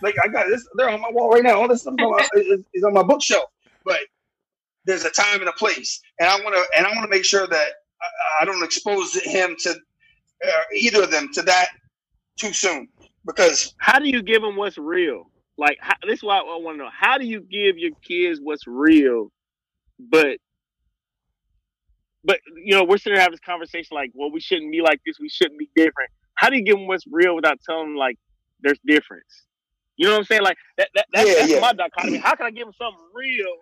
[0.01, 0.67] Like, I got this.
[0.75, 1.61] They're on my wall right now.
[1.61, 1.95] All this stuff
[2.35, 3.45] is, is on my bookshelf.
[3.85, 3.99] But
[4.85, 7.25] there's a time and a place, and I want to and I want to make
[7.25, 7.67] sure that
[8.01, 11.69] I, I don't expose him to uh, either of them to that
[12.37, 12.87] too soon.
[13.25, 15.29] Because how do you give them what's real?
[15.57, 16.89] Like how, this is why I want to know.
[16.91, 19.31] How do you give your kids what's real,
[19.99, 20.37] but
[22.23, 25.01] but you know we're sitting here having this conversation like, well, we shouldn't be like
[25.05, 25.17] this.
[25.19, 26.09] We shouldn't be different.
[26.35, 28.17] How do you give them what's real without telling them like
[28.61, 29.45] there's difference?
[29.97, 30.41] You know what I'm saying?
[30.41, 31.59] Like that, that that's, yeah, that's yeah.
[31.59, 32.17] my dichotomy.
[32.17, 33.55] How can I give them something real,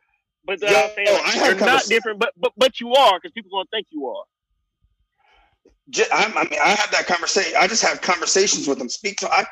[0.46, 3.20] but then yeah, I'm saying like, oh, you're not different, but but but you are
[3.20, 4.24] because people gonna think you are.
[6.14, 7.54] I, I mean, I have that conversation.
[7.60, 8.88] I just have conversations with them.
[8.88, 9.46] Speak to I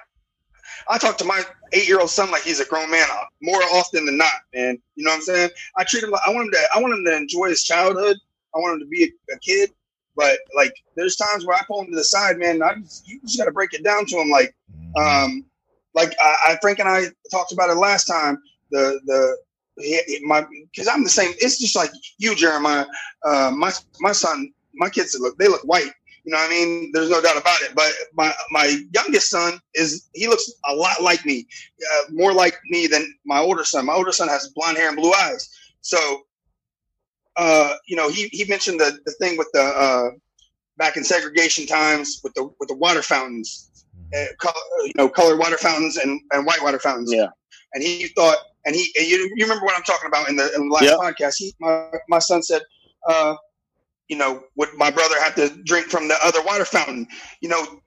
[0.88, 3.62] I talk to my eight year old son like he's a grown man uh, more
[3.74, 4.78] often than not, man.
[4.96, 5.50] You know what I'm saying?
[5.78, 8.18] I treat him like I want him to I want him to enjoy his childhood.
[8.56, 9.72] I want him to be a, a kid.
[10.16, 12.62] But like there's times where I pull him to the side, man.
[12.62, 14.98] I just, you just gotta break it down to him like mm-hmm.
[14.98, 15.46] um
[15.94, 18.38] like I, I Frank and I talked about it last time.
[18.72, 19.38] The the
[19.78, 21.32] he, my because I'm the same.
[21.40, 22.86] It's just like you, Jeremiah.
[23.26, 23.72] Uh, my
[24.02, 25.92] my son, my kids look they look white,
[26.30, 26.92] you know what I mean?
[26.94, 27.72] There's no doubt about it.
[27.76, 31.48] But my my youngest son is he looks a lot like me,
[31.82, 33.86] uh, more like me than my older son.
[33.86, 35.50] My older son has blonde hair and blue eyes.
[35.82, 36.22] So,
[37.40, 40.10] uh, you know, he he mentioned the the thing with the uh,
[40.78, 43.70] back in segregation times with the with the water fountains,
[44.16, 44.54] uh, color,
[44.84, 47.12] you know, colored water fountains and, and white water fountains.
[47.14, 47.28] Yeah.
[47.74, 50.54] And he thought, and he, and you, you remember what I'm talking about in the,
[50.56, 50.98] in the last yep.
[50.98, 51.36] podcast?
[51.38, 52.64] He, my, my son said,
[53.08, 53.36] uh,
[54.08, 57.08] you know, would my brother have to drink from the other water fountain?
[57.42, 57.82] You know,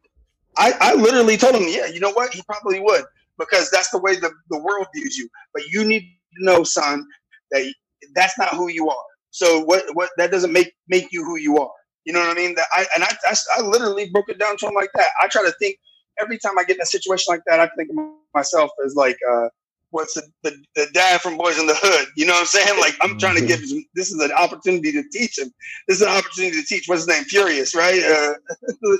[0.56, 2.32] I, I literally told him, yeah, you know what?
[2.32, 3.04] He probably would
[3.38, 5.28] because that's the way the, the world views you.
[5.52, 6.02] But you need
[6.38, 7.04] to know, son,
[7.50, 7.72] that
[8.14, 9.04] that's not who you are.
[9.32, 11.70] So what what that doesn't make make you who you are.
[12.04, 12.54] You know what I mean?
[12.54, 15.08] That I and I, I, I literally broke it down to him like that.
[15.20, 15.78] I try to think
[16.20, 17.96] every time I get in a situation like that, I think of
[18.34, 19.48] myself as like uh,
[19.90, 22.08] what's the, the, the, dad from Boys in the Hood.
[22.16, 22.78] You know what I'm saying?
[22.78, 23.78] Like I'm trying to give mm-hmm.
[23.78, 25.52] him, this is an opportunity to teach him.
[25.88, 28.02] This is an opportunity to teach what's his name, Furious, right?
[28.02, 28.34] Uh,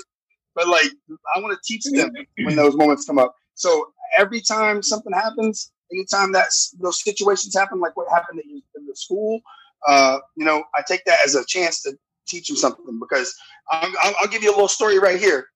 [0.55, 0.87] but like
[1.35, 2.11] I want to teach them
[2.43, 3.35] when those moments come up.
[3.53, 6.49] So every time something happens, anytime that
[6.79, 9.41] those situations happen, like what happened in the school,
[9.87, 11.97] uh, you know, I take that as a chance to
[12.27, 13.33] teach them something because
[13.69, 15.47] I'll, I'll give you a little story right here.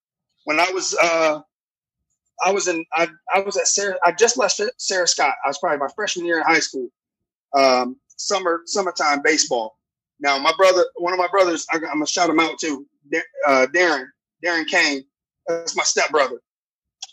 [0.45, 1.41] When I was uh,
[2.43, 5.33] I was in I, I was at Sarah I just left Sarah Scott.
[5.43, 6.89] I was probably my freshman year in high school.
[7.53, 9.77] Um, summer summertime baseball.
[10.19, 12.85] Now my brother, one of my brothers, I, am gonna shout him out too.
[13.47, 14.05] Uh, Darren,
[14.43, 15.03] Darren Kane.
[15.47, 16.41] That's my stepbrother.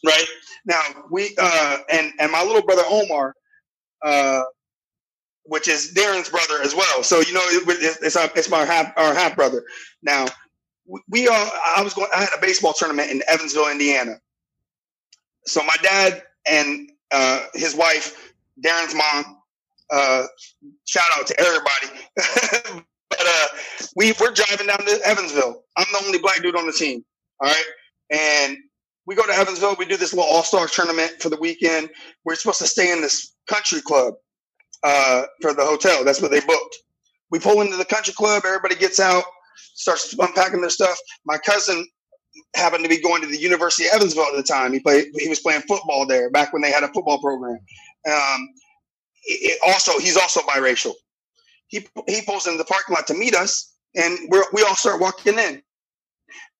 [0.04, 0.26] Right
[0.64, 3.34] now we uh, and and my little brother Omar,
[4.02, 4.42] uh,
[5.46, 7.02] which is Darren's brother as well.
[7.02, 9.64] So you know it, it's our, it's my half our half brother.
[10.02, 10.26] Now
[11.08, 11.50] we are.
[11.76, 12.08] I was going.
[12.14, 14.16] I had a baseball tournament in Evansville, Indiana
[15.46, 18.34] so my dad and uh, his wife,
[18.64, 19.38] Darren's mom,
[19.92, 20.24] uh,
[20.86, 22.00] shout out to everybody.
[23.10, 23.46] but uh,
[23.96, 25.64] we we're driving down to Evansville.
[25.76, 27.04] I'm the only black dude on the team.
[27.40, 27.64] All right,
[28.12, 28.58] and
[29.06, 29.76] we go to Evansville.
[29.78, 31.90] We do this little All Star tournament for the weekend.
[32.24, 34.14] We're supposed to stay in this country club
[34.84, 36.04] uh, for the hotel.
[36.04, 36.76] That's what they booked.
[37.30, 38.44] We pull into the country club.
[38.46, 39.24] Everybody gets out,
[39.74, 40.98] starts unpacking their stuff.
[41.26, 41.86] My cousin
[42.56, 44.72] happened to be going to the University of Evansville at the time.
[44.72, 45.06] He played.
[45.18, 47.58] He was playing football there back when they had a football program.
[48.10, 48.48] Um,
[49.24, 50.94] it, also, he's also biracial.
[51.68, 54.18] He he pulls into the parking lot to meet us, and
[54.52, 55.62] we all start walking in.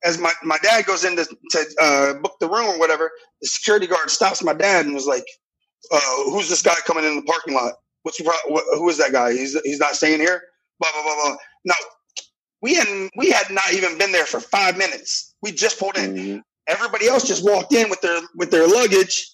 [0.05, 3.11] As my, my dad goes in to, to uh, book the room or whatever,
[3.43, 5.25] the security guard stops my dad and was like,
[5.93, 7.75] uh, "Who's this guy coming in the parking lot?
[8.05, 9.33] What's your pro- who is that guy?
[9.33, 10.41] He's he's not staying here."
[10.79, 11.37] Blah blah blah blah.
[11.65, 11.75] No,
[12.63, 15.35] we hadn't we had not even been there for five minutes.
[15.43, 16.15] We just pulled in.
[16.15, 16.39] Mm-hmm.
[16.69, 19.31] Everybody else just walked in with their with their luggage.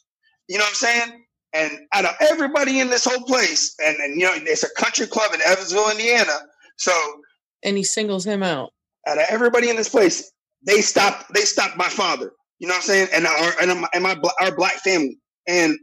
[0.48, 1.24] You know what I'm saying?
[1.52, 5.06] And out of everybody in this whole place, and, and you know, it's a country
[5.06, 6.38] club in Evansville, Indiana.
[6.76, 6.92] So
[7.62, 8.72] and he singles him out.
[9.06, 10.30] Out of everybody in this place,
[10.66, 11.32] they stopped.
[11.34, 12.32] They stopped my father.
[12.58, 13.08] You know what I'm saying?
[13.12, 15.18] And our and my, and my our black family.
[15.48, 15.78] And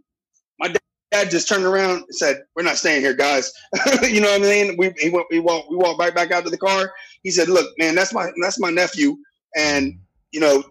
[0.59, 0.79] my dad
[1.29, 3.51] just turned around and said, "We're not staying here, guys."
[4.03, 4.77] you know what I mean?
[4.77, 6.93] We he went, we walked we walked right back out to the car.
[7.23, 9.17] He said, "Look, man, that's my that's my nephew,
[9.55, 9.99] and
[10.31, 10.63] you know."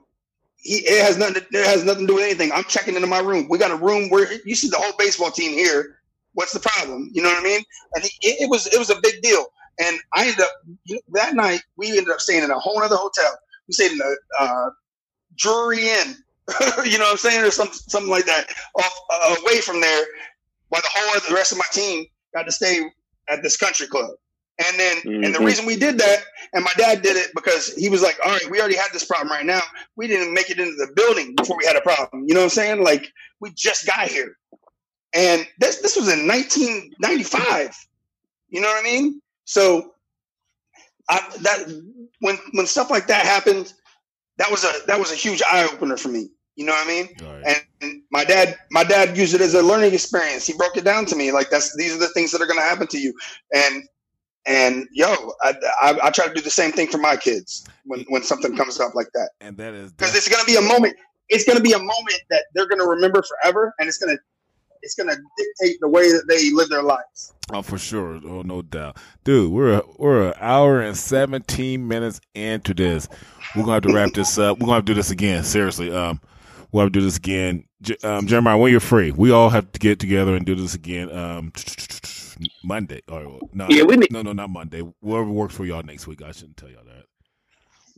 [0.58, 1.34] He, it has nothing.
[1.34, 2.50] To, it has nothing to do with anything.
[2.52, 3.46] I'm checking into my room.
[3.48, 6.00] We got a room where you see the whole baseball team here.
[6.32, 7.10] What's the problem?
[7.12, 7.60] You know what I mean?
[7.94, 9.46] And he, it, it was it was a big deal.
[9.78, 10.50] And I ended up
[10.84, 11.60] you know, that night.
[11.76, 13.38] We ended up staying in a whole other hotel.
[13.68, 14.70] We stayed in a uh,
[15.36, 16.16] Drury Inn.
[16.84, 18.46] you know what I'm saying, or something something like that,
[18.76, 20.04] off uh, away from there.
[20.68, 22.82] While the whole the rest of my team got to stay
[23.28, 24.10] at this country club.
[24.58, 25.24] And then, mm-hmm.
[25.24, 25.44] and the mm-hmm.
[25.44, 26.24] reason we did that,
[26.54, 29.04] and my dad did it because he was like, all right, we already had this
[29.04, 29.60] problem right now.
[29.96, 32.24] We didn't make it into the building before we had a problem.
[32.26, 32.82] You know what I'm saying?
[32.82, 34.38] Like, we just got here.
[35.12, 37.76] And this, this was in 1995.
[38.48, 39.20] You know what I mean?
[39.44, 39.92] So,
[41.08, 41.82] I, that
[42.20, 43.72] when when stuff like that happened,
[44.38, 46.30] that was a that was a huge eye opener for me.
[46.56, 47.08] You know what I mean?
[47.22, 47.62] Right.
[47.82, 50.46] And my dad, my dad used it as a learning experience.
[50.46, 52.58] He broke it down to me like that's these are the things that are going
[52.58, 53.12] to happen to you.
[53.54, 53.84] And
[54.46, 58.04] and yo, I, I, I, try to do the same thing for my kids when,
[58.08, 59.30] when something comes up like that.
[59.40, 60.94] And that is because it's going to be a moment.
[61.28, 64.16] It's going to be a moment that they're going to remember forever, and it's going
[64.16, 64.22] to
[64.82, 67.34] it's going to dictate the way that they live their lives.
[67.52, 68.20] Oh, for sure.
[68.24, 69.50] Oh, no doubt, dude.
[69.50, 73.08] We're we're an hour and seventeen minutes into this.
[73.56, 74.58] We're gonna have to wrap this up.
[74.58, 75.42] We're gonna have to do this again.
[75.42, 75.92] Seriously.
[75.92, 76.20] Um,
[76.72, 77.64] we'll have to do this again.
[78.02, 81.10] Um, Jeremiah, when you're free, we all have to get together and do this again.
[81.10, 81.52] Um,
[82.62, 84.80] Monday or no, yeah, we need- no, no, not Monday.
[85.00, 86.22] Whatever works for y'all next week.
[86.22, 87.04] I shouldn't tell y'all that.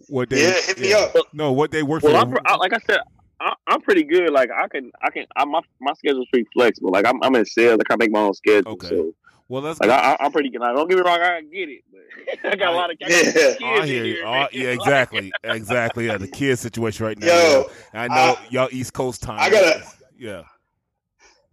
[0.08, 0.42] What day?
[0.42, 1.14] Yeah, hit me up.
[1.32, 2.58] No, what day works well, for you?
[2.58, 3.00] like I said,
[3.40, 4.30] I, am pretty good.
[4.30, 5.26] Like I can, I can.
[5.36, 6.90] I, my my schedule's pretty flexible.
[6.90, 7.80] Like I'm, I'm in sales.
[7.80, 8.72] I can make my own schedule.
[8.72, 8.88] Okay.
[8.88, 9.12] So.
[9.48, 9.80] Well, let's.
[9.80, 10.60] Like I, am pretty good.
[10.60, 12.98] Like, don't get me wrong, I get it, but I got a lot of.
[13.02, 14.22] I yeah, I hear you.
[14.24, 16.06] Oh, yeah, exactly, exactly.
[16.06, 17.26] Yeah, the kid situation right now.
[17.26, 19.38] Yo, I know y'all East Coast time.
[19.40, 19.84] I got a.
[20.18, 20.42] Yeah.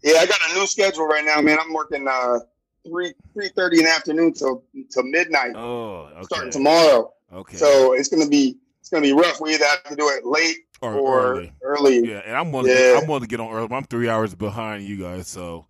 [0.04, 1.58] Yeah, I got a new schedule right now, man.
[1.60, 2.40] I'm working uh
[2.86, 5.54] three three thirty in the afternoon till till midnight.
[5.56, 6.24] Oh, okay.
[6.24, 7.14] starting tomorrow.
[7.34, 7.58] Okay.
[7.58, 9.40] So it's gonna be it's gonna be rough.
[9.40, 11.54] We either have to do it late or, or early.
[11.64, 12.10] early.
[12.10, 12.72] Yeah, and I'm willing.
[12.72, 12.94] Yeah.
[12.94, 13.68] To, I'm willing to get on early.
[13.72, 15.66] I'm three hours behind you guys, so.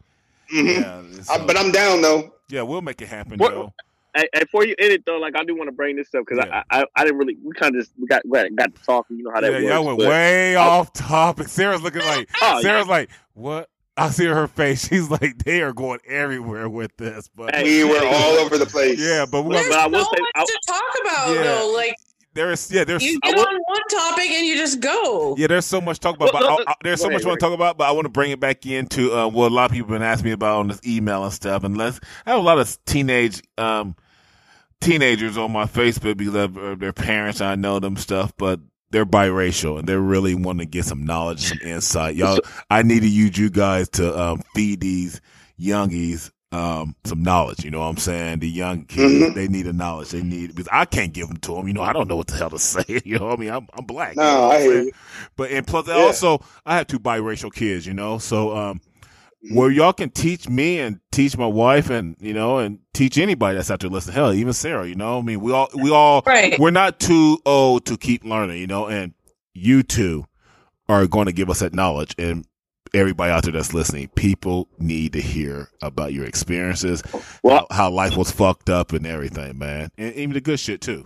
[0.53, 1.15] Mm-hmm.
[1.15, 2.33] Yeah, so, I, but I'm down though.
[2.49, 3.73] Yeah, we'll make it happen, what, Joe.
[4.15, 6.45] Hey, before you end it though, like I do want to bring this up because
[6.45, 6.63] yeah.
[6.69, 8.23] I, I, I didn't really we kind of just we got
[8.55, 9.17] got to talking.
[9.17, 9.63] You know how that yeah, works.
[9.65, 11.47] Yeah, y'all went way off topic.
[11.49, 12.91] Sarah's looking like oh, Sarah's yeah.
[12.91, 13.69] like what?
[13.97, 14.87] I see her face.
[14.89, 17.29] She's like, they are going everywhere with this.
[17.35, 18.99] But we were all over the place.
[18.99, 21.43] Yeah, but we, there's but I will no say, much to talk about yeah.
[21.43, 21.73] though.
[21.75, 21.95] Like
[22.35, 25.35] there's yeah, there's you get on one topic and you just go.
[25.37, 26.33] Yeah, there's so much talk about.
[26.33, 28.05] Well, but I, I, there's so much I want to talk about, but I want
[28.05, 30.31] to bring it back into uh, what a lot of people have been asking me
[30.33, 31.63] about on this email and stuff.
[31.63, 33.95] And let's I have a lot of teenage um
[34.81, 37.41] teenagers on my Facebook because of their parents.
[37.41, 38.59] I know them stuff, but
[38.91, 42.15] they're biracial and they're really wanting to get some knowledge, and some insight.
[42.15, 42.39] Y'all,
[42.69, 45.21] I need to use you guys to um, feed these
[45.59, 47.63] youngies um, some knowledge.
[47.63, 48.39] You know what I'm saying?
[48.39, 49.33] The young kids, mm-hmm.
[49.35, 50.09] they need a knowledge.
[50.09, 51.67] They need because I can't give them to them.
[51.67, 53.01] You know, I don't know what the hell to say.
[53.03, 53.51] You know what I mean?
[53.51, 54.15] I'm, I'm black.
[54.15, 54.91] No, you know I hear you.
[55.35, 55.95] But and plus, yeah.
[55.95, 57.85] also, I have two biracial kids.
[57.85, 58.81] You know, so um,
[59.51, 63.55] where y'all can teach me and teach my wife and you know and teach anybody
[63.55, 66.23] that's out there listening hell even sarah you know i mean we all we all
[66.25, 66.57] right.
[66.59, 69.13] we're not too old to keep learning you know and
[69.53, 70.25] you two
[70.89, 72.45] are going to give us that knowledge and
[72.95, 77.03] everybody out there that's listening people need to hear about your experiences
[77.43, 79.89] well, how, how life was fucked up and everything man.
[79.97, 81.05] And even the good shit too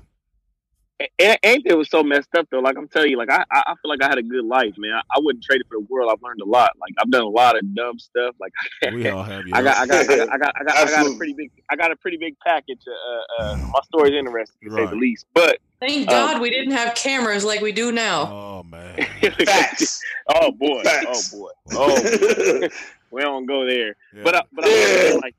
[1.20, 2.60] ain't it was so messed up though.
[2.60, 4.94] Like I'm telling you, like I, I feel like I had a good life, man.
[4.94, 6.10] I, I, wouldn't trade it for the world.
[6.12, 6.72] I've learned a lot.
[6.80, 8.36] Like I've done a lot of dumb stuff.
[8.40, 8.52] Like
[8.94, 9.46] we all have.
[9.54, 11.52] I got, I got, I got, I got, I got, I got a pretty big,
[11.70, 12.82] I got a pretty big package.
[12.88, 14.88] Uh, uh, my story's interesting to right.
[14.88, 15.26] say the least.
[15.34, 18.24] But thank um, God we didn't have cameras like we do now.
[18.24, 18.98] Oh man.
[19.46, 20.02] Facts.
[20.28, 20.84] oh boy.
[20.84, 21.34] Facts.
[21.34, 21.52] Oh boy.
[21.72, 22.60] Oh.
[22.60, 22.70] Boy.
[23.12, 23.96] we don't go there.
[24.14, 24.24] Yeah.
[24.24, 25.36] But, uh, but I, like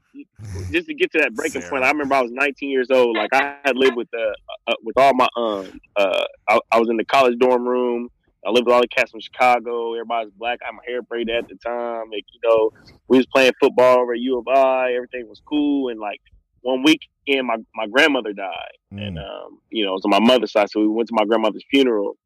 [0.70, 1.70] just to get to that breaking Sarah.
[1.70, 3.16] point, I remember I was 19 years old.
[3.16, 6.88] Like I had lived with uh, uh with all my um uh I, I, was
[6.88, 8.10] in the college dorm room
[8.46, 9.94] I lived with all the cats from Chicago.
[9.94, 10.60] Everybody's black.
[10.66, 12.10] I'm a hair braided at the time.
[12.10, 12.70] Like, you know,
[13.08, 14.94] we was playing football over at U of I.
[14.94, 15.90] Everything was cool.
[15.90, 16.20] And like
[16.62, 18.78] one weekend, my, my grandmother died.
[18.94, 19.06] Mm.
[19.06, 20.70] And, um, you know, it was on my mother's side.
[20.70, 22.16] So we went to my grandmother's funeral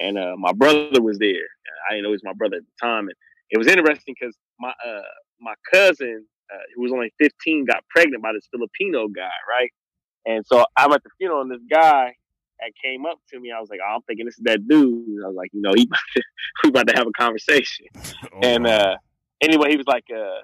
[0.00, 1.46] and uh, my brother was there.
[1.88, 3.06] I didn't know he was my brother at the time.
[3.08, 3.14] And
[3.50, 5.02] it was interesting because my, uh,
[5.40, 9.72] my cousin, uh, who was only 15, got pregnant by this Filipino guy, right?
[10.26, 12.14] And so I'm at the funeral and this guy,
[12.60, 13.52] that came up to me.
[13.52, 15.24] I was like, oh, I'm thinking this is that dude.
[15.24, 16.22] I was like, you know, he about to,
[16.64, 17.86] we about to have a conversation.
[17.96, 18.96] oh, and uh,
[19.40, 20.40] anyway, he was like, uh,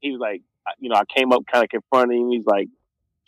[0.00, 0.42] he was like,
[0.78, 2.30] you know, I came up kind of confronting him.
[2.30, 2.68] He's like,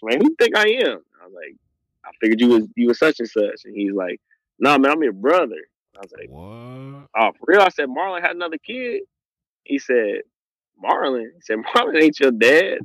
[0.03, 1.01] man, who you think I am?
[1.21, 1.57] I was like,
[2.05, 3.65] I figured you was you was such and such.
[3.65, 4.21] And he's like,
[4.59, 5.57] no, nah, man, I'm your brother.
[5.97, 7.09] I was like, what?
[7.19, 7.61] Oh, for real?
[7.61, 9.03] I said, Marlon had another kid.
[9.67, 10.23] He said,
[10.83, 11.27] Marlon.
[11.35, 12.79] He said, Marlon ain't your dad.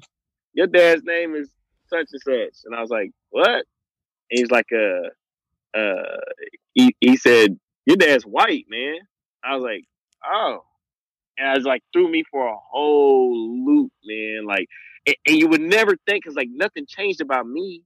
[0.54, 1.50] Your dad's name is
[1.88, 2.64] such and such.
[2.66, 3.50] And I was like, what?
[3.50, 6.20] And he's like, uh, uh,
[6.74, 8.98] he, he said, Your dad's white, man.
[9.44, 9.84] I was like,
[10.26, 10.64] Oh.
[11.38, 14.46] And I was like, threw me for a whole loop, man.
[14.46, 14.68] Like,
[15.08, 17.82] and, and you would never think, because like nothing changed about me.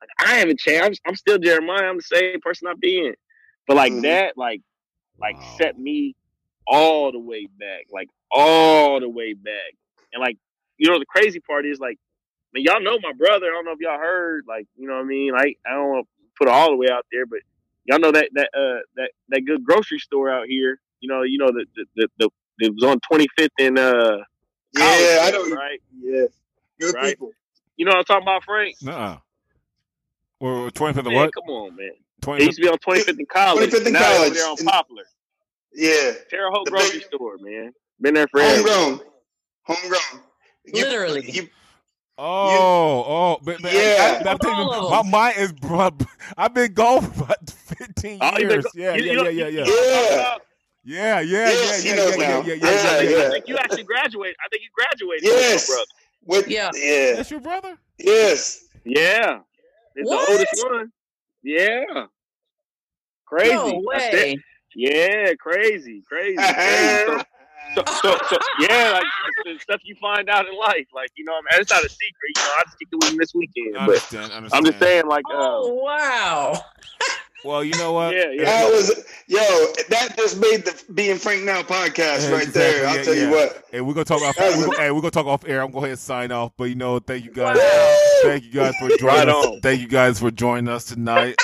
[0.00, 0.82] Like, I haven't changed.
[0.82, 1.84] I'm, I'm still Jeremiah.
[1.84, 3.14] I'm the same person I've been.
[3.66, 4.02] But like mm.
[4.02, 4.60] that, like,
[5.18, 5.56] like wow.
[5.58, 6.16] set me
[6.66, 9.74] all the way back, like all the way back.
[10.12, 10.36] And like,
[10.76, 13.46] you know, the crazy part is like, I mean, y'all know my brother.
[13.46, 15.32] I don't know if y'all heard, like, you know what I mean?
[15.32, 16.06] Like, I don't
[16.38, 17.40] put it all the way out there, but
[17.84, 20.80] y'all know that that uh that that good grocery store out here.
[21.00, 22.30] You know, you know the the the, the
[22.60, 24.18] it was on 25th and uh.
[24.74, 25.48] Yeah, I know.
[25.50, 25.80] Right.
[26.00, 26.28] Yes.
[26.78, 27.10] Good right?
[27.10, 27.30] people.
[27.76, 28.76] You know what I'm talking about, Frank?
[28.82, 29.18] Nuh-uh.
[30.40, 31.34] Or 25th and what?
[31.34, 31.90] Come on, man.
[32.22, 32.38] 25th?
[32.38, 33.70] They used to be on 25th and College.
[33.70, 34.32] 25th and College.
[34.34, 35.04] They're on Poplar.
[35.72, 36.12] Yeah.
[36.28, 37.72] Terre Haute grocery big, store, man.
[38.00, 39.00] Been there for homegrown.
[39.62, 40.22] Homegrown.
[40.64, 41.30] You, Literally.
[41.30, 41.48] You,
[42.20, 44.20] Oh, oh, but, but yeah.
[44.26, 45.90] I, I, I my mind is, bro.
[46.36, 48.64] I've been gone for about fifteen oh, years.
[48.64, 50.36] Go, yeah, you, yeah, you uh, yeah, yeah, yeah.
[50.84, 53.26] Yeah, yeah, yeah, yes, yeah, yeah, yeah, yeah, yeah, yeah, yeah, yeah.
[53.26, 54.36] I think you actually graduated.
[54.44, 55.24] I think you graduated.
[55.24, 55.68] Yes.
[55.68, 55.84] brother.
[56.24, 56.70] With, yeah.
[56.74, 57.14] Yeah.
[57.16, 57.78] That's your brother?
[57.98, 58.64] Yes.
[58.84, 59.40] Yeah.
[59.94, 60.26] It's what?
[60.26, 60.92] the oldest one.
[61.44, 62.06] Yeah.
[63.26, 63.54] Crazy.
[63.54, 64.36] No way.
[64.74, 66.36] Yeah, crazy, crazy.
[66.36, 67.04] crazy.
[67.06, 67.22] So,
[67.74, 69.04] so, so, so, yeah, like
[69.44, 71.88] the stuff you find out in life, like you know, I mean, it's not a
[71.88, 72.32] secret.
[72.36, 73.76] You know, I just kicked it with him this weekend.
[73.76, 74.52] I but understand, understand.
[74.52, 76.60] I'm just saying, like, uh, oh wow.
[77.44, 78.16] Well, you know what?
[78.16, 78.44] Yeah, yeah.
[78.44, 79.38] That was yo.
[79.90, 82.50] That just made the Ben Frank Now podcast Yeah, right exactly.
[82.50, 82.86] there.
[82.88, 83.22] I'll Yeah, tell yeah.
[83.22, 83.64] you what.
[83.70, 84.36] Hey, we're gonna talk off.
[84.36, 85.62] That We're gonna, hey, we're gonna talk off air.
[85.62, 86.52] I'm going to go ahead and sign off.
[86.56, 87.56] But you know, thank you guys.
[88.22, 89.60] Thank you guys for joining Right us.
[89.62, 91.36] Thank you guys for joining us tonight.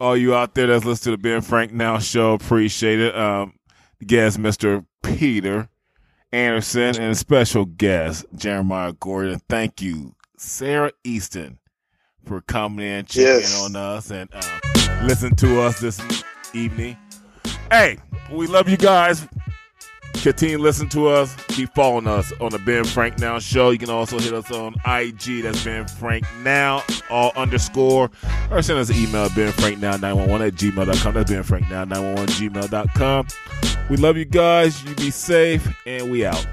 [0.00, 3.14] All you out there that's listening to the Ben Frank Now show, appreciate it.
[3.14, 3.52] Um,
[4.06, 4.84] guest Mr.
[5.02, 5.68] Peter
[6.32, 9.40] Anderson and special guest Jeremiah Gordon.
[9.48, 11.58] Thank you, Sarah Easton,
[12.24, 13.62] for coming in, checking Yes.
[13.62, 14.42] on us, and uh,
[15.02, 16.00] listen to us this
[16.54, 16.96] evening.
[17.70, 17.98] Hey,
[18.30, 19.26] we love you guys.
[20.14, 21.34] Continue to listen to us.
[21.48, 23.70] Keep following us on the Ben Frank Now Show.
[23.70, 25.42] You can also hit us on IG.
[25.42, 28.10] That's Ben Frank Now, all underscore.
[28.50, 31.14] Or send us an email, benfranknow911 at gmail.com.
[31.14, 33.26] That's benfranknow911 gmail.com.
[33.92, 34.82] We love you guys.
[34.84, 36.46] You be safe, and we out.